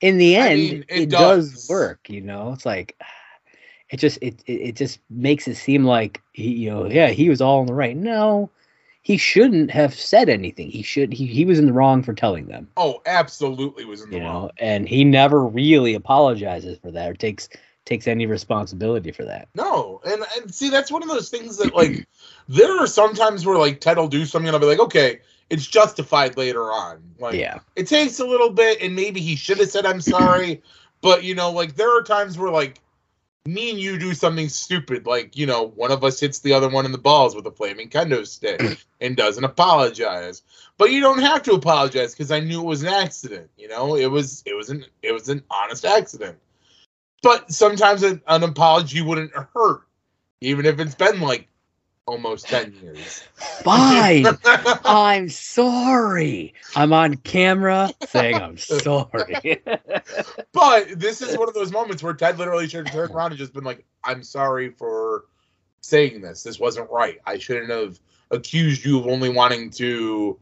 In 0.01 0.19
the 0.19 0.37
I 0.37 0.49
end, 0.49 0.59
mean, 0.59 0.85
it, 0.89 1.03
it 1.03 1.09
does. 1.11 1.53
does. 1.53 1.69
work. 1.71 2.11
You 2.11 2.21
know, 2.21 2.53
it's 2.53 2.67
like 2.67 2.97
it 3.91 3.99
just 3.99 4.19
it, 4.21 4.43
it 4.47 4.53
it 4.53 4.77
just 4.77 5.01
makes 5.11 5.47
it 5.47 5.55
seem 5.57 5.85
like 5.85 6.21
he, 6.33 6.51
you 6.53 6.71
know, 6.71 6.87
yeah, 6.87 7.09
he 7.09 7.29
was 7.29 7.41
all 7.41 7.61
in 7.61 7.67
the 7.67 7.75
right. 7.75 7.97
No, 7.97 8.51
he 9.03 9.17
shouldn't 9.17 9.71
have 9.71 9.95
said 9.95 10.29
anything. 10.29 10.71
He 10.71 10.83
should 10.83 11.13
he 11.13 11.27
he 11.27 11.45
was 11.45 11.59
in 11.59 11.67
the 11.67 11.73
wrong 11.73 12.03
for 12.03 12.15
telling 12.15 12.47
them. 12.47 12.69
Oh, 12.77 13.01
absolutely 13.07 13.85
was 13.85 14.03
in 14.03 14.11
the 14.11 14.17
You 14.17 14.23
wrong. 14.23 14.45
know, 14.45 14.51
and 14.59 14.89
he 14.89 15.05
never 15.05 15.45
really 15.45 15.95
apologizes 15.95 16.79
for 16.79 16.91
that 16.91 17.11
or 17.11 17.15
takes 17.15 17.49
takes 17.85 18.07
any 18.07 18.27
responsibility 18.27 19.11
for 19.11 19.25
that. 19.25 19.49
No, 19.55 20.01
and, 20.05 20.25
and 20.37 20.55
see 20.55 20.71
that's 20.71 20.91
one 20.91 21.03
of 21.03 21.09
those 21.09 21.29
things 21.29 21.57
that 21.59 21.75
like 21.75 22.07
there 22.49 22.79
are 22.81 22.87
sometimes 22.87 23.45
where 23.45 23.59
like 23.59 23.81
Ted 23.81 23.99
will 23.99 24.09
do 24.09 24.25
something 24.25 24.49
and 24.49 24.55
I'll 24.55 24.61
be 24.61 24.67
like, 24.67 24.81
okay, 24.81 25.21
it's 25.51 25.67
justified 25.67 26.37
later 26.37 26.73
on. 26.73 27.03
Like 27.19 27.35
yeah. 27.35 27.59
it 27.77 27.87
takes 27.87 28.19
a 28.21 28.27
little 28.27 28.51
bit 28.51 28.81
and 28.81 28.97
maybe 28.97 29.21
he 29.21 29.37
should 29.37 29.59
have 29.59 29.71
said 29.71 29.87
I'm 29.87 30.01
sorry, 30.01 30.63
but 31.01 31.25
you 31.25 31.35
know, 31.35 31.51
like 31.51 31.77
there 31.77 31.97
are 31.97 32.03
times 32.03 32.39
where 32.39 32.51
like 32.51 32.81
me 33.45 33.71
and 33.71 33.81
you 33.81 33.99
do 33.99 34.15
something 34.15 34.49
stupid, 34.49 35.07
like 35.07 35.37
you 35.37 35.47
know, 35.47 35.69
one 35.75 35.91
of 35.91 36.05
us 36.05 36.21
hits 36.21 36.39
the 36.41 36.53
other 36.53 36.69
one 36.69 36.87
in 36.87 36.93
the 36.93 36.99
balls 36.99 37.35
with 37.35 37.47
a 37.47 37.51
flaming 37.51 37.89
kendo 37.89 38.27
stick 38.27 38.79
and 39.01 39.17
doesn't 39.17 39.45
apologize. 39.45 40.43
But 40.79 40.91
you 40.91 41.01
don't 41.01 41.21
have 41.21 41.43
to 41.45 41.53
apologize 41.53 42.15
because 42.15 42.31
I 42.31 42.41
knew 42.41 42.61
it 42.61 42.67
was 42.67 42.83
an 42.83 42.89
accident. 42.89 43.51
You 43.57 43.69
know, 43.69 43.97
it 43.97 44.07
was 44.11 44.43
it 44.47 44.55
was 44.55 44.71
an 44.71 44.85
it 45.03 45.13
was 45.13 45.29
an 45.29 45.43
honest 45.51 45.85
accident. 45.85 46.39
But 47.23 47.53
sometimes 47.53 48.03
an, 48.03 48.21
an 48.27 48.43
apology 48.43 49.01
wouldn't 49.01 49.33
hurt, 49.33 49.83
even 50.41 50.67
if 50.67 50.81
it's 50.81 50.95
been 50.95 51.21
like 51.21 51.49
almost 52.07 52.49
ten 52.49 52.75
years. 52.83 53.25
Fine. 53.35 54.27
I'm 54.85 55.29
sorry. 55.29 56.55
I'm 56.75 56.93
on 56.93 57.17
camera 57.17 57.91
saying 58.07 58.37
I'm 58.37 58.59
sorry. 58.59 59.63
But 60.53 60.99
this 60.99 61.23
is 61.23 61.37
one 61.39 61.49
of 61.49 61.55
those 61.55 61.73
moments 61.73 62.03
where 62.03 62.15
Ted 62.15 62.39
literally 62.39 62.69
should 62.69 62.87
have 62.87 62.95
turned 62.95 63.15
around 63.15 63.33
and 63.33 63.39
just 63.39 63.53
been 63.53 63.65
like, 63.65 63.85
I'm 64.05 64.23
sorry 64.23 64.71
for 64.71 65.25
saying 65.81 66.21
this. 66.21 66.43
This 66.43 66.61
wasn't 66.61 66.91
right. 66.91 67.19
I 67.27 67.39
shouldn't 67.39 67.71
have 67.71 67.99
accused 68.31 68.85
you 68.85 68.99
of 68.99 69.07
only 69.07 69.29
wanting 69.29 69.71
to, 69.71 70.39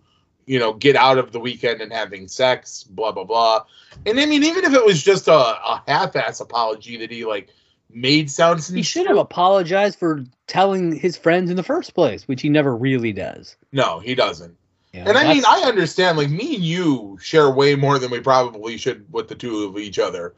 you 0.47 0.59
know, 0.59 0.73
get 0.73 0.97
out 0.97 1.19
of 1.19 1.33
the 1.33 1.41
weekend 1.41 1.81
and 1.81 1.93
having 1.93 2.29
sex, 2.29 2.85
blah, 2.85 3.13
blah, 3.13 3.25
blah. 3.25 3.65
And 4.07 4.19
I 4.19 4.27
mean, 4.27 4.45
even 4.45 4.65
if 4.65 4.75
it 4.75 4.85
was 4.85 5.03
just 5.03 5.29
a, 5.29 5.33
a 5.33 5.83
half 5.87 6.17
ass 6.17 6.41
apology 6.41 6.97
that 6.99 7.11
he 7.11 7.25
like 7.25 7.49
made 7.93 8.31
sound 8.31 8.63
he 8.63 8.83
should 8.83 9.07
have 9.07 9.17
apologized 9.17 9.99
for 9.99 10.25
telling 10.47 10.95
his 10.95 11.17
friends 11.17 11.51
in 11.51 11.57
the 11.57 11.63
first 11.63 11.95
place, 11.95 12.27
which 12.27 12.43
he 12.43 12.49
never 12.49 12.77
really 12.77 13.13
does. 13.13 13.57
No, 13.73 13.99
he 14.01 14.15
doesn't. 14.15 14.57
Know, 14.93 15.05
And 15.07 15.17
I 15.17 15.33
mean, 15.33 15.45
I 15.47 15.63
understand, 15.63 16.19
like, 16.19 16.31
me 16.31 16.57
and 16.57 16.65
you 16.65 17.19
share 17.23 17.51
way 17.51 17.77
more 17.77 17.99
than 17.99 18.11
we 18.11 18.21
probably 18.21 18.77
should 18.77 19.11
with 19.13 19.29
the 19.29 19.37
two 19.37 19.65
of 19.65 19.79
each 19.79 19.99
other. 19.99 20.35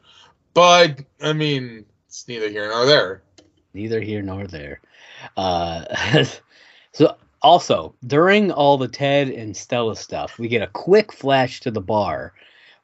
But, 0.53 0.99
I 1.21 1.33
mean, 1.33 1.85
it's 2.07 2.27
neither 2.27 2.49
here 2.49 2.69
nor 2.69 2.85
there. 2.85 3.23
neither 3.73 3.99
here 3.99 4.21
nor 4.21 4.45
there. 4.45 4.79
Uh, 5.35 6.23
so 6.91 7.15
also 7.41 7.95
during 8.05 8.51
all 8.51 8.77
the 8.77 8.87
Ted 8.87 9.29
and 9.29 9.57
Stella 9.57 9.95
stuff, 9.95 10.37
we 10.37 10.47
get 10.47 10.61
a 10.61 10.67
quick 10.67 11.11
flash 11.11 11.59
to 11.61 11.71
the 11.71 11.81
bar 11.81 12.33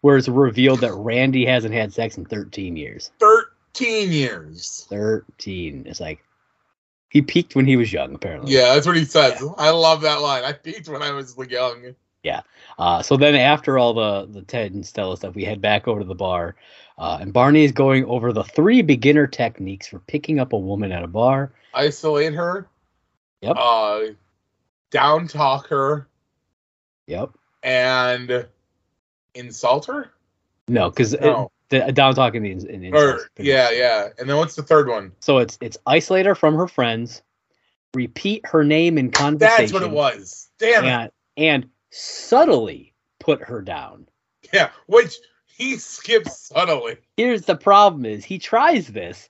where 0.02 0.18
it's 0.18 0.28
revealed 0.28 0.80
that 0.80 0.94
Randy 0.94 1.46
hasn't 1.46 1.74
had 1.74 1.94
sex 1.94 2.18
in 2.18 2.26
13 2.26 2.76
years. 2.78 3.12
13 3.20 3.44
years. 3.80 4.86
13. 4.90 5.84
It's 5.88 6.00
like 6.00 6.24
he 7.10 7.22
peaked 7.22 7.56
when 7.56 7.66
he 7.66 7.76
was 7.76 7.92
young, 7.92 8.14
apparently. 8.14 8.54
Yeah, 8.54 8.74
that's 8.74 8.86
what 8.86 8.96
he 8.96 9.06
says. 9.06 9.44
I 9.58 9.72
love 9.72 10.02
that 10.02 10.22
line. 10.22 10.44
I 10.44 10.54
peaked 10.54 10.88
when 10.88 11.02
I 11.02 11.12
was 11.12 11.36
young. 11.50 11.96
Yeah. 12.24 12.42
Uh, 12.78 13.02
so 13.02 13.18
then 13.18 13.36
after 13.36 13.78
all 13.78 13.94
the 13.94 14.28
the 14.28 14.42
Ted 14.42 14.74
and 14.74 14.86
Stella 14.86 15.18
stuff, 15.18 15.36
we 15.36 15.44
head 15.44 15.62
back 15.62 15.88
over 15.88 16.02
to 16.02 16.06
the 16.06 16.16
bar, 16.16 16.56
uh, 16.98 17.18
and 17.22 17.34
Barney 17.34 17.64
is 17.64 17.72
going 17.72 18.06
over 18.06 18.34
the 18.34 18.44
three 18.44 18.82
beginner 18.82 19.26
techniques 19.26 19.88
for 19.88 20.00
picking 20.00 20.40
up 20.40 20.54
a 20.54 20.58
woman 20.58 20.92
at 20.92 21.04
a 21.04 21.08
bar. 21.08 21.52
Isolate 21.74 22.34
her. 22.34 22.68
Yep. 23.42 23.56
Uh, 23.58 24.02
down 24.92 25.28
talk 25.28 25.68
her 25.68 26.08
Yep. 27.08 27.32
and 27.64 28.48
insult 29.34 29.86
her. 29.86 30.12
No, 30.68 30.90
because 30.90 31.14
No. 31.14 31.52
The 31.70 31.88
uh, 31.88 31.92
down 31.92 32.16
talking 32.16 32.44
the 32.44 32.52
in, 32.52 32.84
in 32.84 32.96
Or 32.96 33.22
yeah, 33.38 33.70
yeah. 33.72 34.10
And 34.18 34.30
then 34.30 34.38
what's 34.38 34.56
the 34.56 34.64
third 34.64 34.88
one? 34.88 35.12
So 35.20 35.38
it's 35.38 35.58
it's 35.62 35.78
isolate 35.86 36.26
her 36.26 36.36
from 36.36 36.56
her 36.56 36.68
friends, 36.68 37.22
repeat 37.94 38.46
her 38.46 38.64
name 38.64 38.98
in 38.98 39.12
conversation. 39.12 39.58
That's 39.62 39.74
what 39.74 39.84
it 39.84 39.92
was. 39.92 40.50
Damn 40.60 40.86
it. 40.86 40.88
and, 40.88 41.12
and 41.38 41.70
subtly 41.92 42.94
put 43.20 43.42
her 43.42 43.62
down. 43.62 44.08
Yeah, 44.54 44.70
which 44.88 45.18
he 45.46 45.76
skips 45.78 46.48
subtly. 46.48 46.98
Here's 47.18 47.44
the 47.44 47.56
problem 47.56 48.06
is 48.06 48.24
he 48.26 48.40
tries 48.40 48.88
this 48.88 49.30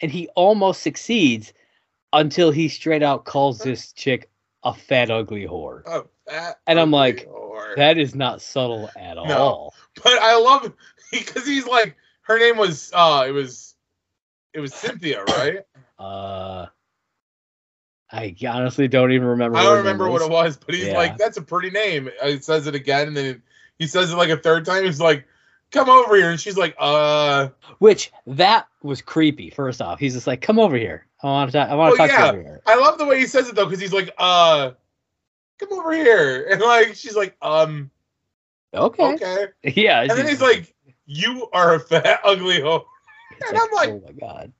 and 0.00 0.10
he 0.10 0.28
almost 0.36 0.82
succeeds 0.82 1.52
until 2.12 2.50
he 2.50 2.68
straight 2.68 3.02
out 3.02 3.24
calls 3.24 3.58
this 3.58 3.92
chick 3.92 4.28
a 4.62 4.72
fat 4.74 5.10
ugly 5.10 5.46
whore. 5.46 5.82
Oh, 5.86 6.06
And 6.66 6.78
I'm 6.78 6.90
like, 6.90 7.26
whore. 7.28 7.74
That 7.76 7.98
is 7.98 8.14
not 8.14 8.40
subtle 8.42 8.88
at 8.96 9.16
No. 9.16 9.22
all. 9.22 9.74
but 10.02 10.12
I 10.20 10.36
love 10.38 10.72
because 11.18 11.46
he's 11.46 11.66
like 11.66 11.96
her 12.22 12.38
name 12.38 12.56
was 12.56 12.90
uh 12.94 13.24
it 13.28 13.32
was 13.32 13.74
it 14.52 14.60
was 14.60 14.74
Cynthia, 14.74 15.24
right? 15.28 15.60
Uh 15.98 16.66
I 18.12 18.34
honestly 18.46 18.86
don't 18.86 19.12
even 19.12 19.26
remember. 19.26 19.58
I 19.58 19.64
don't 19.64 19.78
remember 19.78 20.08
what 20.08 20.22
it 20.22 20.30
was, 20.30 20.56
but 20.56 20.74
he's 20.74 20.88
Yeah. 20.88 20.96
like, 20.96 21.16
"That's 21.18 21.36
a 21.36 21.42
pretty 21.42 21.70
name." 21.70 22.10
Uh, 22.22 22.28
He 22.28 22.38
says 22.38 22.66
it 22.66 22.74
again, 22.74 23.08
and 23.08 23.16
then 23.16 23.42
he 23.78 23.86
says 23.88 24.12
it 24.12 24.16
like 24.16 24.28
a 24.28 24.36
third 24.36 24.64
time. 24.64 24.84
He's 24.84 25.00
like, 25.00 25.26
"Come 25.72 25.88
over 25.88 26.14
here," 26.14 26.30
and 26.30 26.38
she's 26.38 26.56
like, 26.56 26.76
"Uh, 26.78 27.48
Which 27.78 28.12
that 28.26 28.68
was 28.82 29.02
creepy. 29.02 29.50
First 29.50 29.82
off, 29.82 29.98
he's 29.98 30.14
just 30.14 30.26
like, 30.28 30.42
"Come 30.42 30.60
over 30.60 30.76
here. 30.76 31.06
I 31.22 31.26
want 31.26 31.50
to 31.50 31.58
talk. 31.58 31.68
I 31.70 31.74
want 31.74 31.94
Oh, 31.94 31.96
to 31.96 32.02
talk 32.02 32.10
yeah. 32.10 32.30
to 32.30 32.36
you 32.36 32.40
over 32.40 32.48
here." 32.48 32.62
I 32.66 32.76
love 32.76 32.98
the 32.98 33.06
way 33.06 33.18
he 33.18 33.26
says 33.26 33.48
it 33.48 33.56
though, 33.56 33.64
because 33.64 33.80
he's 33.80 33.92
like, 33.92 34.10
uh, 34.18 34.72
come 35.58 35.72
over 35.72 35.92
here," 35.92 36.46
and 36.52 36.60
like 36.60 36.94
she's 36.94 37.16
like, 37.16 37.36
"Um, 37.42 37.90
Okay. 38.72 39.14
okay," 39.14 39.46
Yeah. 39.62 40.02
and 40.02 40.10
then 40.10 40.28
he's 40.28 40.42
like, 40.42 40.73
"You 41.06 41.48
are 41.52 41.74
a 41.74 41.80
fat, 41.80 42.20
ugly 42.24 42.60
hoe." 42.60 42.86
it's 43.38 43.50
and 43.50 43.58
I'm 43.58 43.70
like- 43.72 43.88
"Oh 43.90 44.02
my 44.06 44.12
god." 44.12 44.52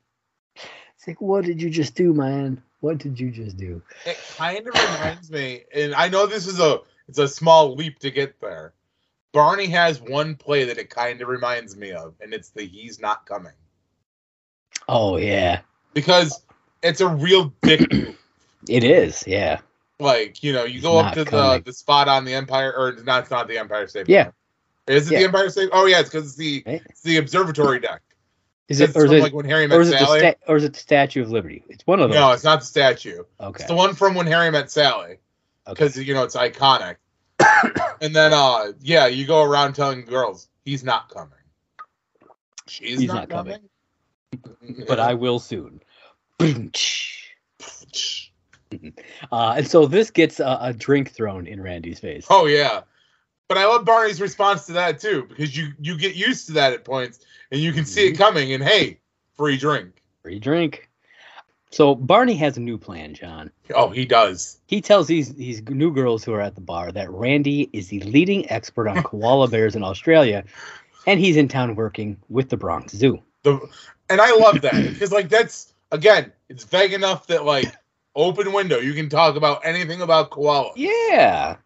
It's 0.55 1.07
like, 1.07 1.21
what 1.21 1.45
did 1.45 1.61
you 1.61 1.69
just 1.69 1.95
do, 1.95 2.13
man? 2.13 2.61
What 2.79 2.97
did 2.97 3.19
you 3.19 3.29
just 3.31 3.57
do? 3.57 3.81
It 4.05 4.17
kind 4.37 4.59
of 4.67 4.73
reminds 4.73 5.29
me, 5.31 5.63
and 5.73 5.93
I 5.95 6.07
know 6.09 6.25
this 6.25 6.47
is 6.47 6.59
a 6.59 6.79
it's 7.07 7.19
a 7.19 7.27
small 7.27 7.75
leap 7.75 7.99
to 7.99 8.11
get 8.11 8.39
there. 8.39 8.73
Barney 9.33 9.67
has 9.67 10.01
one 10.01 10.35
play 10.35 10.63
that 10.65 10.77
it 10.77 10.89
kind 10.89 11.21
of 11.21 11.27
reminds 11.27 11.75
me 11.75 11.91
of, 11.91 12.13
and 12.21 12.33
it's 12.33 12.49
the 12.49 12.65
"He's 12.65 12.99
Not 12.99 13.25
Coming." 13.25 13.53
Oh 14.87 15.17
yeah, 15.17 15.61
because 15.93 16.43
it's 16.83 17.01
a 17.01 17.07
real 17.07 17.53
dick 17.61 17.91
move. 17.93 18.17
it 18.69 18.83
is. 18.83 19.23
Yeah. 19.27 19.59
Like, 19.99 20.43
you 20.43 20.51
know, 20.53 20.65
you 20.65 20.73
He's 20.73 20.81
go 20.83 20.97
up 20.99 21.13
to 21.13 21.23
the, 21.23 21.29
coming. 21.31 21.63
the 21.63 21.73
spot 21.73 22.07
on 22.07 22.25
the 22.25 22.33
Empire, 22.33 22.73
or 22.75 22.89
it's 22.89 23.03
not, 23.03 23.21
it's 23.21 23.31
not 23.31 23.47
the 23.47 23.57
Empire 23.57 23.87
State. 23.87 24.09
Yeah. 24.09 24.23
Building. 24.23 24.33
Is 24.87 25.07
it 25.09 25.13
Yeah. 25.13 25.19
the 25.19 25.25
Empire 25.25 25.49
State? 25.49 25.69
Oh, 25.71 25.85
yeah, 25.85 25.99
it's 25.99 26.09
because 26.09 26.25
it's 26.27 26.35
the, 26.35 26.63
Right. 26.65 26.81
it's 26.89 27.01
the 27.01 27.17
observatory 27.17 27.79
deck. 27.79 28.01
Is 28.67 28.79
it 28.81 28.95
or 28.95 29.05
is 29.05 29.11
it 29.11 29.21
like 29.21 29.33
when 29.33 29.45
Harry 29.45 29.65
or 29.65 29.67
met 29.67 29.81
is 29.81 29.89
it 29.89 29.99
the 29.99 30.05
Sally? 30.05 30.19
sta- 30.19 30.35
or 30.47 30.55
is 30.57 30.63
it 30.63 30.73
the 30.73 30.79
Statue 30.79 31.21
of 31.21 31.29
Liberty? 31.29 31.63
It's 31.69 31.85
one 31.85 31.99
of 31.99 32.09
those. 32.09 32.15
no, 32.15 32.31
it's 32.31 32.43
not 32.43 32.61
the 32.61 32.65
statue. 32.65 33.23
okay. 33.39 33.61
It's 33.63 33.69
the 33.69 33.75
one 33.75 33.93
from 33.93 34.15
when 34.15 34.25
Harry 34.25 34.49
met 34.49 34.71
Sally, 34.71 35.17
okay. 35.67 35.73
because 35.85 35.97
you 35.97 36.13
know 36.15 36.23
it's 36.23 36.35
iconic. 36.35 36.95
and 38.01 38.15
then, 38.15 38.33
uh, 38.33 38.71
yeah, 38.79 39.05
you 39.05 39.27
go 39.27 39.43
around 39.43 39.73
telling 39.73 40.03
girls 40.05 40.47
he's 40.63 40.83
not 40.83 41.09
coming. 41.09 41.31
She's 42.67 42.99
He's 43.01 43.07
not, 43.07 43.29
not 43.29 43.29
coming. 43.29 43.59
coming. 44.43 44.83
But 44.87 44.99
I 44.99 45.13
will 45.23 45.37
soon. 45.39 45.81
Uh, 49.31 49.53
and 49.57 49.67
so 49.67 49.85
this 49.85 50.09
gets 50.11 50.39
a, 50.39 50.57
a 50.59 50.73
drink 50.73 51.11
thrown 51.11 51.47
in 51.47 51.61
Randy's 51.61 51.99
face. 51.99 52.25
Oh 52.29 52.45
yeah. 52.45 52.81
But 53.47 53.57
I 53.57 53.65
love 53.65 53.85
Barney's 53.85 54.19
response 54.19 54.65
to 54.65 54.73
that 54.73 54.99
too, 54.99 55.25
because 55.29 55.55
you 55.55 55.73
you 55.79 55.97
get 55.97 56.15
used 56.15 56.47
to 56.47 56.53
that 56.53 56.73
at 56.73 56.83
points 56.83 57.19
and 57.51 57.61
you 57.61 57.71
can 57.71 57.85
see 57.85 58.07
it 58.07 58.13
mm-hmm. 58.13 58.23
coming 58.23 58.53
and 58.53 58.63
hey, 58.63 58.99
free 59.35 59.57
drink. 59.57 60.01
Free 60.23 60.39
drink. 60.39 60.89
So 61.71 61.93
Barney 61.93 62.35
has 62.35 62.57
a 62.57 62.61
new 62.61 62.77
plan, 62.77 63.13
John. 63.13 63.51
Oh, 63.73 63.89
he 63.89 64.05
does. 64.05 64.59
He 64.67 64.81
tells 64.81 65.07
these 65.07 65.33
these 65.35 65.61
new 65.63 65.93
girls 65.93 66.23
who 66.23 66.33
are 66.33 66.41
at 66.41 66.55
the 66.55 66.61
bar 66.61 66.91
that 66.91 67.11
Randy 67.11 67.69
is 67.73 67.89
the 67.89 67.99
leading 68.01 68.49
expert 68.49 68.87
on 68.87 69.03
koala 69.03 69.47
bears 69.47 69.75
in 69.75 69.83
Australia, 69.83 70.43
and 71.05 71.19
he's 71.19 71.35
in 71.35 71.47
town 71.47 71.75
working 71.75 72.17
with 72.29 72.49
the 72.49 72.57
Bronx 72.57 72.93
Zoo. 72.93 73.21
The 73.43 73.59
and 74.09 74.21
I 74.21 74.35
love 74.37 74.61
that 74.61 74.73
because 74.73 75.11
like 75.11 75.29
that's 75.29 75.73
again, 75.91 76.31
it's 76.49 76.63
vague 76.63 76.93
enough 76.93 77.27
that 77.27 77.45
like 77.45 77.71
open 78.15 78.53
window, 78.53 78.79
you 78.79 78.93
can 78.93 79.09
talk 79.09 79.35
about 79.35 79.65
anything 79.65 80.01
about 80.01 80.29
koala. 80.29 80.71
Yeah. 80.75 81.57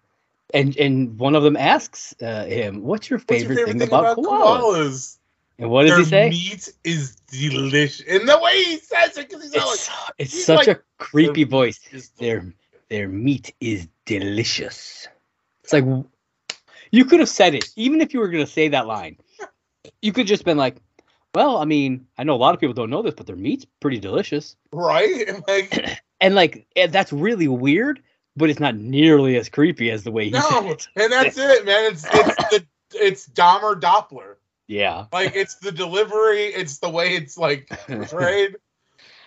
And 0.53 0.75
and 0.77 1.17
one 1.19 1.35
of 1.35 1.43
them 1.43 1.55
asks 1.55 2.15
uh, 2.21 2.45
him, 2.45 2.81
"What's 2.83 3.09
your 3.09 3.19
What's 3.19 3.25
favorite, 3.41 3.57
your 3.57 3.67
favorite 3.67 3.79
thing, 3.79 3.87
about, 3.87 4.17
koalas? 4.17 4.25
koalas? 4.61 5.17
And 5.59 5.69
what 5.69 5.83
does 5.85 5.91
Their 5.91 5.99
he 5.99 6.05
say? 6.05 6.29
meat 6.29 6.73
is 6.83 7.15
delicious. 7.27 8.05
And 8.07 8.27
the 8.27 8.39
way 8.39 8.63
he 8.63 8.77
says 8.77 9.17
it, 9.17 9.27
because 9.29 9.43
he's 9.43 9.61
all 9.61 9.69
like, 9.69 9.79
It's, 9.79 9.89
it's 10.17 10.33
he's 10.33 10.45
such 10.45 10.67
like- 10.67 10.77
a 10.77 10.81
creepy 10.97 11.43
voice. 11.43 11.79
Their 12.17 12.53
their 12.89 13.07
meat 13.09 13.53
is 13.59 13.87
delicious. 14.05 15.07
It's 15.63 15.73
like 15.73 15.85
you 16.91 17.05
could 17.05 17.19
have 17.19 17.29
said 17.29 17.53
it, 17.55 17.69
even 17.75 18.01
if 18.01 18.13
you 18.13 18.19
were 18.19 18.29
gonna 18.29 18.47
say 18.47 18.69
that 18.69 18.87
line. 18.87 19.17
You 20.01 20.11
could 20.13 20.27
just 20.27 20.43
been 20.45 20.57
like, 20.57 20.75
"Well, 21.33 21.57
I 21.57 21.65
mean, 21.65 22.05
I 22.17 22.23
know 22.23 22.35
a 22.35 22.37
lot 22.37 22.53
of 22.53 22.59
people 22.59 22.73
don't 22.73 22.89
know 22.89 23.01
this, 23.01 23.13
but 23.15 23.25
their 23.27 23.35
meat's 23.37 23.65
pretty 23.79 23.97
delicious." 23.99 24.55
right? 24.73 25.27
And 25.27 25.43
like 25.47 25.99
And 26.21 26.35
like 26.35 26.67
and 26.75 26.91
that's 26.91 27.13
really 27.13 27.47
weird, 27.47 28.01
but 28.39 28.49
it's 28.49 28.59
not 28.59 28.75
nearly 28.75 29.37
as 29.37 29.49
creepy 29.49 29.91
as 29.91 30.03
the 30.03 30.11
way 30.11 30.25
he 30.25 30.31
no, 30.31 30.75
and 30.95 31.11
that's 31.11 31.37
it, 31.37 31.65
man. 31.65 31.91
It's 31.91 32.05
it's 32.11 32.35
the 32.49 32.65
it's 32.93 33.27
Dahmer 33.29 33.79
Doppler. 33.79 34.35
Yeah. 34.67 35.05
Like 35.13 35.35
it's 35.35 35.55
the 35.55 35.71
delivery, 35.71 36.45
it's 36.45 36.79
the 36.79 36.89
way 36.89 37.15
it's 37.15 37.37
like 37.37 37.67
portrayed. 37.87 38.55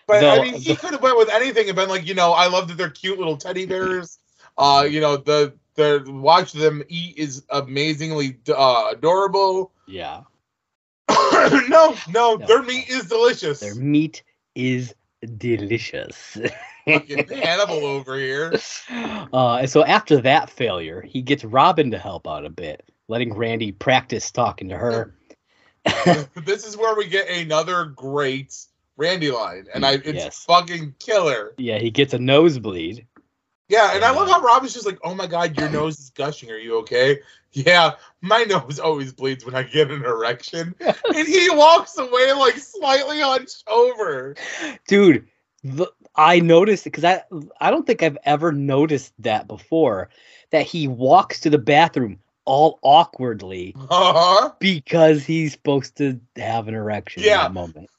But 0.09 0.21
The- 0.21 0.31
I 0.31 0.43
mean, 0.43 0.55
he 0.55 0.75
could 0.75 0.91
have 0.91 1.01
went 1.03 1.17
with 1.17 1.29
anything 1.31 1.69
and 1.69 1.77
been 1.77 1.89
like, 1.89 2.07
you 2.09 2.15
know, 2.15 2.33
I 2.33 2.49
love 2.49 2.67
that 2.69 2.77
they're 2.77 2.91
cute 2.91 3.19
little 3.19 3.37
teddy 3.37 3.67
bears. 3.67 4.19
Uh, 4.59 4.85
you 4.91 5.01
know, 5.01 5.17
the 5.17 5.55
the 5.77 6.05
watch 6.09 6.53
them 6.53 6.83
eat 6.89 7.17
is 7.17 7.45
amazingly 7.51 8.39
uh, 8.49 8.89
adorable. 8.93 9.71
yeah. 9.87 10.23
no, 11.09 11.95
no, 12.09 12.35
No. 12.37 12.37
their 12.39 12.63
meat 12.63 12.89
is 12.91 13.05
delicious. 13.09 13.61
Their 13.61 13.75
meat 13.77 14.23
is 14.57 14.93
delicious. 15.39 16.37
Fucking 16.87 17.29
Hannibal 17.43 17.85
over 17.85 18.17
here. 18.17 18.53
Uh, 18.91 19.57
and 19.57 19.71
so 19.71 19.85
after 19.85 20.21
that 20.21 20.51
failure, 20.51 21.01
he 21.03 21.23
gets 21.23 21.45
Robin 21.45 21.91
to 21.91 21.99
help 21.99 22.27
out 22.27 22.45
a 22.45 22.51
bit, 22.51 22.85
letting 23.09 23.35
Randy 23.35 23.73
practice 23.73 24.31
talking 24.31 24.69
to 24.69 24.77
her. 24.77 25.15
this 26.45 26.67
is 26.67 26.77
where 26.77 26.95
we 26.97 27.07
get 27.09 27.29
another 27.29 27.87
great 27.87 28.57
Randy 28.97 29.31
line, 29.31 29.67
and 29.75 29.85
I 29.85 29.93
it's 29.95 30.07
Yes. 30.13 30.45
fucking 30.45 30.95
killer. 30.99 31.55
yeah, 31.59 31.79
he 31.79 31.91
gets 31.91 32.15
a 32.15 32.19
nosebleed. 32.19 33.07
Yeah, 33.69 33.95
and 33.95 34.05
I 34.05 34.11
love 34.11 34.29
how 34.29 34.43
Robin's 34.43 34.75
just 34.75 34.85
like, 34.85 34.99
"Oh 35.03 35.15
my 35.15 35.27
god, 35.27 35.57
your 35.59 35.71
nose 35.71 35.99
is 35.99 36.11
gushing. 36.11 36.51
Are 36.51 36.59
you 36.59 36.77
okay?" 36.81 37.21
Yeah, 37.53 37.93
my 38.21 38.45
nose 38.45 38.79
always 38.79 39.13
bleeds 39.13 39.45
when 39.47 39.55
I 39.55 39.63
get 39.63 39.91
an 39.91 40.05
erection, 40.05 40.75
and 40.81 41.27
he 41.29 41.49
walks 41.51 41.97
away 41.99 42.33
like 42.35 42.59
slightly 42.59 43.21
hunched 43.21 43.65
over. 43.69 44.35
Dude, 44.87 45.27
the, 45.65 45.87
I 46.15 46.41
noticed 46.41 46.85
because 46.85 47.05
I 47.05 47.23
I 47.61 47.71
don't 47.71 47.87
think 47.87 48.03
I've 48.03 48.19
ever 48.25 48.53
noticed 48.53 49.13
that 49.21 49.49
before 49.49 50.11
that 50.51 50.67
he 50.67 50.89
walks 50.89 51.41
to 51.41 51.51
the 51.51 51.59
bathroom 51.59 52.19
all 52.45 52.79
awkwardly 52.83 53.75
Uh-huh. 53.89 54.51
because 54.59 55.25
he's 55.25 55.53
supposed 55.53 55.97
to 55.97 56.21
have 56.37 56.69
an 56.69 56.75
erection 56.75 57.23
Yeah. 57.23 57.33
in 57.33 57.39
that 57.45 57.53
moment. 57.55 57.91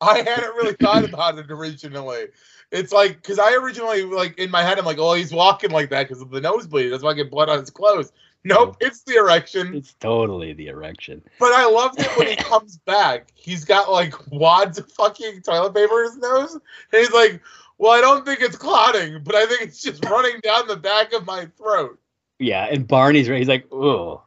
I 0.00 0.18
hadn't 0.18 0.56
really 0.56 0.74
thought 0.74 1.04
about 1.04 1.38
it 1.38 1.50
originally. 1.50 2.26
It's 2.72 2.92
like 2.92 3.16
because 3.16 3.38
I 3.38 3.54
originally 3.54 4.02
like 4.02 4.36
in 4.38 4.50
my 4.50 4.62
head 4.62 4.78
I'm 4.78 4.84
like, 4.84 4.98
oh, 4.98 5.14
he's 5.14 5.32
walking 5.32 5.70
like 5.70 5.90
that 5.90 6.08
because 6.08 6.20
of 6.20 6.30
the 6.30 6.40
nosebleed. 6.40 6.92
That's 6.92 7.02
why 7.02 7.10
I 7.10 7.14
get 7.14 7.30
blood 7.30 7.48
on 7.48 7.60
his 7.60 7.70
clothes. 7.70 8.12
Nope, 8.44 8.76
it's 8.80 9.02
the 9.04 9.14
erection. 9.14 9.72
It's 9.72 9.94
totally 9.94 10.52
the 10.52 10.66
erection. 10.66 11.22
But 11.38 11.52
I 11.52 11.64
loved 11.64 12.00
it 12.00 12.08
when 12.16 12.26
he 12.26 12.34
comes 12.34 12.78
back, 12.78 13.28
he's 13.36 13.64
got 13.64 13.92
like 13.92 14.14
wads 14.32 14.78
of 14.78 14.90
fucking 14.90 15.42
toilet 15.42 15.72
paper 15.74 16.00
in 16.02 16.10
his 16.10 16.18
nose, 16.18 16.54
and 16.54 16.60
he's 16.92 17.12
like, 17.12 17.40
"Well, 17.78 17.92
I 17.92 18.00
don't 18.00 18.24
think 18.24 18.40
it's 18.40 18.56
clotting, 18.56 19.22
but 19.24 19.34
I 19.34 19.46
think 19.46 19.62
it's 19.62 19.82
just 19.82 20.04
running 20.08 20.40
down 20.42 20.66
the 20.66 20.76
back 20.76 21.12
of 21.12 21.26
my 21.26 21.46
throat." 21.58 21.98
Yeah, 22.38 22.66
and 22.70 22.86
Barney's 22.86 23.28
right. 23.28 23.38
He's 23.38 23.48
like, 23.48 23.66
oh. 23.72 24.22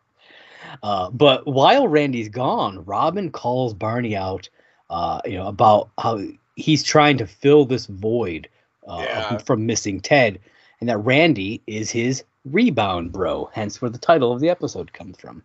Uh, 0.84 1.10
but 1.10 1.46
while 1.48 1.88
Randy's 1.88 2.30
gone, 2.30 2.84
Robin 2.86 3.32
calls 3.32 3.74
Barney 3.74 4.16
out, 4.16 4.50
uh, 4.90 5.22
you 5.26 5.38
know, 5.38 5.48
about 5.48 5.90
how 5.98 6.22
he's 6.56 6.84
trying 6.84 7.18
to 7.18 7.28
fill 7.28 7.66
this 7.66 7.86
void 7.86 8.48
uh, 8.88 9.02
Yeah. 9.06 9.38
from 9.40 9.66
missing 9.66 10.00
Ted, 10.00 10.40
and 10.80 10.90
that 10.90 10.98
Randy 10.98 11.62
is 11.68 11.90
his 11.90 12.24
Rebound 12.46 13.12
Bro, 13.12 13.50
hence 13.54 13.82
where 13.82 13.92
the 13.92 13.98
title 13.98 14.32
of 14.32 14.40
the 14.40 14.50
episode 14.50 14.94
comes 14.94 15.18
from. 15.18 15.44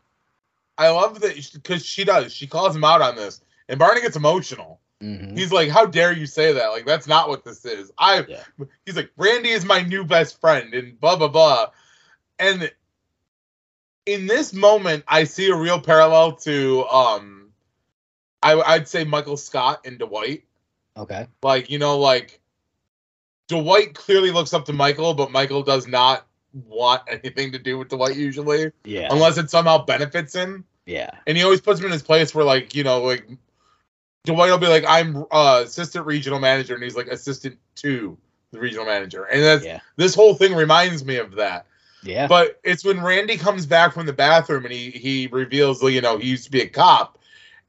I 0.78 0.88
love 0.90 1.20
that 1.20 1.51
because 1.55 1.84
she 1.84 2.05
does. 2.05 2.32
She 2.32 2.46
calls 2.46 2.74
him 2.74 2.84
out 2.84 3.03
on 3.03 3.16
this, 3.16 3.40
and 3.68 3.78
Barney 3.78 4.01
gets 4.01 4.16
emotional. 4.16 4.80
Mhm. 5.03 5.36
He's 5.36 5.51
like, 5.53 5.70
"How 5.70 5.86
dare 5.86 6.12
you 6.12 6.26
say 6.26 6.53
that? 6.53 6.68
Like 6.68 6.84
that's 6.86 7.07
not 7.07 7.28
what 7.28 7.44
this 7.44 7.64
is." 7.64 7.90
I. 7.98 8.24
Yeah. 8.28 8.42
He's 8.84 8.96
like, 8.96 9.11
"Randy 9.16 9.48
is 9.51 9.64
my 9.64 9.80
new 9.82 10.05
best 10.05 10.40
friend," 10.40 10.74
and 10.74 11.01
blah 11.01 11.16
blah 11.16 11.28
blah. 11.28 11.68
And 12.38 12.70
in 14.07 14.26
this 14.26 14.53
moment, 14.53 15.05
I 15.09 15.24
see 15.24 15.48
a 15.51 15.57
real 15.57 15.80
parallel 15.80 16.32
to 16.36 16.84
um, 16.86 17.48
I 18.42 18.61
I'd 18.61 18.88
say 18.88 19.05
Michael 19.05 19.36
Scott 19.36 19.86
and 19.86 19.98
Dwight. 19.98 20.44
Okay. 20.96 21.26
Like 21.42 21.70
you 21.70 21.78
know, 21.78 21.98
like 21.98 22.40
Dwight 23.48 23.94
clearly 23.94 24.30
looks 24.30 24.53
up 24.53 24.64
to 24.66 24.72
Michael, 24.72 25.14
but 25.14 25.30
Michael 25.30 25.62
does 25.62 25.86
not 25.86 26.26
want 26.66 27.03
anything 27.09 27.53
to 27.53 27.59
do 27.59 27.78
with 27.78 27.88
Dwight 27.88 28.16
usually, 28.16 28.72
Yeah. 28.84 29.09
unless 29.11 29.38
it 29.38 29.51
somehow 29.51 29.84
benefits 29.84 30.34
him. 30.34 30.64
yeah. 30.86 31.11
and 31.26 31.36
he 31.36 31.44
always 31.44 31.61
puts 31.61 31.78
him 31.78 31.86
in 31.86 31.92
his 31.92 32.03
place 32.03 32.34
where 32.34 32.44
like 32.44 32.74
you 32.74 32.82
know 32.82 33.01
like 33.03 33.24
Dwight 34.25 34.51
will 34.51 34.59
be 34.59 34.66
like 34.68 34.85
I'm 34.87 35.25
uh, 35.31 35.62
assistant 35.64 36.07
regional 36.07 36.39
manager 36.41 36.75
and 36.75 36.83
he's 36.83 36.97
like 36.97 37.07
assistant 37.09 37.59
to 37.77 38.16
the 38.53 38.59
regional 38.59 38.85
manager 38.85 39.25
and 39.25 39.43
that's 39.43 39.64
Yeah. 39.64 39.81
this 39.97 40.14
whole 40.14 40.35
thing 40.35 40.55
reminds 40.55 41.05
me 41.05 41.16
of 41.16 41.37
that 41.37 41.66
Yeah. 42.03 42.27
but 42.27 42.61
it's 42.64 42.85
when 42.85 43.01
Randy 43.03 43.37
comes 43.37 43.64
back 43.66 43.95
from 43.95 44.07
the 44.07 44.12
bathroom 44.12 44.64
and 44.64 44.73
he 44.75 44.91
he 44.91 45.27
reveals 45.29 45.83
you 45.83 46.01
know 46.01 46.18
he 46.18 46.29
used 46.29 46.45
to 46.45 46.51
be 46.51 46.61
a 46.61 46.68
cop 46.68 47.18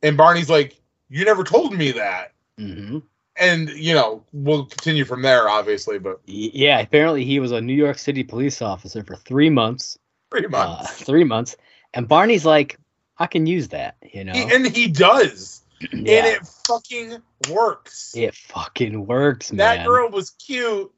and 0.04 0.18
Barney's 0.18 0.50
like 0.50 0.80
you 1.10 1.24
never 1.24 1.44
told 1.44 1.74
me 1.74 1.92
that 1.92 2.34
hmm 2.58 3.00
and 3.38 3.70
you 3.70 3.94
know 3.94 4.24
we'll 4.34 4.66
continue 4.66 5.06
from 5.06 5.22
there 5.22 5.48
obviously 5.48 6.00
but 6.00 6.20
Yeah. 6.26 6.80
Apparently, 6.80 7.24
he 7.24 7.40
was 7.40 7.52
a 7.54 7.62
New 7.62 7.74
York 7.76 7.98
City 7.98 8.24
police 8.24 8.62
officer 8.62 9.04
for 9.04 9.16
three 9.16 9.50
months. 9.50 9.98
pretty 10.30 10.48
Uh, 10.52 10.84
three 10.86 11.24
months. 11.24 11.56
And 11.94 12.08
Barney's 12.08 12.46
like, 12.46 12.78
I 13.18 13.28
can 13.28 13.46
use 13.46 13.70
that, 13.70 13.96
you 14.14 14.24
know? 14.26 14.34
He- 14.34 14.54
and 14.54 14.66
he 14.68 14.88
does. 14.88 15.61
and 15.92 16.08
it 16.08 16.46
fucking 16.68 17.18
works 17.50 18.14
it 18.16 18.36
fucking 18.36 19.06
works, 19.06 19.52
man. 19.52 19.58
that 19.58 19.86
girl 19.88 20.10
was 20.10 20.32
cute 20.32 20.92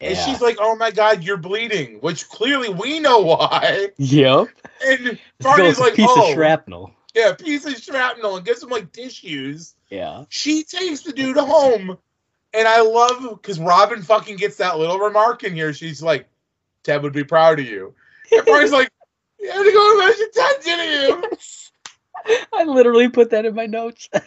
And 0.00 0.16
she's 0.18 0.40
like, 0.42 0.58
"Oh 0.60 0.76
my 0.76 0.90
God, 0.90 1.24
you're 1.24 1.36
bleeding," 1.38 1.98
which 2.00 2.28
clearly 2.28 2.68
we 2.68 3.00
know 3.00 3.20
why. 3.20 3.88
Yep. 3.96 4.48
And 4.86 5.18
Barney's 5.40 5.78
like, 5.80 5.94
piece 5.94 6.06
"Oh, 6.10 6.28
of 6.28 6.34
shrapnel. 6.34 6.92
yeah, 7.14 7.32
piece 7.32 7.64
of 7.64 7.76
shrapnel," 7.82 8.36
and 8.36 8.44
gives 8.44 8.62
him 8.62 8.68
like 8.68 8.92
tissues. 8.92 9.74
Yeah. 9.88 10.24
She 10.28 10.64
takes 10.64 11.00
the 11.00 11.12
dude 11.12 11.38
home, 11.38 11.96
and 12.52 12.68
I 12.68 12.82
love 12.82 13.22
because 13.40 13.58
Robin 13.58 14.02
fucking 14.02 14.36
gets 14.36 14.56
that 14.58 14.78
little 14.78 14.98
remark 14.98 15.44
in 15.44 15.54
here. 15.54 15.72
She's 15.72 16.02
like, 16.02 16.28
"Ted 16.82 17.02
would 17.02 17.14
be 17.14 17.24
proud 17.24 17.58
of 17.58 17.66
you." 17.66 17.94
And 18.30 18.44
Barney's 18.44 18.72
like, 18.80 18.90
"You 19.40 19.50
had 19.50 19.62
to 19.62 19.72
go 19.72 19.92
to 19.92 20.06
mention 20.06 20.30
Ted, 20.34 20.56
didn't 20.62 21.30
you?" 21.32 21.38
I 22.52 22.64
literally 22.64 23.08
put 23.08 23.30
that 23.30 23.44
in 23.46 23.54
my 23.54 23.66
notes. 23.66 24.08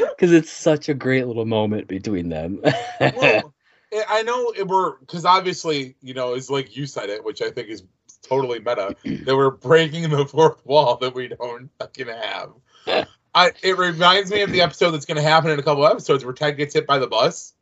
Because 0.00 0.32
it's 0.32 0.50
such 0.50 0.90
a 0.90 0.94
great 0.94 1.26
little 1.26 1.46
moment 1.46 1.88
between 1.88 2.28
them. 2.28 2.60
Well, 3.00 3.54
I- 3.92 4.04
I 4.18 4.22
know 4.22 4.52
it 4.56 4.66
we're 4.68 4.96
because 4.98 5.24
obviously 5.24 5.96
you 6.02 6.14
know 6.14 6.34
it's 6.34 6.50
like 6.50 6.76
you 6.76 6.86
said 6.86 7.08
it, 7.10 7.24
which 7.24 7.40
I 7.42 7.50
think 7.50 7.68
is 7.68 7.82
totally 8.22 8.58
meta. 8.58 8.94
that 9.24 9.34
we're 9.36 9.50
breaking 9.50 10.08
the 10.10 10.26
fourth 10.26 10.64
wall 10.66 10.96
that 10.98 11.14
we 11.14 11.28
don't 11.28 11.70
fucking 11.78 12.06
have. 12.08 12.50
I 13.34 13.52
it 13.62 13.78
reminds 13.78 14.30
me 14.30 14.42
of 14.42 14.52
the 14.52 14.60
episode 14.60 14.90
that's 14.90 15.06
going 15.06 15.16
to 15.16 15.22
happen 15.22 15.50
in 15.50 15.58
a 15.58 15.62
couple 15.62 15.86
episodes 15.86 16.22
where 16.24 16.34
Ted 16.34 16.58
gets 16.58 16.74
hit 16.74 16.86
by 16.86 16.98
the 16.98 17.06
bus, 17.06 17.54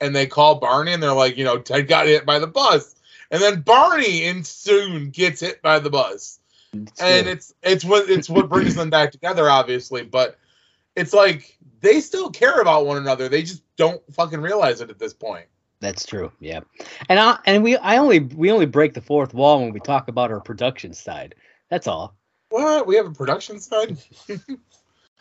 and 0.00 0.14
they 0.14 0.26
call 0.26 0.56
Barney 0.56 0.92
and 0.92 1.02
they're 1.02 1.12
like, 1.12 1.36
you 1.36 1.44
know, 1.44 1.58
Ted 1.58 1.88
got 1.88 2.06
hit 2.06 2.24
by 2.24 2.38
the 2.38 2.46
bus, 2.46 2.94
and 3.30 3.42
then 3.42 3.60
Barney 3.62 4.24
in 4.24 4.44
soon 4.44 5.10
gets 5.10 5.40
hit 5.40 5.62
by 5.62 5.80
the 5.80 5.90
bus, 5.90 6.38
and 7.00 7.26
it's 7.26 7.54
it's 7.62 7.84
what 7.84 8.08
it's 8.10 8.28
what 8.28 8.48
brings 8.48 8.74
them 8.74 8.90
back 8.90 9.12
together, 9.12 9.48
obviously, 9.48 10.02
but 10.02 10.38
it's 10.94 11.12
like 11.12 11.56
they 11.80 12.00
still 12.00 12.30
care 12.30 12.60
about 12.60 12.86
one 12.86 12.96
another. 12.96 13.28
They 13.28 13.42
just 13.42 13.62
don't 13.76 14.02
fucking 14.12 14.40
realize 14.40 14.80
it 14.80 14.90
at 14.90 14.98
this 14.98 15.12
point. 15.12 15.46
That's 15.80 16.06
true. 16.06 16.32
Yeah. 16.40 16.60
And 17.08 17.20
I 17.20 17.38
and 17.46 17.62
we 17.62 17.76
I 17.76 17.98
only 17.98 18.20
we 18.20 18.50
only 18.50 18.66
break 18.66 18.94
the 18.94 19.02
fourth 19.02 19.34
wall 19.34 19.60
when 19.60 19.72
we 19.72 19.80
talk 19.80 20.08
about 20.08 20.30
our 20.30 20.40
production 20.40 20.94
side. 20.94 21.34
That's 21.70 21.86
all. 21.86 22.16
What? 22.48 22.86
We 22.86 22.96
have 22.96 23.06
a 23.06 23.12
production 23.12 23.60
side? 23.60 23.98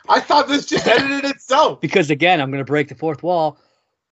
I 0.09 0.19
thought 0.19 0.47
this 0.47 0.65
just 0.65 0.87
edited 0.87 1.25
itself. 1.25 1.79
Because 1.85 2.09
again, 2.09 2.39
I'm 2.39 2.51
gonna 2.51 2.63
break 2.63 2.87
the 2.87 2.95
fourth 2.95 3.21
wall. 3.21 3.57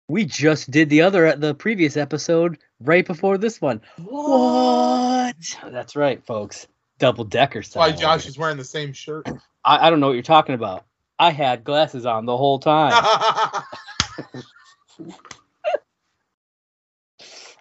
We 0.07 0.25
just 0.25 0.71
did 0.71 0.89
the 0.89 1.01
other 1.01 1.35
the 1.35 1.53
previous 1.53 1.95
episode 1.95 2.57
right 2.79 3.05
before 3.05 3.37
this 3.37 3.61
one. 3.61 3.81
What? 3.97 5.35
That's 5.63 5.95
right, 5.95 6.25
folks. 6.25 6.67
Double 7.01 7.23
decker 7.23 7.63
style. 7.63 7.81
why 7.81 7.91
Josh 7.91 8.27
is 8.27 8.37
wearing 8.37 8.57
the 8.57 8.63
same 8.63 8.93
shirt. 8.93 9.27
I, 9.65 9.87
I 9.87 9.89
don't 9.89 9.99
know 9.99 10.05
what 10.07 10.13
you're 10.13 10.21
talking 10.21 10.53
about. 10.53 10.85
I 11.17 11.31
had 11.31 11.63
glasses 11.63 12.05
on 12.05 12.25
the 12.27 12.37
whole 12.37 12.59
time. 12.59 12.93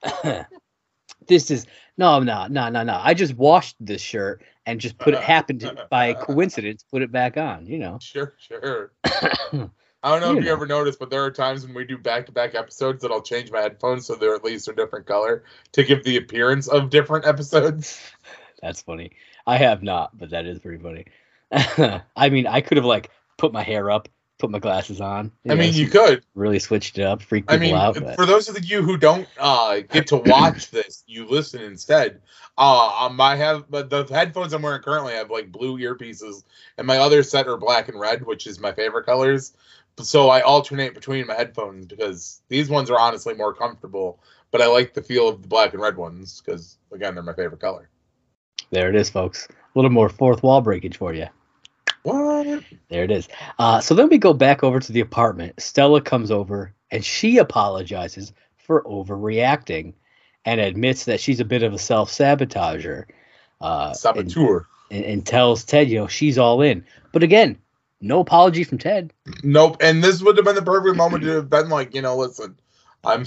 this 1.26 1.50
is 1.50 1.66
no, 1.96 2.20
no, 2.20 2.46
no, 2.48 2.68
no, 2.68 2.82
no. 2.82 3.00
I 3.02 3.14
just 3.14 3.34
washed 3.34 3.76
this 3.80 4.00
shirt 4.02 4.42
and 4.66 4.78
just 4.80 4.98
put 4.98 5.14
it 5.14 5.20
happened 5.20 5.60
to- 5.60 5.86
by 5.90 6.12
coincidence 6.20 6.84
put 6.90 7.00
it 7.02 7.10
back 7.10 7.36
on. 7.36 7.66
You 7.66 7.78
know. 7.78 7.98
sure, 8.00 8.34
sure. 8.38 8.92
I 9.04 10.12
don't 10.12 10.20
know 10.22 10.32
You 10.32 10.38
if 10.38 10.44
you 10.44 10.48
know. 10.50 10.52
ever 10.52 10.66
noticed, 10.66 10.98
but 10.98 11.08
there 11.10 11.24
are 11.24 11.30
times 11.30 11.64
when 11.66 11.74
we 11.74 11.84
do 11.84 11.98
back-to-back 11.98 12.54
episodes 12.54 13.02
that 13.02 13.10
I'll 13.10 13.20
change 13.20 13.50
my 13.50 13.60
headphones 13.60 14.06
so 14.06 14.14
they're 14.14 14.34
at 14.34 14.42
least 14.44 14.68
a 14.68 14.72
different 14.72 15.04
color 15.06 15.44
to 15.72 15.82
give 15.82 16.04
the 16.04 16.16
appearance 16.16 16.68
of 16.68 16.88
different 16.88 17.26
episodes. 17.26 18.00
That's 18.62 18.80
funny. 18.80 19.10
I 19.50 19.56
have 19.56 19.82
not, 19.82 20.16
but 20.16 20.30
that 20.30 20.46
is 20.46 20.60
pretty 20.60 20.80
funny. 20.80 21.06
I 22.16 22.28
mean, 22.30 22.46
I 22.46 22.60
could 22.60 22.76
have 22.76 22.86
like 22.86 23.10
put 23.36 23.52
my 23.52 23.64
hair 23.64 23.90
up, 23.90 24.08
put 24.38 24.48
my 24.48 24.60
glasses 24.60 25.00
on. 25.00 25.32
I 25.48 25.56
mean, 25.56 25.74
you 25.74 25.88
could. 25.88 26.24
really 26.36 26.60
switched 26.60 26.98
it 27.00 27.02
up, 27.02 27.20
freak 27.20 27.46
I 27.48 27.56
mean, 27.56 27.74
out. 27.74 27.96
But 27.96 28.14
for 28.14 28.26
those 28.26 28.48
of 28.48 28.64
you 28.64 28.80
who 28.80 28.96
don't 28.96 29.26
uh, 29.40 29.80
get 29.80 30.06
to 30.08 30.18
watch 30.18 30.70
this, 30.70 31.02
you 31.08 31.26
listen 31.26 31.62
instead. 31.62 32.20
Uh, 32.56 33.06
um, 33.06 33.20
I 33.20 33.34
have 33.34 33.68
but 33.68 33.90
the 33.90 34.04
headphones 34.04 34.52
I'm 34.52 34.62
wearing 34.62 34.82
currently 34.82 35.14
have 35.14 35.32
like 35.32 35.50
blue 35.50 35.78
earpieces, 35.78 36.44
and 36.78 36.86
my 36.86 36.98
other 36.98 37.24
set 37.24 37.48
are 37.48 37.56
black 37.56 37.88
and 37.88 37.98
red, 37.98 38.24
which 38.24 38.46
is 38.46 38.60
my 38.60 38.70
favorite 38.70 39.04
colors. 39.04 39.54
So 39.98 40.28
I 40.28 40.42
alternate 40.42 40.94
between 40.94 41.26
my 41.26 41.34
headphones 41.34 41.86
because 41.86 42.40
these 42.48 42.68
ones 42.68 42.88
are 42.88 43.00
honestly 43.00 43.34
more 43.34 43.52
comfortable, 43.52 44.20
but 44.52 44.62
I 44.62 44.68
like 44.68 44.94
the 44.94 45.02
feel 45.02 45.28
of 45.28 45.42
the 45.42 45.48
black 45.48 45.72
and 45.72 45.82
red 45.82 45.96
ones 45.96 46.40
because 46.40 46.78
again, 46.92 47.16
they're 47.16 47.24
my 47.24 47.34
favorite 47.34 47.60
color. 47.60 47.88
There 48.70 48.88
it 48.88 48.94
is, 48.94 49.10
folks. 49.10 49.48
A 49.50 49.78
little 49.78 49.90
more 49.90 50.08
fourth 50.08 50.42
wall 50.42 50.60
breakage 50.60 50.96
for 50.96 51.12
you. 51.12 51.26
What? 52.02 52.62
There 52.88 53.04
it 53.04 53.10
is. 53.10 53.28
Uh, 53.58 53.80
so 53.80 53.94
then 53.94 54.08
we 54.08 54.18
go 54.18 54.32
back 54.32 54.64
over 54.64 54.80
to 54.80 54.92
the 54.92 55.00
apartment. 55.00 55.60
Stella 55.60 56.00
comes 56.00 56.30
over 56.30 56.74
and 56.90 57.04
she 57.04 57.38
apologizes 57.38 58.32
for 58.56 58.82
overreacting 58.84 59.94
and 60.44 60.60
admits 60.60 61.04
that 61.04 61.20
she's 61.20 61.40
a 61.40 61.44
bit 61.44 61.62
of 61.62 61.74
a 61.74 61.78
self 61.78 62.10
sabotager. 62.10 63.04
Uh, 63.60 63.92
Saboteur. 63.92 64.66
and, 64.90 65.04
and 65.04 65.26
tells 65.26 65.64
Ted, 65.64 65.90
you 65.90 65.98
know, 65.98 66.06
she's 66.06 66.38
all 66.38 66.62
in. 66.62 66.84
But 67.12 67.22
again, 67.22 67.58
no 68.00 68.20
apology 68.20 68.64
from 68.64 68.78
Ted. 68.78 69.12
Nope. 69.42 69.76
And 69.80 70.02
this 70.02 70.22
would 70.22 70.36
have 70.36 70.46
been 70.46 70.54
the 70.54 70.62
perfect 70.62 70.96
moment 70.96 71.24
to 71.24 71.30
have 71.30 71.50
been 71.50 71.68
like, 71.68 71.94
you 71.94 72.02
know, 72.02 72.16
listen, 72.16 72.56
I'm. 73.04 73.26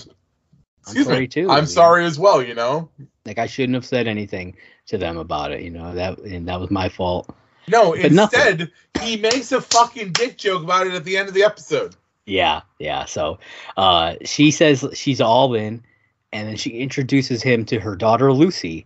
Excuse 0.82 1.06
sorry 1.06 1.20
me. 1.20 1.28
too, 1.28 1.50
I'm 1.50 1.56
you 1.58 1.62
know. 1.62 1.66
sorry 1.66 2.06
as 2.06 2.20
well. 2.20 2.42
You 2.42 2.56
know. 2.56 2.90
Like 3.26 3.38
I 3.38 3.46
shouldn't 3.46 3.76
have 3.76 3.86
said 3.86 4.08
anything 4.08 4.56
to 4.88 4.98
them 4.98 5.18
about 5.18 5.52
it. 5.52 5.62
You 5.62 5.70
know 5.72 5.94
that, 5.94 6.20
and 6.20 6.48
that 6.48 6.60
was 6.60 6.72
my 6.72 6.90
fault. 6.90 7.34
No, 7.68 7.96
But 8.00 8.12
nothing. 8.12 8.40
instead, 8.40 8.72
he 9.02 9.16
makes 9.18 9.52
a 9.52 9.62
fucking 9.62 10.12
dick 10.12 10.38
joke 10.38 10.64
about 10.64 10.86
it 10.88 10.94
at 10.94 11.06
the 11.06 11.16
end 11.16 11.30
of 11.30 11.34
the 11.34 11.44
episode. 11.44 11.96
Yeah, 12.26 12.62
yeah. 12.80 13.06
So 13.06 13.40
uh, 13.78 14.16
she 14.24 14.52
says 14.52 14.86
she's 14.94 15.22
all 15.22 15.54
in, 15.56 15.84
and 16.32 16.48
then 16.48 16.56
she 16.58 16.72
introduces 16.72 17.42
him 17.42 17.66
to 17.66 17.80
her 17.80 17.96
daughter 17.96 18.34
Lucy, 18.34 18.86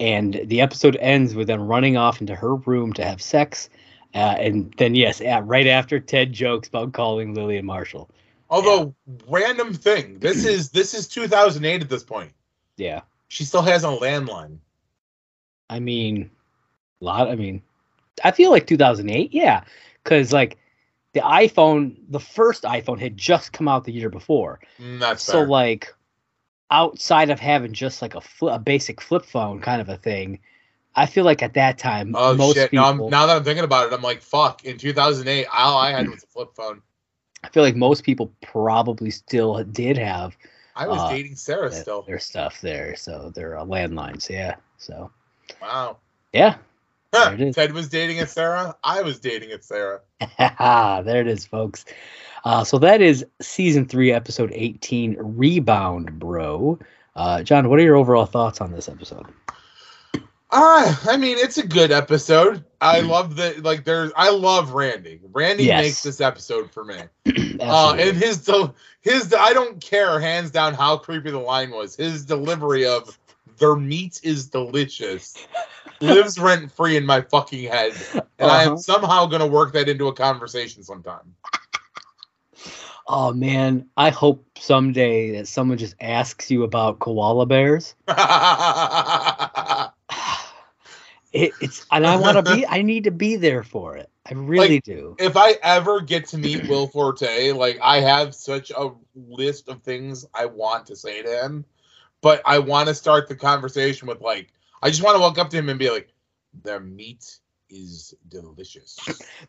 and 0.00 0.40
the 0.46 0.60
episode 0.60 0.96
ends 1.00 1.34
with 1.34 1.46
them 1.46 1.62
running 1.66 1.96
off 1.96 2.20
into 2.20 2.34
her 2.34 2.56
room 2.56 2.92
to 2.94 3.04
have 3.04 3.22
sex, 3.22 3.68
uh, 4.14 4.36
and 4.38 4.74
then 4.78 4.94
yes, 4.94 5.20
at, 5.20 5.46
right 5.46 5.66
after 5.66 6.00
Ted 6.00 6.32
jokes 6.32 6.68
about 6.68 6.92
calling 6.92 7.34
Lillian 7.34 7.64
Marshall. 7.66 8.10
Although, 8.50 8.94
random 9.28 9.72
thing, 9.72 10.18
this 10.18 10.44
is 10.44 10.70
this 10.70 10.94
is 10.94 11.08
2008 11.08 11.82
at 11.82 11.88
this 11.88 12.02
point. 12.04 12.32
Yeah, 12.76 13.00
She 13.28 13.44
still 13.44 13.62
has 13.62 13.84
a 13.84 13.88
landline. 13.88 14.58
I 15.70 15.80
mean, 15.80 16.30
a 17.00 17.04
lot. 17.04 17.28
I 17.28 17.34
mean, 17.36 17.62
I 18.22 18.30
feel 18.30 18.50
like 18.50 18.66
2008. 18.66 19.32
Yeah, 19.32 19.62
because 20.02 20.32
like 20.32 20.58
the 21.12 21.20
iPhone, 21.20 21.96
the 22.08 22.20
first 22.20 22.64
iPhone 22.64 22.98
had 23.00 23.16
just 23.16 23.52
come 23.52 23.68
out 23.68 23.84
the 23.84 23.92
year 23.92 24.10
before. 24.10 24.60
Mm, 24.80 24.98
That's 25.00 25.22
so 25.22 25.32
fair. 25.32 25.46
like 25.46 25.94
outside 26.70 27.30
of 27.30 27.38
having 27.38 27.72
just 27.72 28.02
like 28.02 28.14
a 28.14 28.20
fli 28.20 28.54
a 28.54 28.58
basic 28.58 29.00
flip 29.00 29.24
phone 29.24 29.60
kind 29.60 29.82
of 29.82 29.88
a 29.90 29.96
thing 29.98 30.40
i 30.96 31.04
feel 31.04 31.22
like 31.22 31.42
at 31.42 31.52
that 31.54 31.76
time 31.76 32.14
oh 32.16 32.34
most 32.34 32.54
shit! 32.54 32.70
people 32.70 32.82
Now, 32.82 33.04
I'm, 33.04 33.10
now 33.10 33.26
that 33.26 33.36
I'm 33.36 33.44
thinking 33.44 33.64
about 33.64 33.86
it, 33.86 33.94
I'm 33.94 34.00
like, 34.02 34.22
fuck. 34.22 34.64
In 34.64 34.78
2008, 34.78 35.46
all 35.56 35.76
I 35.78 35.90
had 35.90 36.08
was 36.08 36.24
a 36.24 36.26
flip 36.26 36.48
phone. 36.56 36.80
i 37.44 37.48
feel 37.50 37.62
like 37.62 37.76
most 37.76 38.02
people 38.02 38.32
probably 38.42 39.10
still 39.10 39.62
did 39.64 39.98
have 39.98 40.36
I 40.74 40.88
was 40.88 40.98
Uh, 41.00 41.10
dating 41.10 41.36
Sarah 41.36 41.70
still. 41.70 42.02
Their 42.02 42.18
stuff 42.18 42.60
there, 42.62 42.96
so 42.96 43.30
they're 43.34 43.58
uh, 43.58 43.64
landlines. 43.64 44.28
Yeah. 44.28 44.56
So 44.78 45.10
Wow. 45.60 45.98
yeah, 46.32 46.56
Huh, 47.12 47.26
There 47.26 47.34
it 47.34 47.40
is. 47.40 47.54
Ted 47.54 47.72
was 47.72 47.88
dating 47.88 48.20
a 48.20 48.26
Sarah. 48.26 48.76
I 48.82 49.02
was 49.02 49.20
dating 49.20 49.52
a 49.52 49.62
Sarah. 49.62 50.00
there 50.38 51.20
it 51.20 51.28
is, 51.28 51.46
folks. 51.46 51.84
Uh, 52.44 52.64
so 52.64 52.78
that 52.78 53.00
is 53.00 53.24
season 53.40 53.86
three, 53.86 54.12
episode 54.12 54.50
eighteen, 54.54 55.16
Rebound, 55.18 56.18
Bro. 56.18 56.78
Uh, 57.16 57.42
John, 57.42 57.68
what 57.70 57.78
are 57.78 57.82
your 57.82 57.96
overall 57.96 58.26
thoughts 58.26 58.60
on 58.60 58.72
this 58.72 58.88
episode? 58.88 59.26
Ah, 60.50 61.00
I 61.10 61.16
mean, 61.16 61.36
it's 61.38 61.58
a 61.58 61.66
good 61.66 61.90
episode. 61.90 62.64
I 62.80 63.00
love 63.00 63.36
that. 63.36 63.62
Like, 63.62 63.84
there's. 63.84 64.12
I 64.16 64.30
love 64.30 64.72
Randy. 64.72 65.20
Randy 65.32 65.64
Yes. 65.64 65.82
makes 65.82 66.02
this 66.02 66.20
episode 66.20 66.70
for 66.70 66.84
me. 66.84 66.96
Uh, 67.60 67.94
and 67.98 68.16
his 68.16 68.50
his 69.02 69.32
I 69.32 69.52
don't 69.52 69.80
care 69.80 70.18
hands 70.18 70.50
down 70.50 70.74
how 70.74 70.96
creepy 70.96 71.30
the 71.30 71.38
line 71.38 71.70
was. 71.70 71.94
His 71.94 72.24
delivery 72.24 72.84
of 72.84 73.16
their 73.58 73.76
meat 73.76 74.20
is 74.22 74.48
delicious 74.48 75.46
lives 76.00 76.38
rent 76.38 76.70
free 76.72 76.96
in 76.96 77.04
my 77.06 77.20
fucking 77.20 77.64
head, 77.64 77.92
and 78.38 78.50
I 78.50 78.62
am 78.64 78.72
Uh-huh. 78.72 78.76
somehow 78.76 79.26
gonna 79.26 79.46
work 79.46 79.72
that 79.72 79.88
into 79.88 80.08
a 80.08 80.12
conversation 80.12 80.82
sometime. 80.82 81.34
oh 83.06 83.32
man, 83.32 83.86
I 83.96 84.10
hope 84.10 84.46
someday 84.58 85.32
that 85.36 85.48
someone 85.48 85.78
just 85.78 85.94
asks 86.00 86.50
you 86.50 86.62
about 86.64 86.98
koala 87.00 87.46
bears. 87.46 87.94
It, 91.32 91.56
it's 91.60 91.84
and 91.90 92.06
I 92.06 92.16
want 92.16 92.36
to 92.36 92.42
be. 92.42 92.64
I 92.64 92.82
need 92.82 93.04
to 93.04 93.10
be 93.10 93.34
there 93.34 93.64
for 93.64 93.96
it. 93.96 94.08
I 94.24 94.34
really 94.34 94.80
do. 94.80 95.16
if 95.18 95.36
I 95.36 95.56
ever 95.62 96.00
get 96.00 96.26
to 96.28 96.38
meet 96.38 96.64
Will 96.68 96.86
Forte, 96.86 97.50
like 97.52 97.78
I 97.82 98.00
have 98.00 98.34
such 98.34 98.70
a 98.70 98.90
list 99.16 99.68
of 99.68 99.82
things 99.82 100.24
I 100.32 100.46
want 100.46 100.86
to 100.86 100.96
say 100.96 101.22
to 101.22 101.42
him, 101.42 101.64
but 102.24 102.40
I 102.46 102.58
want 102.58 102.88
to 102.88 102.94
start 102.94 103.28
the 103.28 103.36
conversation 103.36 104.08
with 104.08 104.22
like 104.22 104.50
I 104.82 104.88
just 104.88 105.02
want 105.02 105.14
to 105.14 105.20
walk 105.20 105.38
up 105.38 105.50
to 105.50 105.58
him 105.58 105.68
and 105.68 105.78
be 105.78 105.90
like, 105.90 106.08
"Their 106.64 106.80
meat 106.80 107.38
is 107.68 108.14
delicious." 108.28 108.98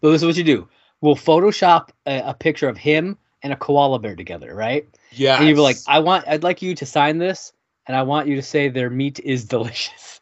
So 0.01 0.11
this 0.11 0.21
is 0.21 0.25
what 0.25 0.35
you 0.35 0.43
do. 0.43 0.67
We'll 0.99 1.15
Photoshop 1.15 1.89
a, 2.05 2.19
a 2.19 2.33
picture 2.33 2.67
of 2.67 2.77
him 2.77 3.17
and 3.43 3.53
a 3.53 3.55
koala 3.55 3.99
bear 3.99 4.15
together, 4.15 4.53
right? 4.53 4.85
Yeah, 5.13 5.37
And 5.37 5.47
you'd 5.47 5.55
be 5.55 5.61
like, 5.61 5.77
I 5.87 5.99
want, 5.99 6.27
I'd 6.27 6.43
like 6.43 6.61
you 6.61 6.75
to 6.75 6.85
sign 6.85 7.17
this, 7.17 7.53
and 7.87 7.95
I 7.95 8.03
want 8.03 8.27
you 8.27 8.35
to 8.35 8.41
say 8.41 8.67
their 8.67 8.89
meat 8.89 9.19
is 9.21 9.45
delicious. 9.45 10.19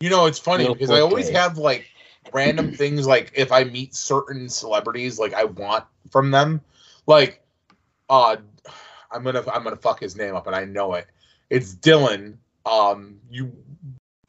you 0.00 0.10
know, 0.10 0.26
it's 0.26 0.40
funny 0.40 0.64
Will 0.64 0.74
because 0.74 0.90
I 0.90 1.00
always 1.00 1.26
Forte. 1.26 1.38
have 1.38 1.56
like 1.56 1.86
random 2.32 2.72
things 2.72 3.06
like 3.06 3.30
if 3.36 3.52
I 3.52 3.62
meet 3.62 3.94
certain 3.94 4.48
celebrities, 4.48 5.20
like 5.20 5.34
I 5.34 5.44
want 5.44 5.84
from 6.10 6.32
them, 6.32 6.62
like 7.06 7.40
uh 8.10 8.36
I'm 9.12 9.22
gonna 9.22 9.44
I'm 9.52 9.62
gonna 9.62 9.76
fuck 9.76 10.00
his 10.00 10.16
name 10.16 10.34
up 10.34 10.48
and 10.48 10.56
I 10.56 10.64
know 10.64 10.94
it. 10.94 11.06
It's 11.52 11.74
Dylan. 11.74 12.36
Um, 12.64 13.20
you 13.30 13.52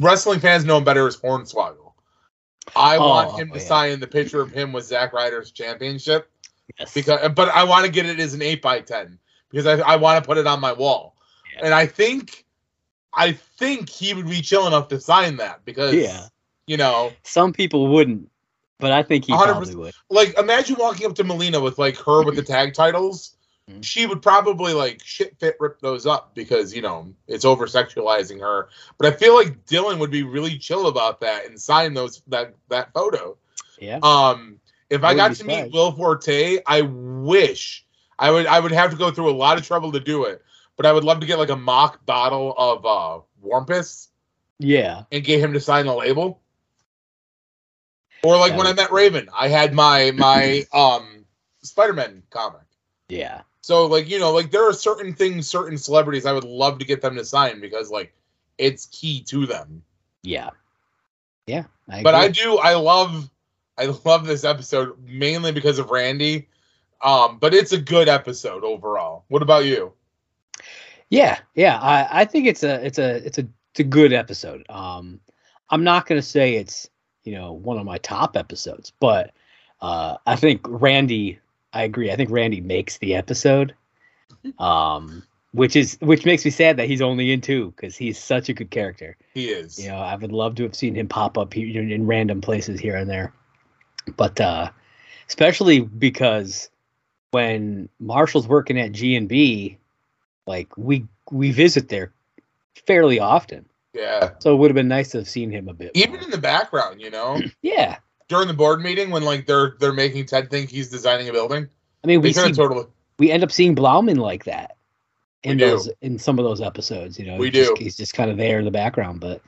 wrestling 0.01 0.41
fans 0.41 0.65
know 0.65 0.77
him 0.77 0.83
better 0.83 1.07
as 1.07 1.15
Hornswoggle. 1.15 1.93
I 2.75 2.97
Oh, 2.97 3.07
want 3.07 3.39
him 3.39 3.49
to 3.51 3.59
yeah. 3.59 3.65
sign 3.65 3.99
the 4.01 4.07
picture 4.07 4.41
of 4.41 4.51
him 4.51 4.73
with 4.73 4.83
Zack 4.85 5.13
Ryder's 5.13 5.51
championship 5.51 6.29
Yes. 6.77 6.93
because, 6.93 7.29
but 7.33 7.47
I 7.49 7.63
want 7.63 7.85
to 7.85 7.91
get 7.91 8.05
it 8.05 8.19
as 8.19 8.33
an 8.33 8.41
eight 8.41 8.61
by 8.61 8.81
ten 8.81 9.17
because 9.49 9.65
I 9.65 9.79
I 9.79 9.95
want 9.95 10.21
to 10.21 10.27
put 10.27 10.37
it 10.37 10.47
on 10.47 10.59
my 10.59 10.73
wall, 10.73 11.15
Yeah. 11.55 11.65
and 11.65 11.73
I 11.73 11.85
think 11.85 12.43
I 13.13 13.31
think 13.31 13.89
he 13.89 14.13
would 14.13 14.27
be 14.27 14.41
chill 14.41 14.67
enough 14.67 14.89
to 14.89 14.99
sign 14.99 15.37
that 15.37 15.63
because 15.63 15.93
Yeah. 15.93 16.27
you 16.67 16.75
know 16.75 17.13
some 17.23 17.53
people 17.53 17.87
wouldn't, 17.87 18.29
but 18.79 18.91
I 18.91 19.01
think 19.03 19.23
he 19.25 19.31
100%. 19.33 19.37
probably 19.45 19.75
would. 19.75 19.93
like 20.09 20.37
imagine 20.37 20.75
walking 20.77 21.05
up 21.05 21.15
to 21.15 21.23
Melina 21.23 21.61
with 21.61 21.77
like 21.77 21.95
her 21.97 22.23
with 22.23 22.35
the 22.35 22.43
tag 22.43 22.73
titles. 22.73 23.37
Mhm. 23.69 23.83
She 23.83 24.05
would 24.05 24.21
probably 24.21 24.73
like 24.73 25.01
shit 25.03 25.39
fit 25.39 25.55
rip 25.59 25.79
those 25.79 26.05
up 26.05 26.35
because 26.35 26.75
you 26.75 26.81
know 26.81 27.13
it's 27.27 27.45
over 27.45 27.65
sexualizing 27.65 28.41
her. 28.41 28.67
But 28.97 29.13
I 29.13 29.15
feel 29.15 29.35
like 29.35 29.65
Dylan 29.65 29.99
would 29.99 30.11
be 30.11 30.23
really 30.23 30.57
chill 30.57 30.87
about 30.87 31.21
that 31.21 31.45
and 31.45 31.59
sign 31.59 31.93
those 31.93 32.21
that 32.27 32.53
that 32.69 32.91
photo. 32.93 33.37
Yeah. 33.79 33.99
Um, 34.03 34.59
if 34.89 35.03
I 35.03 35.13
Wouldn't 35.13 35.37
got 35.37 35.37
to 35.37 35.45
meet. 35.45 35.71
Will 35.73 35.91
Forte, 35.93 36.59
I 36.67 36.81
wish 36.81 37.85
I 38.19 38.31
would 38.31 38.47
I 38.47 38.59
would 38.59 38.73
have 38.73 38.91
to 38.91 38.97
go 38.97 39.11
through 39.11 39.29
a 39.29 39.33
lot 39.35 39.57
of 39.57 39.65
trouble 39.65 39.93
to 39.93 39.99
do 39.99 40.25
it. 40.25 40.41
But 40.75 40.85
I 40.85 40.91
would 40.91 41.03
love 41.03 41.19
to 41.21 41.25
get 41.25 41.39
like 41.39 41.49
a 41.49 41.55
mock 41.55 42.05
bottle 42.05 42.53
of 42.57 42.85
uh 42.85 43.23
Wharmpess 43.41 44.09
Yeah. 44.59 45.03
and 45.11 45.23
get 45.23 45.39
him 45.39 45.53
to 45.53 45.59
sign 45.61 45.85
the 45.85 45.93
label. 45.93 46.41
Or 48.23 48.37
like 48.37 48.51
That 48.53 48.57
when 48.57 48.67
I 48.67 48.73
met 48.73 48.91
Raven, 48.91 49.29
I 49.33 49.47
had 49.47 49.73
my 49.73 50.11
my 50.11 50.65
um 50.73 51.25
Spider-Man 51.61 52.23
comic. 52.29 52.61
Yeah. 53.07 53.41
So 53.63 53.85
like 53.85 54.09
you 54.09 54.19
know 54.19 54.31
like 54.33 54.51
there 54.51 54.67
are 54.67 54.73
certain 54.73 55.13
things, 55.13 55.47
certain 55.47 55.77
celebrities 55.77 56.25
I 56.25 56.33
would 56.33 56.43
love 56.43 56.79
to 56.79 56.85
get 56.85 57.01
them 57.01 57.15
to 57.15 57.23
sign 57.23 57.61
because 57.61 57.89
like 57.89 58.13
it's 58.57 58.87
key 58.87 59.21
to 59.29 59.45
them. 59.45 59.81
Yeah. 60.21 60.49
Yeah. 61.47 61.63
I 61.87 62.03
But 62.03 62.13
I 62.13 62.27
do 62.27 62.57
I 62.57 62.75
love 62.75 63.29
I 63.77 63.85
love 64.03 64.25
this 64.27 64.43
episode 64.43 65.01
mainly 65.01 65.53
because 65.53 65.79
of 65.79 65.91
Randy. 65.91 66.49
Um, 67.01 67.37
but 67.39 67.53
it's 67.53 67.71
a 67.71 67.79
good 67.79 68.09
episode 68.09 68.65
overall. 68.65 69.23
What 69.29 69.41
about 69.41 69.63
you? 69.63 69.93
Yeah, 71.09 71.39
yeah. 71.55 71.79
I, 71.79 72.21
I 72.21 72.25
think 72.25 72.47
it's 72.47 72.63
a 72.63 72.85
it's 72.85 72.99
a 72.99 73.25
it's 73.25 73.37
a 73.37 73.47
it's 73.71 73.79
a 73.79 73.85
good 73.85 74.11
episode. 74.11 74.65
Um 74.67 75.21
I'm 75.69 75.85
not 75.85 76.05
gonna 76.05 76.21
say 76.21 76.55
it's, 76.55 76.89
you 77.23 77.31
know, 77.31 77.53
one 77.53 77.77
of 77.77 77.85
my 77.85 77.97
top 77.99 78.35
episodes, 78.35 78.91
but 78.99 79.31
uh 79.79 80.17
I 80.25 80.35
think 80.35 80.65
Randy 80.67 81.39
I 81.73 81.83
agree. 81.83 82.11
I 82.11 82.15
think 82.15 82.29
Randy 82.29 82.61
makes 82.61 82.97
the 82.97 83.15
episode. 83.15 83.73
Um 84.59 85.23
which 85.51 85.75
is 85.75 85.97
which 86.01 86.25
makes 86.25 86.43
me 86.43 86.51
sad 86.51 86.77
that 86.77 86.87
he's 86.87 87.01
only 87.01 87.31
in 87.31 87.39
two 87.41 87.71
because 87.75 87.95
he's 87.95 88.17
such 88.17 88.49
a 88.49 88.53
good 88.53 88.71
character. 88.71 89.15
He 89.33 89.49
is. 89.49 89.81
You 89.81 89.89
know, 89.89 89.97
I 89.97 90.15
would 90.15 90.31
love 90.31 90.55
to 90.55 90.63
have 90.63 90.75
seen 90.75 90.95
him 90.95 91.07
pop 91.07 91.37
up 91.37 91.53
here 91.53 91.81
in, 91.81 92.07
random 92.07 92.41
places 92.41 92.79
here 92.79 92.95
and 92.95 93.09
there. 93.09 93.33
But 94.17 94.39
uh 94.41 94.69
especially 95.27 95.81
because 95.81 96.69
when 97.31 97.89
Marshall's 97.99 98.47
working 98.47 98.79
at 98.79 98.91
G 98.91 99.15
and 99.15 99.27
B, 99.29 99.77
like 100.45 100.75
we 100.77 101.05
we 101.31 101.51
visit 101.51 101.89
there 101.89 102.11
fairly 102.85 103.19
often. 103.19 103.65
Yeah. 103.93 104.31
So 104.39 104.53
it 104.53 104.57
would 104.57 104.71
have 104.71 104.75
been 104.75 104.87
nice 104.87 105.09
to 105.11 105.19
have 105.19 105.29
seen 105.29 105.51
him 105.51 105.69
a 105.69 105.73
bit. 105.73 105.91
Even 105.93 106.13
more. 106.15 106.23
in 106.23 106.31
the 106.31 106.37
background, 106.37 106.99
you 106.99 107.11
know, 107.11 107.39
yeah. 107.61 107.97
During 108.27 108.47
the 108.47 108.53
board 108.53 108.81
meeting 108.81 109.09
when 109.09 109.23
like 109.23 109.45
they're 109.45 109.75
they're 109.79 109.93
making 109.93 110.25
Ted 110.25 110.49
think 110.49 110.69
he's 110.69 110.89
designing 110.89 111.29
a 111.29 111.31
building. 111.31 111.67
I 112.03 112.07
mean, 112.07 112.21
we 112.21 112.33
see, 112.33 112.51
totally 112.51 112.85
we 113.19 113.31
end 113.31 113.43
up 113.43 113.51
seeing 113.51 113.75
Blauman 113.75 114.17
like 114.17 114.43
that 114.45 114.77
in 115.43 115.57
do. 115.57 115.65
those 115.69 115.89
in 116.01 116.17
some 116.17 116.39
of 116.39 116.45
those 116.45 116.61
episodes. 116.61 117.19
You 117.19 117.27
know, 117.27 117.37
We 117.37 117.47
He's 117.49 117.55
just- 117.67 117.75
do. 117.75 117.83
He's 117.83 117.97
just 117.97 118.13
kind 118.13 118.29
of 118.31 118.37
there 118.37 118.59
in 118.59 118.65
the 118.65 118.71
background, 118.71 119.19
but 119.19 119.41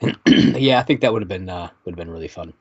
yeah, 0.26 0.78
I 0.78 0.82
think 0.82 1.00
that 1.00 1.12
would 1.12 1.22
have 1.22 1.28
been 1.28 1.48
uh, 1.48 1.68
would 1.84 1.92
have 1.92 1.98
been 1.98 2.10
really 2.10 2.28
fun. 2.28 2.52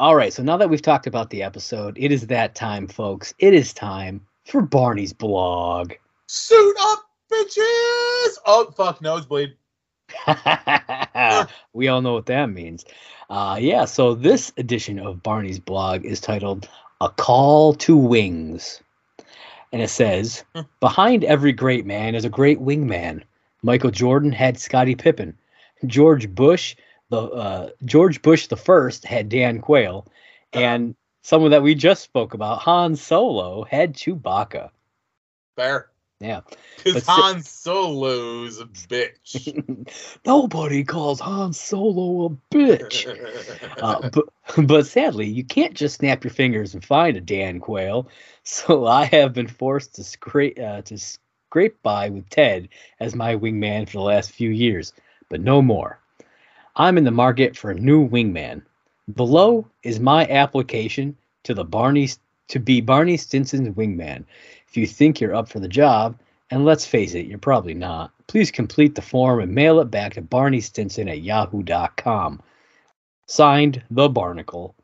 All 0.00 0.14
right, 0.14 0.32
so 0.32 0.42
now 0.44 0.56
that 0.56 0.70
we've 0.70 0.82
talked 0.82 1.06
about 1.08 1.30
the 1.30 1.42
episode, 1.42 1.96
it 1.98 2.12
is 2.12 2.26
that 2.28 2.54
time, 2.54 2.86
folks. 2.86 3.34
It 3.40 3.52
is 3.52 3.72
time 3.72 4.20
for 4.44 4.62
Barney's 4.62 5.12
blog. 5.12 5.92
suit 6.26 6.76
up, 6.80 7.04
bitches. 7.32 8.36
Oh 8.46 8.72
fuck, 8.76 9.00
nosebleed. 9.02 9.54
we 11.72 11.88
all 11.88 12.02
know 12.02 12.14
what 12.14 12.26
that 12.26 12.46
means. 12.46 12.84
Uh, 13.30 13.58
yeah, 13.60 13.84
so 13.84 14.14
this 14.14 14.52
edition 14.56 14.98
of 14.98 15.22
Barney's 15.22 15.58
blog 15.58 16.04
is 16.04 16.20
titled 16.20 16.68
A 17.00 17.10
Call 17.10 17.74
to 17.74 17.96
Wings. 17.96 18.80
And 19.72 19.82
it 19.82 19.90
says, 19.90 20.44
Behind 20.80 21.24
every 21.24 21.52
great 21.52 21.84
man 21.84 22.14
is 22.14 22.24
a 22.24 22.30
great 22.30 22.58
wingman. 22.58 23.22
Michael 23.62 23.90
Jordan 23.90 24.32
had 24.32 24.58
Scottie 24.58 24.94
Pippen. 24.94 25.36
George 25.86 26.28
Bush, 26.34 26.74
the 27.10 27.20
uh, 27.20 27.70
George 27.84 28.22
Bush 28.22 28.46
the 28.46 28.56
first 28.56 29.04
had 29.04 29.28
Dan 29.28 29.60
Quayle, 29.60 30.06
and 30.52 30.94
someone 31.22 31.50
that 31.50 31.62
we 31.62 31.74
just 31.74 32.02
spoke 32.02 32.34
about, 32.34 32.60
Han 32.60 32.96
Solo, 32.96 33.64
had 33.64 33.94
Chewbacca. 33.94 34.70
Fair. 35.56 35.90
Yeah. 36.20 36.40
Because 36.82 37.06
Han 37.06 37.42
Solo's 37.42 38.60
a 38.60 38.64
bitch. 38.64 39.92
Nobody 40.26 40.82
calls 40.82 41.20
Han 41.20 41.52
Solo 41.52 42.26
a 42.26 42.54
bitch. 42.54 43.06
Uh, 43.80 44.10
but, 44.10 44.24
but 44.66 44.86
sadly, 44.86 45.26
you 45.26 45.44
can't 45.44 45.74
just 45.74 45.96
snap 45.96 46.24
your 46.24 46.32
fingers 46.32 46.74
and 46.74 46.84
find 46.84 47.16
a 47.16 47.20
Dan 47.20 47.60
Quayle. 47.60 48.08
So 48.42 48.86
I 48.86 49.04
have 49.04 49.34
been 49.34 49.46
forced 49.46 49.94
to 49.96 50.04
scrape 50.04 50.58
uh, 50.58 50.82
to 50.82 50.98
scrape 50.98 51.80
by 51.82 52.08
with 52.08 52.28
Ted 52.30 52.70
as 52.98 53.14
my 53.14 53.36
wingman 53.36 53.86
for 53.86 53.98
the 53.98 54.02
last 54.02 54.32
few 54.32 54.50
years, 54.50 54.92
but 55.28 55.40
no 55.40 55.62
more. 55.62 56.00
I'm 56.74 56.98
in 56.98 57.04
the 57.04 57.10
market 57.10 57.56
for 57.56 57.70
a 57.70 57.78
new 57.78 58.08
wingman. 58.08 58.62
Below 59.14 59.66
is 59.82 60.00
my 60.00 60.26
application 60.26 61.16
to 61.44 61.54
the 61.54 61.64
Barney 61.64 62.08
to 62.48 62.58
be 62.58 62.80
Barney 62.80 63.16
Stinson's 63.16 63.68
wingman. 63.70 64.24
If 64.68 64.76
you 64.76 64.86
think 64.86 65.20
you're 65.20 65.34
up 65.34 65.48
for 65.48 65.60
the 65.60 65.68
job, 65.68 66.18
and 66.50 66.64
let's 66.64 66.86
face 66.86 67.14
it, 67.14 67.26
you're 67.26 67.38
probably 67.38 67.74
not, 67.74 68.12
please 68.26 68.50
complete 68.50 68.94
the 68.94 69.02
form 69.02 69.40
and 69.40 69.54
mail 69.54 69.80
it 69.80 69.90
back 69.90 70.14
to 70.14 70.22
Barney 70.22 70.60
Stinson 70.60 71.08
at 71.08 71.22
yahoo.com. 71.22 72.42
Signed, 73.26 73.82
The 73.90 74.08
Barnacle. 74.08 74.74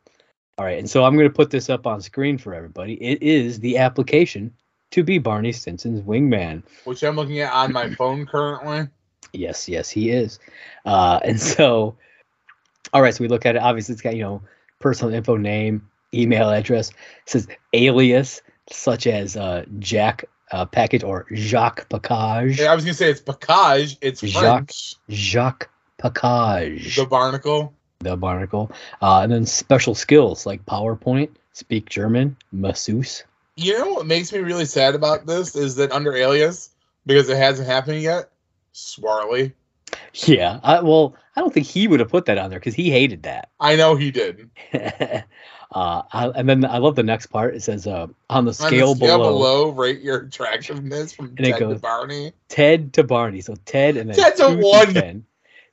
All 0.57 0.65
right, 0.65 0.79
and 0.79 0.89
so 0.89 1.05
I'm 1.05 1.15
going 1.17 1.29
to 1.29 1.35
put 1.35 1.51
this 1.51 1.69
up 1.69 1.87
on 1.87 2.01
screen 2.01 2.39
for 2.39 2.55
everybody. 2.55 2.95
It 2.95 3.23
is 3.23 3.61
the 3.61 3.79
application 3.79 4.55
to 4.93 5.03
be 5.03 5.19
Barney 5.19 5.53
Stinson's 5.53 6.03
wingman. 6.03 6.63
which 6.85 7.03
I'm 7.03 7.17
looking 7.17 7.41
at 7.41 7.53
on 7.53 7.73
my 7.73 7.91
phone 7.95 8.27
currently. 8.27 8.89
Yes, 9.33 9.69
yes, 9.69 9.91
he 9.91 10.11
is. 10.11 10.39
Uh, 10.85 11.19
and 11.25 11.41
so, 11.41 11.97
all 12.93 13.03
right, 13.03 13.13
so 13.13 13.25
we 13.25 13.29
look 13.29 13.47
at 13.47 13.57
it. 13.57 13.63
Obviously, 13.63 13.95
it's 13.95 14.03
got, 14.03 14.15
you 14.15 14.23
know, 14.23 14.43
personal 14.79 15.13
info, 15.13 15.37
name, 15.37 15.89
email 16.19 16.51
address. 16.51 16.91
It 16.91 16.95
says 17.27 17.49
alias, 17.73 18.43
such 18.71 19.07
as 19.07 19.37
uh, 19.37 19.65
Jack 19.79 20.25
uh, 20.53 20.65
Package 20.67 21.03
or 21.03 21.27
Jacques 21.35 21.89
Package. 21.89 22.61
Yeah, 22.61 22.73
I 22.73 22.75
was 22.75 22.85
gonna 22.85 22.95
say 22.95 23.11
it's 23.11 23.21
Pacage. 23.21 23.97
It's 24.01 24.21
Jacques. 24.21 24.41
French. 24.71 24.95
Jacques 25.11 25.71
Package, 25.99 26.97
The 26.97 27.07
Barnacle. 27.07 27.73
the, 28.01 28.17
barnacle. 28.17 28.67
barnacle. 28.67 28.77
Uh, 29.01 29.21
and 29.23 29.33
then 29.33 29.47
special 29.47 29.95
skills 29.95 30.45
like 30.47 30.65
PowerPoint, 30.67 31.31
speak 31.53 31.89
German, 31.89 32.37
masseuse. 32.53 33.25
You 33.57 33.79
know 33.79 33.93
what 33.95 34.07
makes 34.07 34.33
me 34.33 34.41
really 34.41 34.65
sad 34.67 34.95
about 34.95 35.27
this 35.27 35.55
is 35.55 35.77
that 35.77 35.93
under 35.93 36.15
Alias, 36.15 36.71
because 37.07 37.29
it 37.29 37.37
hasn't 37.37 37.69
happened 37.69 38.03
yet, 38.03 38.31
Swarley. 38.73 39.53
Yeah, 40.27 40.59
I, 40.63 40.81
well, 40.81 41.15
I 41.37 41.41
don't 41.41 41.55
think 41.55 41.67
he 41.67 41.87
would 41.89 42.01
have 42.01 42.09
put 42.09 42.25
that 42.27 42.37
on 42.39 42.51
there 42.51 42.59
because 42.59 42.75
he 42.75 42.91
hated 42.91 43.23
that. 43.25 43.51
I 43.61 43.77
know 43.77 43.95
he 43.97 44.11
did. 44.11 44.51
uh, 45.75 46.03
I, 46.13 46.29
and 46.29 46.49
then 46.49 46.65
I 46.65 46.79
love 46.79 46.95
the 46.95 47.03
next 47.03 47.27
part. 47.27 47.57
It 47.57 47.63
says, 47.63 47.87
uh, 47.87 48.07
on 48.07 48.09
the 48.09 48.37
On 48.39 48.45
the 48.45 48.55
scale, 48.55 48.95
below, 48.95 49.71
rate 49.71 50.01
your 50.03 50.21
attractiveness 50.21 51.13
from 51.13 51.35
Ted 51.35 51.59
to 51.59 51.75
Barney. 51.75 52.33
Ted 52.49 52.93
to 52.95 53.03
Barney. 53.03 53.41
So 53.41 53.57
Ted 53.67 53.97
and 53.97 54.09
then 54.09 54.17
Ted's 54.17 54.39
a 54.39 54.57
one. 54.57 54.95
10. 54.95 55.25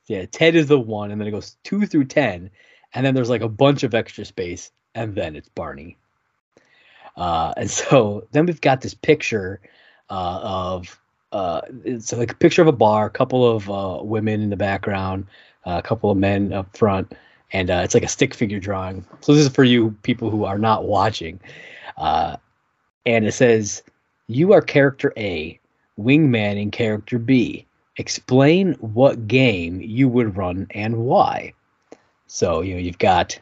Yeah, 0.06 0.26
Ted 0.26 0.56
is 0.56 0.66
the 0.66 0.78
one, 0.78 1.12
and 1.12 1.20
then 1.20 1.28
it 1.28 1.30
goes 1.30 1.56
two 1.62 1.86
through 1.86 2.06
ten, 2.06 2.50
and 2.92 3.06
then 3.06 3.14
there's 3.14 3.30
like 3.30 3.42
a 3.42 3.48
bunch 3.48 3.84
of 3.84 3.94
extra 3.94 4.24
space, 4.24 4.72
and 4.92 5.14
then 5.14 5.36
it's 5.36 5.48
Barney. 5.48 5.96
Uh, 7.16 7.54
and 7.56 7.70
so 7.70 8.26
then 8.32 8.46
we've 8.46 8.60
got 8.60 8.80
this 8.80 8.94
picture 8.94 9.60
uh, 10.10 10.40
of 10.42 11.00
uh, 11.30 11.60
it's 11.84 12.12
like 12.12 12.32
a 12.32 12.36
picture 12.36 12.60
of 12.60 12.68
a 12.68 12.72
bar, 12.72 13.06
a 13.06 13.10
couple 13.10 13.48
of 13.48 13.70
uh, 13.70 14.02
women 14.02 14.42
in 14.42 14.50
the 14.50 14.56
background, 14.56 15.28
uh, 15.64 15.80
a 15.82 15.86
couple 15.86 16.10
of 16.10 16.18
men 16.18 16.52
up 16.52 16.76
front, 16.76 17.14
and 17.52 17.70
uh, 17.70 17.80
it's 17.84 17.94
like 17.94 18.02
a 18.02 18.08
stick 18.08 18.34
figure 18.34 18.60
drawing. 18.60 19.04
So 19.20 19.34
this 19.34 19.44
is 19.44 19.52
for 19.52 19.64
you 19.64 19.96
people 20.02 20.30
who 20.30 20.44
are 20.44 20.58
not 20.58 20.84
watching, 20.84 21.40
uh, 21.96 22.36
and 23.06 23.26
it 23.26 23.32
says, 23.32 23.82
"You 24.28 24.52
are 24.52 24.62
character 24.62 25.12
A, 25.16 25.58
wingman 25.98 26.60
in 26.60 26.70
character 26.70 27.18
B. 27.18 27.66
Explain 27.98 28.74
what 28.74 29.28
game 29.28 29.80
you 29.80 30.08
would 30.08 30.36
run 30.36 30.66
and 30.70 31.04
why." 31.04 31.52
So 32.26 32.62
you 32.62 32.74
know 32.74 32.80
you've 32.80 32.98
got 32.98 33.38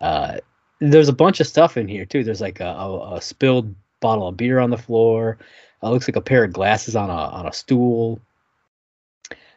uh, 0.00 0.38
there's 0.80 1.08
a 1.08 1.12
bunch 1.12 1.40
of 1.40 1.46
stuff 1.46 1.76
in 1.76 1.88
here 1.88 2.04
too. 2.04 2.24
There's 2.24 2.40
like 2.40 2.60
a, 2.60 2.68
a, 2.68 3.16
a 3.16 3.20
spilled 3.20 3.74
bottle 4.00 4.28
of 4.28 4.36
beer 4.36 4.58
on 4.58 4.70
the 4.70 4.78
floor. 4.78 5.38
It 5.82 5.86
looks 5.86 6.08
like 6.08 6.16
a 6.16 6.20
pair 6.20 6.44
of 6.44 6.52
glasses 6.52 6.96
on 6.96 7.10
a 7.10 7.12
on 7.12 7.46
a 7.46 7.52
stool. 7.52 8.20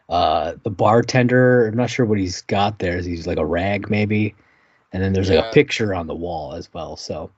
Uh, 0.09 0.53
the 0.63 0.69
bartender, 0.69 1.67
I'm 1.67 1.77
not 1.77 1.89
sure 1.89 2.05
what 2.05 2.19
he's 2.19 2.41
got 2.41 2.79
there. 2.79 2.97
Is 2.97 3.05
he's 3.05 3.25
like 3.27 3.37
a 3.37 3.45
rag 3.45 3.89
maybe? 3.89 4.35
And 4.91 5.01
then 5.01 5.13
there's 5.13 5.29
like 5.29 5.39
a 5.39 5.51
picture 5.53 5.93
on 5.95 6.07
the 6.07 6.15
wall 6.15 6.53
as 6.53 6.71
well. 6.73 6.95
So 6.97 7.31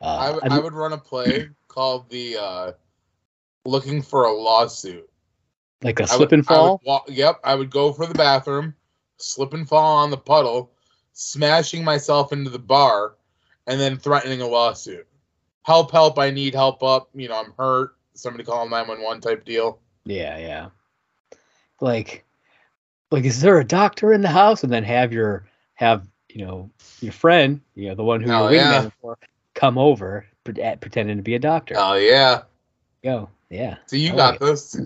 I, 0.00 0.06
uh, 0.06 0.26
w- 0.26 0.40
I'd- 0.44 0.54
I 0.54 0.58
would 0.58 0.74
run 0.74 0.92
a 0.92 0.98
play 0.98 1.48
called 1.68 2.10
the 2.10 2.36
uh, 2.36 2.72
"Looking 3.64 4.02
for 4.02 4.24
a 4.24 4.32
Lawsuit." 4.32 5.08
like 5.82 6.00
a 6.00 6.06
slip 6.08 6.20
would- 6.20 6.32
and 6.32 6.46
fall. 6.46 6.56
I 6.56 6.70
would 6.70 6.80
wa- 6.84 7.04
yep, 7.08 7.40
I 7.44 7.54
would 7.54 7.70
go 7.70 7.92
for 7.92 8.06
the 8.06 8.14
bathroom, 8.14 8.74
slip 9.18 9.54
and 9.54 9.66
fall 9.68 9.96
on 9.98 10.10
the 10.10 10.16
puddle, 10.18 10.72
smashing 11.12 11.84
myself 11.84 12.32
into 12.32 12.50
the 12.50 12.58
bar, 12.58 13.14
and 13.68 13.80
then 13.80 13.96
threatening 13.96 14.40
a 14.42 14.46
lawsuit. 14.46 15.06
Help! 15.62 15.92
Help! 15.92 16.18
I 16.18 16.30
need 16.30 16.54
help! 16.54 16.82
Up! 16.82 17.10
You 17.14 17.28
know, 17.28 17.38
I'm 17.38 17.52
hurt. 17.58 17.94
Somebody 18.14 18.42
call 18.44 18.68
nine 18.68 18.88
one 18.88 19.02
one 19.02 19.20
type 19.20 19.44
deal. 19.44 19.80
Yeah, 20.04 20.36
yeah. 20.38 20.68
Like, 21.80 22.24
like, 23.10 23.24
is 23.24 23.40
there 23.40 23.58
a 23.58 23.64
doctor 23.64 24.12
in 24.12 24.22
the 24.22 24.28
house? 24.28 24.64
And 24.64 24.72
then 24.72 24.84
have 24.84 25.12
your 25.12 25.46
have 25.74 26.06
you 26.28 26.44
know 26.44 26.70
your 27.00 27.12
friend, 27.12 27.60
you 27.74 27.88
know, 27.88 27.94
the 27.94 28.04
one 28.04 28.20
who 28.20 28.30
Oh, 28.30 28.48
you're 28.48 28.54
yeah. 28.54 28.88
for, 29.00 29.16
come 29.54 29.78
over 29.78 30.26
pre- 30.44 30.76
pretending 30.80 31.16
to 31.16 31.22
be 31.22 31.34
a 31.34 31.38
doctor. 31.38 31.74
Oh 31.76 31.94
yeah. 31.94 32.42
Go, 33.02 33.30
yeah. 33.50 33.76
So 33.86 33.96
you 33.96 34.12
I 34.12 34.16
got 34.16 34.30
like 34.32 34.40
this. 34.40 34.80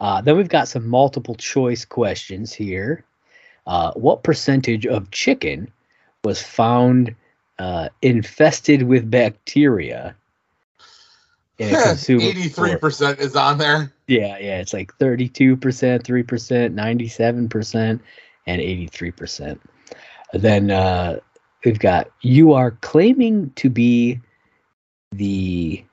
Uh, 0.00 0.20
then 0.20 0.36
we've 0.36 0.48
got 0.48 0.66
some 0.68 0.86
multiple 0.86 1.36
choice 1.36 1.84
questions 1.84 2.52
here. 2.52 3.04
Uh, 3.66 3.92
what 3.92 4.24
percentage 4.24 4.86
of 4.86 5.10
chicken 5.12 5.70
was 6.24 6.42
found 6.42 7.14
uh, 7.60 7.88
infested 8.02 8.82
with 8.82 9.08
bacteria? 9.08 10.16
In 11.58 11.74
a 11.74 11.82
consumer 11.82 12.22
Eighty-three 12.22 12.76
percent 12.76 13.18
is 13.18 13.36
on 13.36 13.58
there. 13.58 13.92
Yeah, 14.06 14.36
yeah, 14.38 14.58
it's 14.58 14.72
like 14.72 14.92
32%, 14.98 15.56
3%, 15.56 16.74
97%, 16.74 18.00
and 18.46 18.60
83%. 18.60 19.58
Then 20.34 20.70
uh, 20.70 21.20
we've 21.64 21.78
got 21.78 22.10
you 22.20 22.52
are 22.52 22.72
claiming 22.72 23.50
to 23.56 23.70
be 23.70 24.20
the 25.12 25.84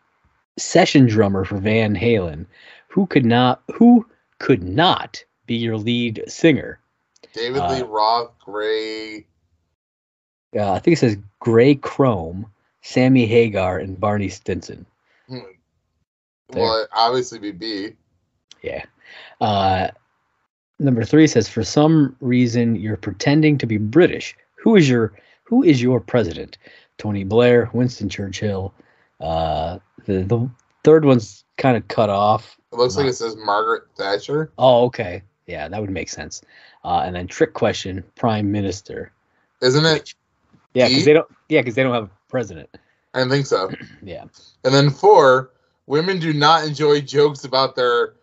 session 0.58 1.06
drummer 1.06 1.46
for 1.46 1.58
Van 1.58 1.96
Halen, 1.96 2.46
who 2.88 3.06
could 3.08 3.26
not 3.26 3.62
who 3.74 4.06
could 4.40 4.64
not 4.64 5.24
be 5.46 5.56
your 5.56 5.78
lead 5.78 6.24
singer. 6.28 6.80
David 7.34 7.62
Uh, 7.62 7.72
Lee 7.74 7.82
Roth, 7.84 8.32
Gray. 8.40 9.26
Uh, 10.56 10.74
I 10.74 10.80
think 10.80 10.96
it 10.96 11.00
says 11.00 11.18
Gray 11.40 11.76
Chrome, 11.76 12.48
Sammy 12.82 13.26
Hagar, 13.26 13.78
and 13.78 14.00
Barney 14.00 14.30
Stinson. 14.30 14.86
Hmm, 15.30 15.40
Well, 16.54 16.88
obviously 16.92 17.40
be 17.40 17.52
B. 17.52 17.90
Yeah. 18.62 18.84
Uh, 19.40 19.90
number 20.80 21.04
three 21.04 21.28
says, 21.28 21.48
for 21.48 21.64
some 21.64 22.16
reason 22.20 22.76
you're 22.76 22.98
pretending 22.98 23.58
to 23.60 23.66
be 23.66 23.78
British. 23.78 24.36
Who 24.56 24.76
is 24.76 24.90
your 24.90 25.14
Who 25.44 25.64
is 25.64 25.82
your 25.82 26.00
president? 26.00 26.58
Tony 26.98 27.24
Blair, 27.24 27.70
Winston 27.74 28.10
Churchill. 28.10 28.74
Uh, 29.20 29.80
the 30.06 30.24
the 30.24 30.50
third 30.84 31.06
one's 31.06 31.44
kind 31.58 31.78
of 31.78 31.88
cut 31.88 32.10
off. 32.10 32.58
It 32.72 32.78
looks 32.78 32.96
like 32.96 33.08
it 33.08 33.14
says 33.14 33.36
Margaret 33.36 33.84
Thatcher. 33.98 34.52
Oh, 34.58 34.86
okay. 34.86 35.24
Yeah, 35.48 35.68
that 35.68 35.82
would 35.82 35.90
make 35.90 36.10
sense. 36.10 36.42
Uh, 36.84 37.02
and 37.06 37.16
then 37.16 37.28
trick 37.28 37.54
question, 37.54 38.04
Prime 38.16 38.52
Minister. 38.52 39.12
Isn't 39.62 39.86
it? 39.86 40.14
Yeah, 40.74 40.86
E? 40.86 40.90
because 40.90 41.06
they 41.06 41.14
don't. 41.14 41.28
Yeah, 41.50 41.62
because 41.62 41.76
they 41.76 41.84
don't 41.84 41.94
have 41.94 42.06
a 42.06 42.12
president. 42.30 42.70
I 43.14 43.28
think 43.28 43.46
so. 43.46 43.72
Yeah. 44.04 44.26
And 44.64 44.74
then 44.74 44.90
four, 44.90 45.52
women 45.88 46.20
do 46.20 46.34
not 46.34 46.66
enjoy 46.66 47.02
jokes 47.02 47.44
about 47.44 47.76
their 47.76 48.14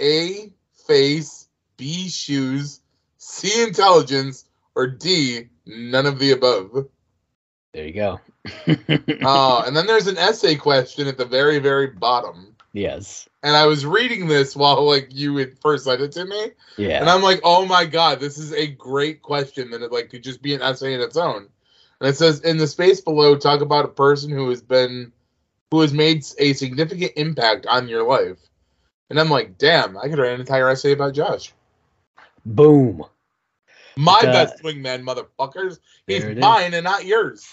A 0.00 0.52
face, 0.86 1.48
B 1.76 2.08
shoes, 2.08 2.80
C 3.18 3.62
intelligence, 3.62 4.44
or 4.74 4.86
D 4.86 5.48
none 5.66 6.06
of 6.06 6.18
the 6.18 6.32
above. 6.32 6.86
There 7.72 7.84
you 7.86 7.92
go. 7.92 8.20
Oh, 9.22 9.62
and 9.66 9.76
then 9.76 9.86
there's 9.86 10.06
an 10.06 10.16
essay 10.16 10.54
question 10.54 11.06
at 11.06 11.18
the 11.18 11.24
very, 11.26 11.58
very 11.58 11.88
bottom. 11.88 12.54
yes. 12.72 13.28
And 13.42 13.54
I 13.56 13.66
was 13.66 13.84
reading 13.86 14.26
this 14.26 14.56
while 14.56 14.82
like 14.84 15.08
you 15.10 15.36
had 15.36 15.58
first 15.58 15.84
sent 15.84 16.00
it 16.00 16.12
to 16.12 16.24
me, 16.24 16.52
Yeah. 16.76 17.00
and 17.00 17.08
I'm 17.10 17.22
like, 17.22 17.40
oh 17.44 17.66
my 17.66 17.84
god, 17.84 18.18
this 18.20 18.38
is 18.38 18.52
a 18.52 18.66
great 18.66 19.22
question 19.22 19.70
that 19.70 19.82
it 19.82 19.92
like 19.92 20.10
could 20.10 20.22
just 20.24 20.40
be 20.42 20.54
an 20.54 20.62
essay 20.62 20.94
in 20.94 21.00
its 21.00 21.16
own. 21.16 21.48
And 22.00 22.08
it 22.08 22.16
says 22.16 22.40
in 22.40 22.58
the 22.58 22.66
space 22.66 23.00
below, 23.00 23.36
talk 23.36 23.60
about 23.60 23.84
a 23.84 23.88
person 23.88 24.30
who 24.30 24.48
has 24.50 24.62
been 24.62 25.12
who 25.70 25.80
has 25.80 25.92
made 25.92 26.24
a 26.38 26.52
significant 26.54 27.12
impact 27.16 27.66
on 27.66 27.88
your 27.88 28.02
life. 28.08 28.38
And 29.10 29.18
I'm 29.18 29.28
like, 29.30 29.58
damn, 29.58 29.96
I 29.98 30.08
could 30.08 30.18
write 30.18 30.32
an 30.32 30.40
entire 30.40 30.68
essay 30.68 30.92
about 30.92 31.14
Josh. 31.14 31.52
Boom. 32.46 33.04
My 33.96 34.20
Uh, 34.20 34.32
best 34.32 34.62
wingman, 34.62 35.02
motherfuckers. 35.02 35.78
He's 36.06 36.24
it 36.24 36.38
is. 36.38 36.42
mine 36.42 36.72
and 36.74 36.84
not 36.84 37.04
yours. 37.04 37.46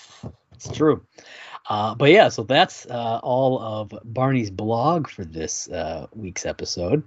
It's 0.53 0.71
true. 0.71 1.05
Uh, 1.67 1.95
but 1.95 2.11
yeah, 2.11 2.29
so 2.29 2.43
that's 2.43 2.85
uh, 2.85 3.19
all 3.23 3.59
of 3.59 3.93
Barney's 4.03 4.51
blog 4.51 5.07
for 5.07 5.25
this 5.25 5.67
uh, 5.69 6.05
week's 6.13 6.45
episode. 6.45 7.03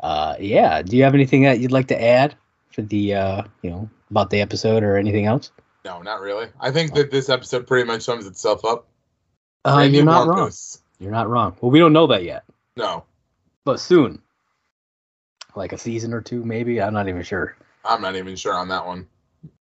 Uh, 0.00 0.36
yeah, 0.38 0.82
do 0.82 0.96
you 0.96 1.02
have 1.04 1.14
anything 1.14 1.42
that 1.44 1.58
you'd 1.60 1.72
like 1.72 1.88
to 1.88 2.00
add 2.02 2.34
for 2.72 2.82
the 2.82 3.14
uh, 3.14 3.42
you 3.62 3.70
know 3.70 3.88
about 4.10 4.30
the 4.30 4.40
episode 4.40 4.82
or 4.82 4.96
anything 4.96 5.26
else? 5.26 5.50
No, 5.84 6.02
not 6.02 6.20
really. 6.20 6.48
I 6.60 6.70
think 6.70 6.94
that 6.94 7.10
this 7.10 7.28
episode 7.28 7.66
pretty 7.66 7.86
much 7.86 8.02
sums 8.02 8.26
itself 8.26 8.64
up. 8.64 8.88
Uh, 9.64 9.88
you're 9.90 10.04
not 10.04 10.26
wrong. 10.28 10.50
You're 10.98 11.12
not 11.12 11.28
wrong. 11.28 11.56
Well, 11.60 11.70
we 11.70 11.78
don't 11.78 11.92
know 11.92 12.06
that 12.08 12.24
yet, 12.24 12.44
No, 12.76 13.04
but 13.64 13.80
soon, 13.80 14.20
like 15.56 15.72
a 15.72 15.78
season 15.78 16.12
or 16.12 16.20
two, 16.20 16.44
maybe. 16.44 16.80
I'm 16.80 16.92
not 16.92 17.08
even 17.08 17.22
sure. 17.22 17.56
I'm 17.84 18.02
not 18.02 18.16
even 18.16 18.36
sure 18.36 18.54
on 18.54 18.68
that 18.68 18.86
one. 18.86 19.06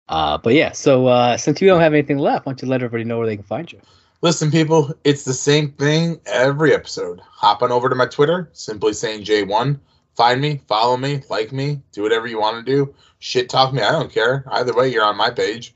Uh, 0.08 0.38
but 0.38 0.54
yeah, 0.54 0.72
so 0.72 1.06
uh, 1.06 1.36
since 1.36 1.60
you 1.60 1.68
don't 1.68 1.80
have 1.80 1.92
anything 1.92 2.18
left, 2.18 2.46
why 2.46 2.52
don't 2.52 2.62
you 2.62 2.68
let 2.68 2.82
everybody 2.82 3.04
know 3.04 3.18
where 3.18 3.26
they 3.26 3.36
can 3.36 3.44
find 3.44 3.70
you? 3.70 3.80
Listen, 4.20 4.50
people, 4.50 4.92
it's 5.04 5.22
the 5.22 5.34
same 5.34 5.70
thing 5.72 6.20
every 6.26 6.74
episode. 6.74 7.20
Hop 7.24 7.62
on 7.62 7.70
over 7.70 7.88
to 7.88 7.94
my 7.94 8.06
Twitter, 8.06 8.48
simply 8.52 8.92
sane 8.92 9.24
J1. 9.24 9.78
Find 10.16 10.40
me, 10.40 10.60
follow 10.66 10.96
me, 10.96 11.22
like 11.30 11.52
me, 11.52 11.80
do 11.92 12.02
whatever 12.02 12.26
you 12.26 12.40
want 12.40 12.64
to 12.64 12.72
do. 12.72 12.92
Shit 13.20 13.48
talk 13.48 13.72
me, 13.72 13.82
I 13.82 13.92
don't 13.92 14.12
care. 14.12 14.44
Either 14.50 14.74
way, 14.74 14.88
you're 14.88 15.04
on 15.04 15.16
my 15.16 15.30
page. 15.30 15.74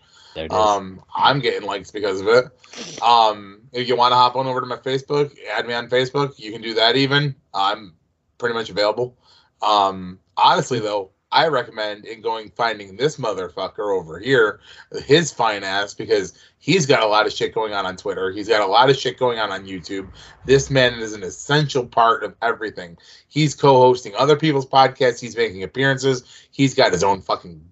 Um, 0.51 1.03
I'm 1.15 1.41
getting 1.41 1.67
likes 1.67 1.91
because 1.91 2.21
of 2.21 2.29
it. 2.29 3.03
Um, 3.03 3.63
if 3.73 3.89
you 3.89 3.97
want 3.97 4.13
to 4.13 4.17
hop 4.17 4.37
on 4.37 4.47
over 4.47 4.61
to 4.61 4.67
my 4.67 4.77
Facebook, 4.77 5.37
add 5.55 5.67
me 5.67 5.75
on 5.75 5.89
Facebook. 5.89 6.39
You 6.39 6.53
can 6.53 6.63
do 6.63 6.75
that. 6.75 6.97
Even 6.97 7.35
I'm 7.53 7.95
pretty 8.39 8.55
much 8.55 8.71
available. 8.71 9.17
Um, 9.61 10.19
honestly 10.37 10.81
though, 10.81 11.11
I 11.33 11.49
recommend 11.49 12.05
in 12.05 12.21
going 12.21 12.51
finding 12.51 12.95
this 12.97 13.17
motherfucker 13.17 13.99
over 13.99 14.19
here, 14.19 14.61
his 15.07 15.33
fine 15.33 15.65
ass, 15.65 15.95
because 15.95 16.35
he's 16.59 16.85
got 16.85 17.03
a 17.03 17.07
lot 17.07 17.27
of 17.27 17.33
shit 17.33 17.55
going 17.55 17.73
on 17.73 17.87
on 17.87 17.97
Twitter. 17.97 18.31
He's 18.31 18.49
got 18.49 18.61
a 18.61 18.67
lot 18.67 18.91
of 18.91 18.97
shit 18.97 19.19
going 19.19 19.39
on 19.39 19.51
on 19.51 19.65
YouTube. 19.65 20.11
This 20.45 20.69
man 20.69 20.95
is 21.01 21.15
an 21.15 21.23
essential 21.23 21.87
part 21.87 22.23
of 22.23 22.37
everything. 22.43 22.99
He's 23.29 23.55
co-hosting 23.55 24.15
other 24.17 24.37
people's 24.37 24.67
podcasts. 24.67 25.21
He's 25.21 25.35
making 25.35 25.63
appearances. 25.63 26.23
He's 26.51 26.75
got 26.75 26.93
his 26.93 27.03
own 27.03 27.23
fucking. 27.23 27.65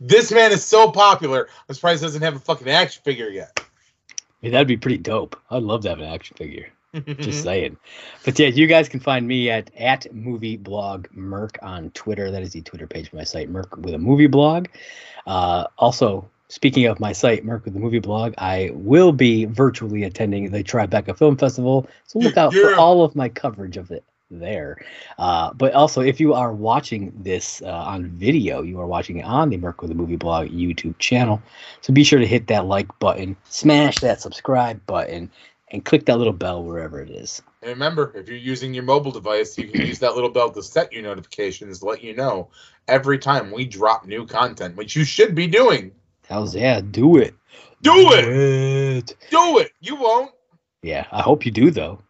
This 0.00 0.32
man 0.32 0.52
is 0.52 0.64
so 0.64 0.90
popular. 0.90 1.48
I'm 1.68 1.74
surprised 1.74 2.00
he 2.00 2.06
doesn't 2.06 2.22
have 2.22 2.36
a 2.36 2.40
fucking 2.40 2.68
action 2.68 3.02
figure 3.04 3.28
yet. 3.28 3.60
Yeah, 4.40 4.52
that'd 4.52 4.68
be 4.68 4.78
pretty 4.78 4.98
dope. 4.98 5.38
I'd 5.50 5.62
love 5.62 5.82
to 5.82 5.90
have 5.90 5.98
an 5.98 6.06
action 6.06 6.36
figure. 6.36 6.68
Just 7.18 7.44
saying. 7.44 7.76
But 8.24 8.38
yeah, 8.38 8.48
you 8.48 8.66
guys 8.66 8.88
can 8.88 9.00
find 9.00 9.28
me 9.28 9.50
at 9.50 9.70
at 9.76 10.12
movie 10.12 10.56
blog 10.56 11.06
Merc 11.12 11.58
on 11.62 11.90
Twitter. 11.90 12.30
That 12.30 12.42
is 12.42 12.52
the 12.52 12.62
Twitter 12.62 12.86
page 12.86 13.08
of 13.08 13.12
my 13.12 13.22
site, 13.22 13.48
Merc 13.48 13.76
with 13.76 13.94
a 13.94 13.98
movie 13.98 14.26
blog. 14.26 14.66
Uh, 15.26 15.66
also, 15.78 16.28
speaking 16.48 16.86
of 16.86 16.98
my 16.98 17.12
site, 17.12 17.44
Merc 17.44 17.64
with 17.64 17.76
a 17.76 17.78
movie 17.78 18.00
blog, 18.00 18.34
I 18.38 18.70
will 18.72 19.12
be 19.12 19.44
virtually 19.44 20.02
attending 20.04 20.50
the 20.50 20.64
Tribeca 20.64 21.16
Film 21.16 21.36
Festival. 21.36 21.86
So 22.06 22.18
look 22.18 22.36
out 22.36 22.52
for 22.54 22.74
all 22.74 23.04
of 23.04 23.14
my 23.14 23.28
coverage 23.28 23.76
of 23.76 23.90
it 23.92 24.04
there. 24.30 24.84
Uh, 25.18 25.52
but 25.52 25.74
also, 25.74 26.00
if 26.00 26.20
you 26.20 26.34
are 26.34 26.52
watching 26.52 27.12
this 27.16 27.62
uh, 27.62 27.66
on 27.66 28.06
video, 28.06 28.62
you 28.62 28.80
are 28.80 28.86
watching 28.86 29.18
it 29.18 29.24
on 29.24 29.50
the 29.50 29.56
Merc 29.56 29.82
with 29.82 29.90
a 29.90 29.94
movie 29.94 30.16
blog 30.16 30.48
YouTube 30.48 30.98
channel. 30.98 31.42
So 31.80 31.92
be 31.92 32.04
sure 32.04 32.18
to 32.18 32.26
hit 32.26 32.46
that 32.48 32.66
like 32.66 32.86
button, 32.98 33.36
smash 33.44 34.00
that 34.00 34.20
subscribe 34.20 34.84
button, 34.86 35.30
and 35.68 35.84
click 35.84 36.06
that 36.06 36.18
little 36.18 36.32
bell 36.32 36.62
wherever 36.62 37.00
it 37.00 37.10
is. 37.10 37.42
And 37.62 37.70
remember, 37.70 38.12
if 38.14 38.28
you're 38.28 38.38
using 38.38 38.72
your 38.72 38.84
mobile 38.84 39.12
device, 39.12 39.58
you 39.58 39.68
can 39.68 39.86
use 39.86 39.98
that 39.98 40.14
little 40.14 40.30
bell 40.30 40.50
to 40.50 40.62
set 40.62 40.92
your 40.92 41.02
notifications 41.02 41.80
to 41.80 41.86
let 41.86 42.02
you 42.02 42.14
know 42.14 42.48
every 42.88 43.18
time 43.18 43.50
we 43.50 43.66
drop 43.66 44.06
new 44.06 44.26
content, 44.26 44.76
which 44.76 44.96
you 44.96 45.04
should 45.04 45.34
be 45.34 45.46
doing. 45.46 45.92
How's 46.28 46.54
yeah? 46.54 46.80
Do 46.80 47.16
it. 47.18 47.34
Do 47.82 48.12
it! 48.12 48.24
it. 48.24 49.16
Do 49.30 49.58
it! 49.58 49.72
You 49.80 49.96
won't. 49.96 50.30
Yeah, 50.82 51.06
I 51.12 51.22
hope 51.22 51.44
you 51.44 51.50
do 51.50 51.70
though. 51.70 52.00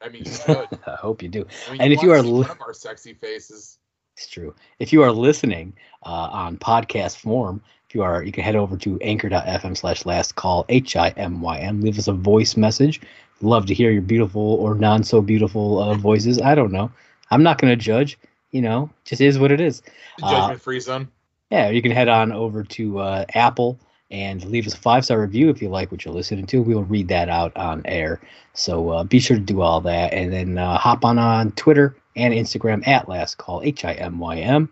I 0.00 0.08
mean, 0.08 0.24
you 0.24 0.32
should. 0.46 0.68
I 0.86 0.94
hope 0.96 1.22
you 1.22 1.28
do. 1.28 1.46
I 1.66 1.72
mean, 1.72 1.80
And 1.82 1.92
if 1.92 2.02
you 2.02 2.12
are 2.12 2.22
li- 2.22 2.40
one 2.42 2.50
of 2.50 2.60
our 2.60 2.72
sexy 2.72 3.14
faces, 3.14 3.78
It's 4.16 4.26
true. 4.28 4.54
If 4.78 4.92
you 4.92 5.02
are 5.02 5.12
listening 5.12 5.74
uh, 6.04 6.28
on 6.32 6.56
podcast 6.58 7.16
form, 7.16 7.62
if 7.88 7.94
you 7.94 8.02
are, 8.02 8.22
you 8.22 8.32
can 8.32 8.44
head 8.44 8.56
over 8.56 8.76
to 8.76 8.98
anchor.fm 9.00 9.76
slash 9.76 10.04
last 10.06 10.34
call 10.36 10.64
H 10.68 10.96
I 10.96 11.08
M 11.10 11.40
Y 11.40 11.58
M. 11.58 11.80
Leave 11.80 11.98
us 11.98 12.08
a 12.08 12.12
voice 12.12 12.56
message. 12.56 13.00
Love 13.40 13.66
to 13.66 13.74
hear 13.74 13.90
your 13.90 14.02
beautiful 14.02 14.54
or 14.54 14.74
non 14.74 15.02
so 15.04 15.20
beautiful 15.20 15.78
uh, 15.80 15.94
voices. 16.08 16.40
I 16.40 16.54
don't 16.54 16.72
know. 16.72 16.90
I'm 17.30 17.42
not 17.42 17.58
going 17.58 17.70
to 17.70 17.76
judge. 17.76 18.18
You 18.50 18.62
know, 18.62 18.90
just 19.04 19.20
is 19.20 19.38
what 19.38 19.52
it 19.52 19.60
is. 19.60 19.82
Uh, 20.22 20.30
judgment 20.30 20.60
free 20.60 20.80
zone. 20.80 21.08
Yeah, 21.50 21.68
you 21.70 21.82
can 21.82 21.92
head 21.92 22.08
on 22.08 22.32
over 22.32 22.62
to 22.64 22.98
uh, 22.98 23.24
Apple 23.34 23.78
and 24.10 24.44
leave 24.46 24.66
us 24.66 24.74
a 24.74 24.78
five 24.78 25.04
star 25.04 25.20
review 25.20 25.50
if 25.50 25.60
you 25.60 25.68
like 25.68 25.90
what 25.92 26.04
you're 26.04 26.14
listening 26.14 26.46
to. 26.46 26.62
We 26.62 26.74
will 26.74 26.84
read 26.84 27.08
that 27.08 27.28
out 27.28 27.56
on 27.56 27.82
air. 27.84 28.20
So 28.54 28.90
uh, 28.90 29.04
be 29.04 29.20
sure 29.20 29.36
to 29.36 29.42
do 29.42 29.60
all 29.60 29.80
that, 29.82 30.12
and 30.12 30.32
then 30.32 30.58
uh, 30.58 30.78
hop 30.78 31.04
on 31.04 31.18
on 31.18 31.52
Twitter 31.52 31.96
and 32.16 32.34
Instagram 32.34 32.86
at 32.88 33.08
Last 33.08 33.38
Call 33.38 33.62
H 33.62 33.84
I 33.84 33.92
M 33.94 34.18
Y 34.18 34.38
M, 34.38 34.68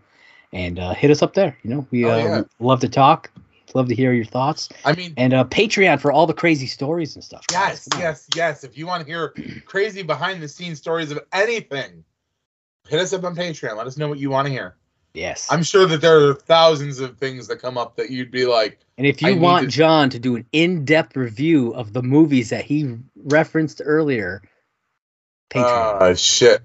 and 0.52 0.78
uh, 0.78 0.94
hit 0.94 1.10
us 1.10 1.22
up 1.22 1.34
there. 1.34 1.56
You 1.62 1.70
know, 1.70 1.86
we 1.90 2.04
Oh, 2.04 2.10
uh, 2.10 2.16
yeah. 2.16 2.42
love 2.58 2.80
to 2.80 2.88
talk, 2.88 3.30
love 3.74 3.86
to 3.88 3.94
hear 3.94 4.12
your 4.12 4.24
thoughts, 4.24 4.68
I 4.84 4.94
mean, 4.94 5.14
and 5.16 5.32
uh, 5.34 5.44
Patreon 5.44 6.00
for 6.00 6.10
all 6.10 6.26
the 6.26 6.34
crazy 6.34 6.66
stories 6.66 7.14
and 7.14 7.22
stuff. 7.22 7.44
yes, 7.52 7.88
yes, 7.96 8.26
yes. 8.34 8.64
If 8.64 8.76
you 8.76 8.86
want 8.86 9.02
to 9.04 9.06
hear 9.08 9.34
crazy 9.66 10.02
behind 10.02 10.42
the 10.42 10.48
scenes 10.48 10.78
stories 10.78 11.12
of 11.12 11.20
anything, 11.32 12.02
hit 12.88 12.98
us 13.00 13.12
up 13.12 13.22
on 13.22 13.36
Patreon. 13.36 13.76
Let 13.76 13.86
us 13.86 13.96
know 13.96 14.08
what 14.08 14.18
you 14.18 14.30
want 14.30 14.46
to 14.46 14.52
hear. 14.52 14.74
Yes. 15.16 15.48
I'm 15.50 15.62
sure 15.62 15.86
that 15.86 16.00
there 16.00 16.28
are 16.28 16.34
thousands 16.34 17.00
of 17.00 17.16
things 17.18 17.48
that 17.48 17.56
come 17.60 17.76
up 17.78 17.96
that 17.96 18.10
you'd 18.10 18.30
be 18.30 18.46
like, 18.46 18.78
and 18.98 19.06
if 19.06 19.20
you 19.22 19.36
want 19.36 19.64
to- 19.64 19.70
John 19.70 20.10
to 20.10 20.18
do 20.18 20.36
an 20.36 20.46
in 20.52 20.84
depth 20.84 21.16
review 21.16 21.74
of 21.74 21.92
the 21.92 22.02
movies 22.02 22.50
that 22.50 22.64
he 22.64 22.94
referenced 23.16 23.80
earlier, 23.84 24.42
Patreon. 25.50 26.02
uh, 26.02 26.14
shit. 26.14 26.62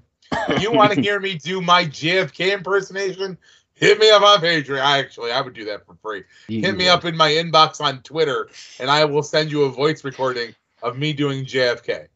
You 0.60 0.72
want 0.72 0.92
to 0.92 1.00
hear 1.02 1.20
me 1.20 1.34
do 1.38 1.60
my 1.60 1.84
JFK 1.84 2.52
impersonation? 2.52 3.36
Hit 3.74 3.98
me 3.98 4.10
up 4.10 4.22
on 4.22 4.38
Patreon. 4.40 4.80
I 4.80 4.98
actually, 4.98 5.32
I 5.32 5.40
would 5.40 5.54
do 5.54 5.64
that 5.66 5.84
for 5.86 5.94
free. 6.02 6.22
You- 6.48 6.60
Hit 6.62 6.76
me 6.76 6.88
up 6.88 7.04
in 7.04 7.16
my 7.16 7.30
inbox 7.30 7.80
on 7.80 8.00
Twitter, 8.02 8.48
and 8.80 8.90
I 8.90 9.04
will 9.04 9.22
send 9.22 9.50
you 9.50 9.62
a 9.64 9.70
voice 9.70 10.04
recording 10.04 10.54
of 10.82 10.96
me 10.98 11.12
doing 11.12 11.44
JFK. 11.44 12.06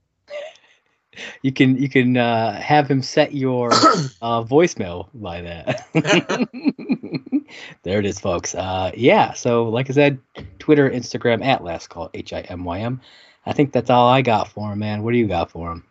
You 1.42 1.52
can 1.52 1.76
you 1.76 1.88
can 1.88 2.16
uh, 2.16 2.60
have 2.60 2.90
him 2.90 3.02
set 3.02 3.34
your 3.34 3.72
uh, 4.22 4.42
voicemail 4.44 5.08
by 5.14 5.40
that. 5.42 5.86
there 7.82 7.98
it 7.98 8.06
is, 8.06 8.18
folks. 8.20 8.54
Uh, 8.54 8.90
yeah. 8.94 9.32
So, 9.32 9.68
like 9.68 9.90
I 9.90 9.92
said, 9.92 10.18
Twitter, 10.58 10.90
Instagram 10.90 11.44
at 11.44 11.64
last 11.64 11.88
call 11.88 12.10
H 12.14 12.32
I 12.32 12.40
M 12.42 12.64
Y 12.64 12.80
M. 12.80 13.00
I 13.46 13.52
think 13.52 13.72
that's 13.72 13.90
all 13.90 14.08
I 14.08 14.22
got 14.22 14.48
for 14.48 14.72
him, 14.72 14.80
man. 14.80 15.02
What 15.02 15.12
do 15.12 15.18
you 15.18 15.28
got 15.28 15.50
for 15.50 15.70
him? 15.70 15.84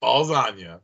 Balls 0.00 0.30
on 0.30 0.58
you. 0.58 0.80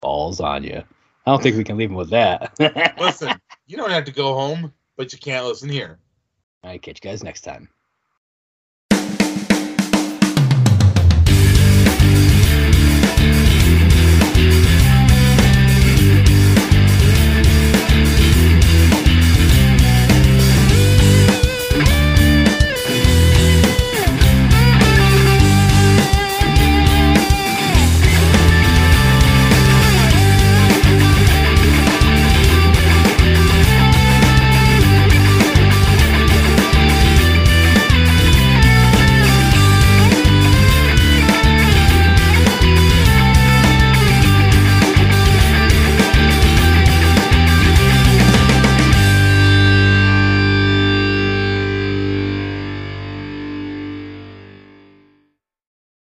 Balls 0.00 0.40
on 0.40 0.64
you. 0.64 0.82
I 1.26 1.30
don't 1.30 1.42
think 1.42 1.56
we 1.56 1.64
can 1.64 1.78
leave 1.78 1.90
him 1.90 1.96
with 1.96 2.10
that. 2.10 2.52
Listen, 3.00 3.40
you 3.66 3.78
don't 3.78 3.90
have 3.90 4.04
to 4.04 4.12
go 4.12 4.34
home, 4.34 4.72
but 4.96 5.12
you 5.12 5.18
can't 5.18 5.46
listen 5.46 5.70
here. 5.70 5.98
All 6.62 6.70
right, 6.70 6.82
catch 6.82 7.00
you 7.02 7.10
guys 7.10 7.24
next 7.24 7.40
time. 7.40 7.68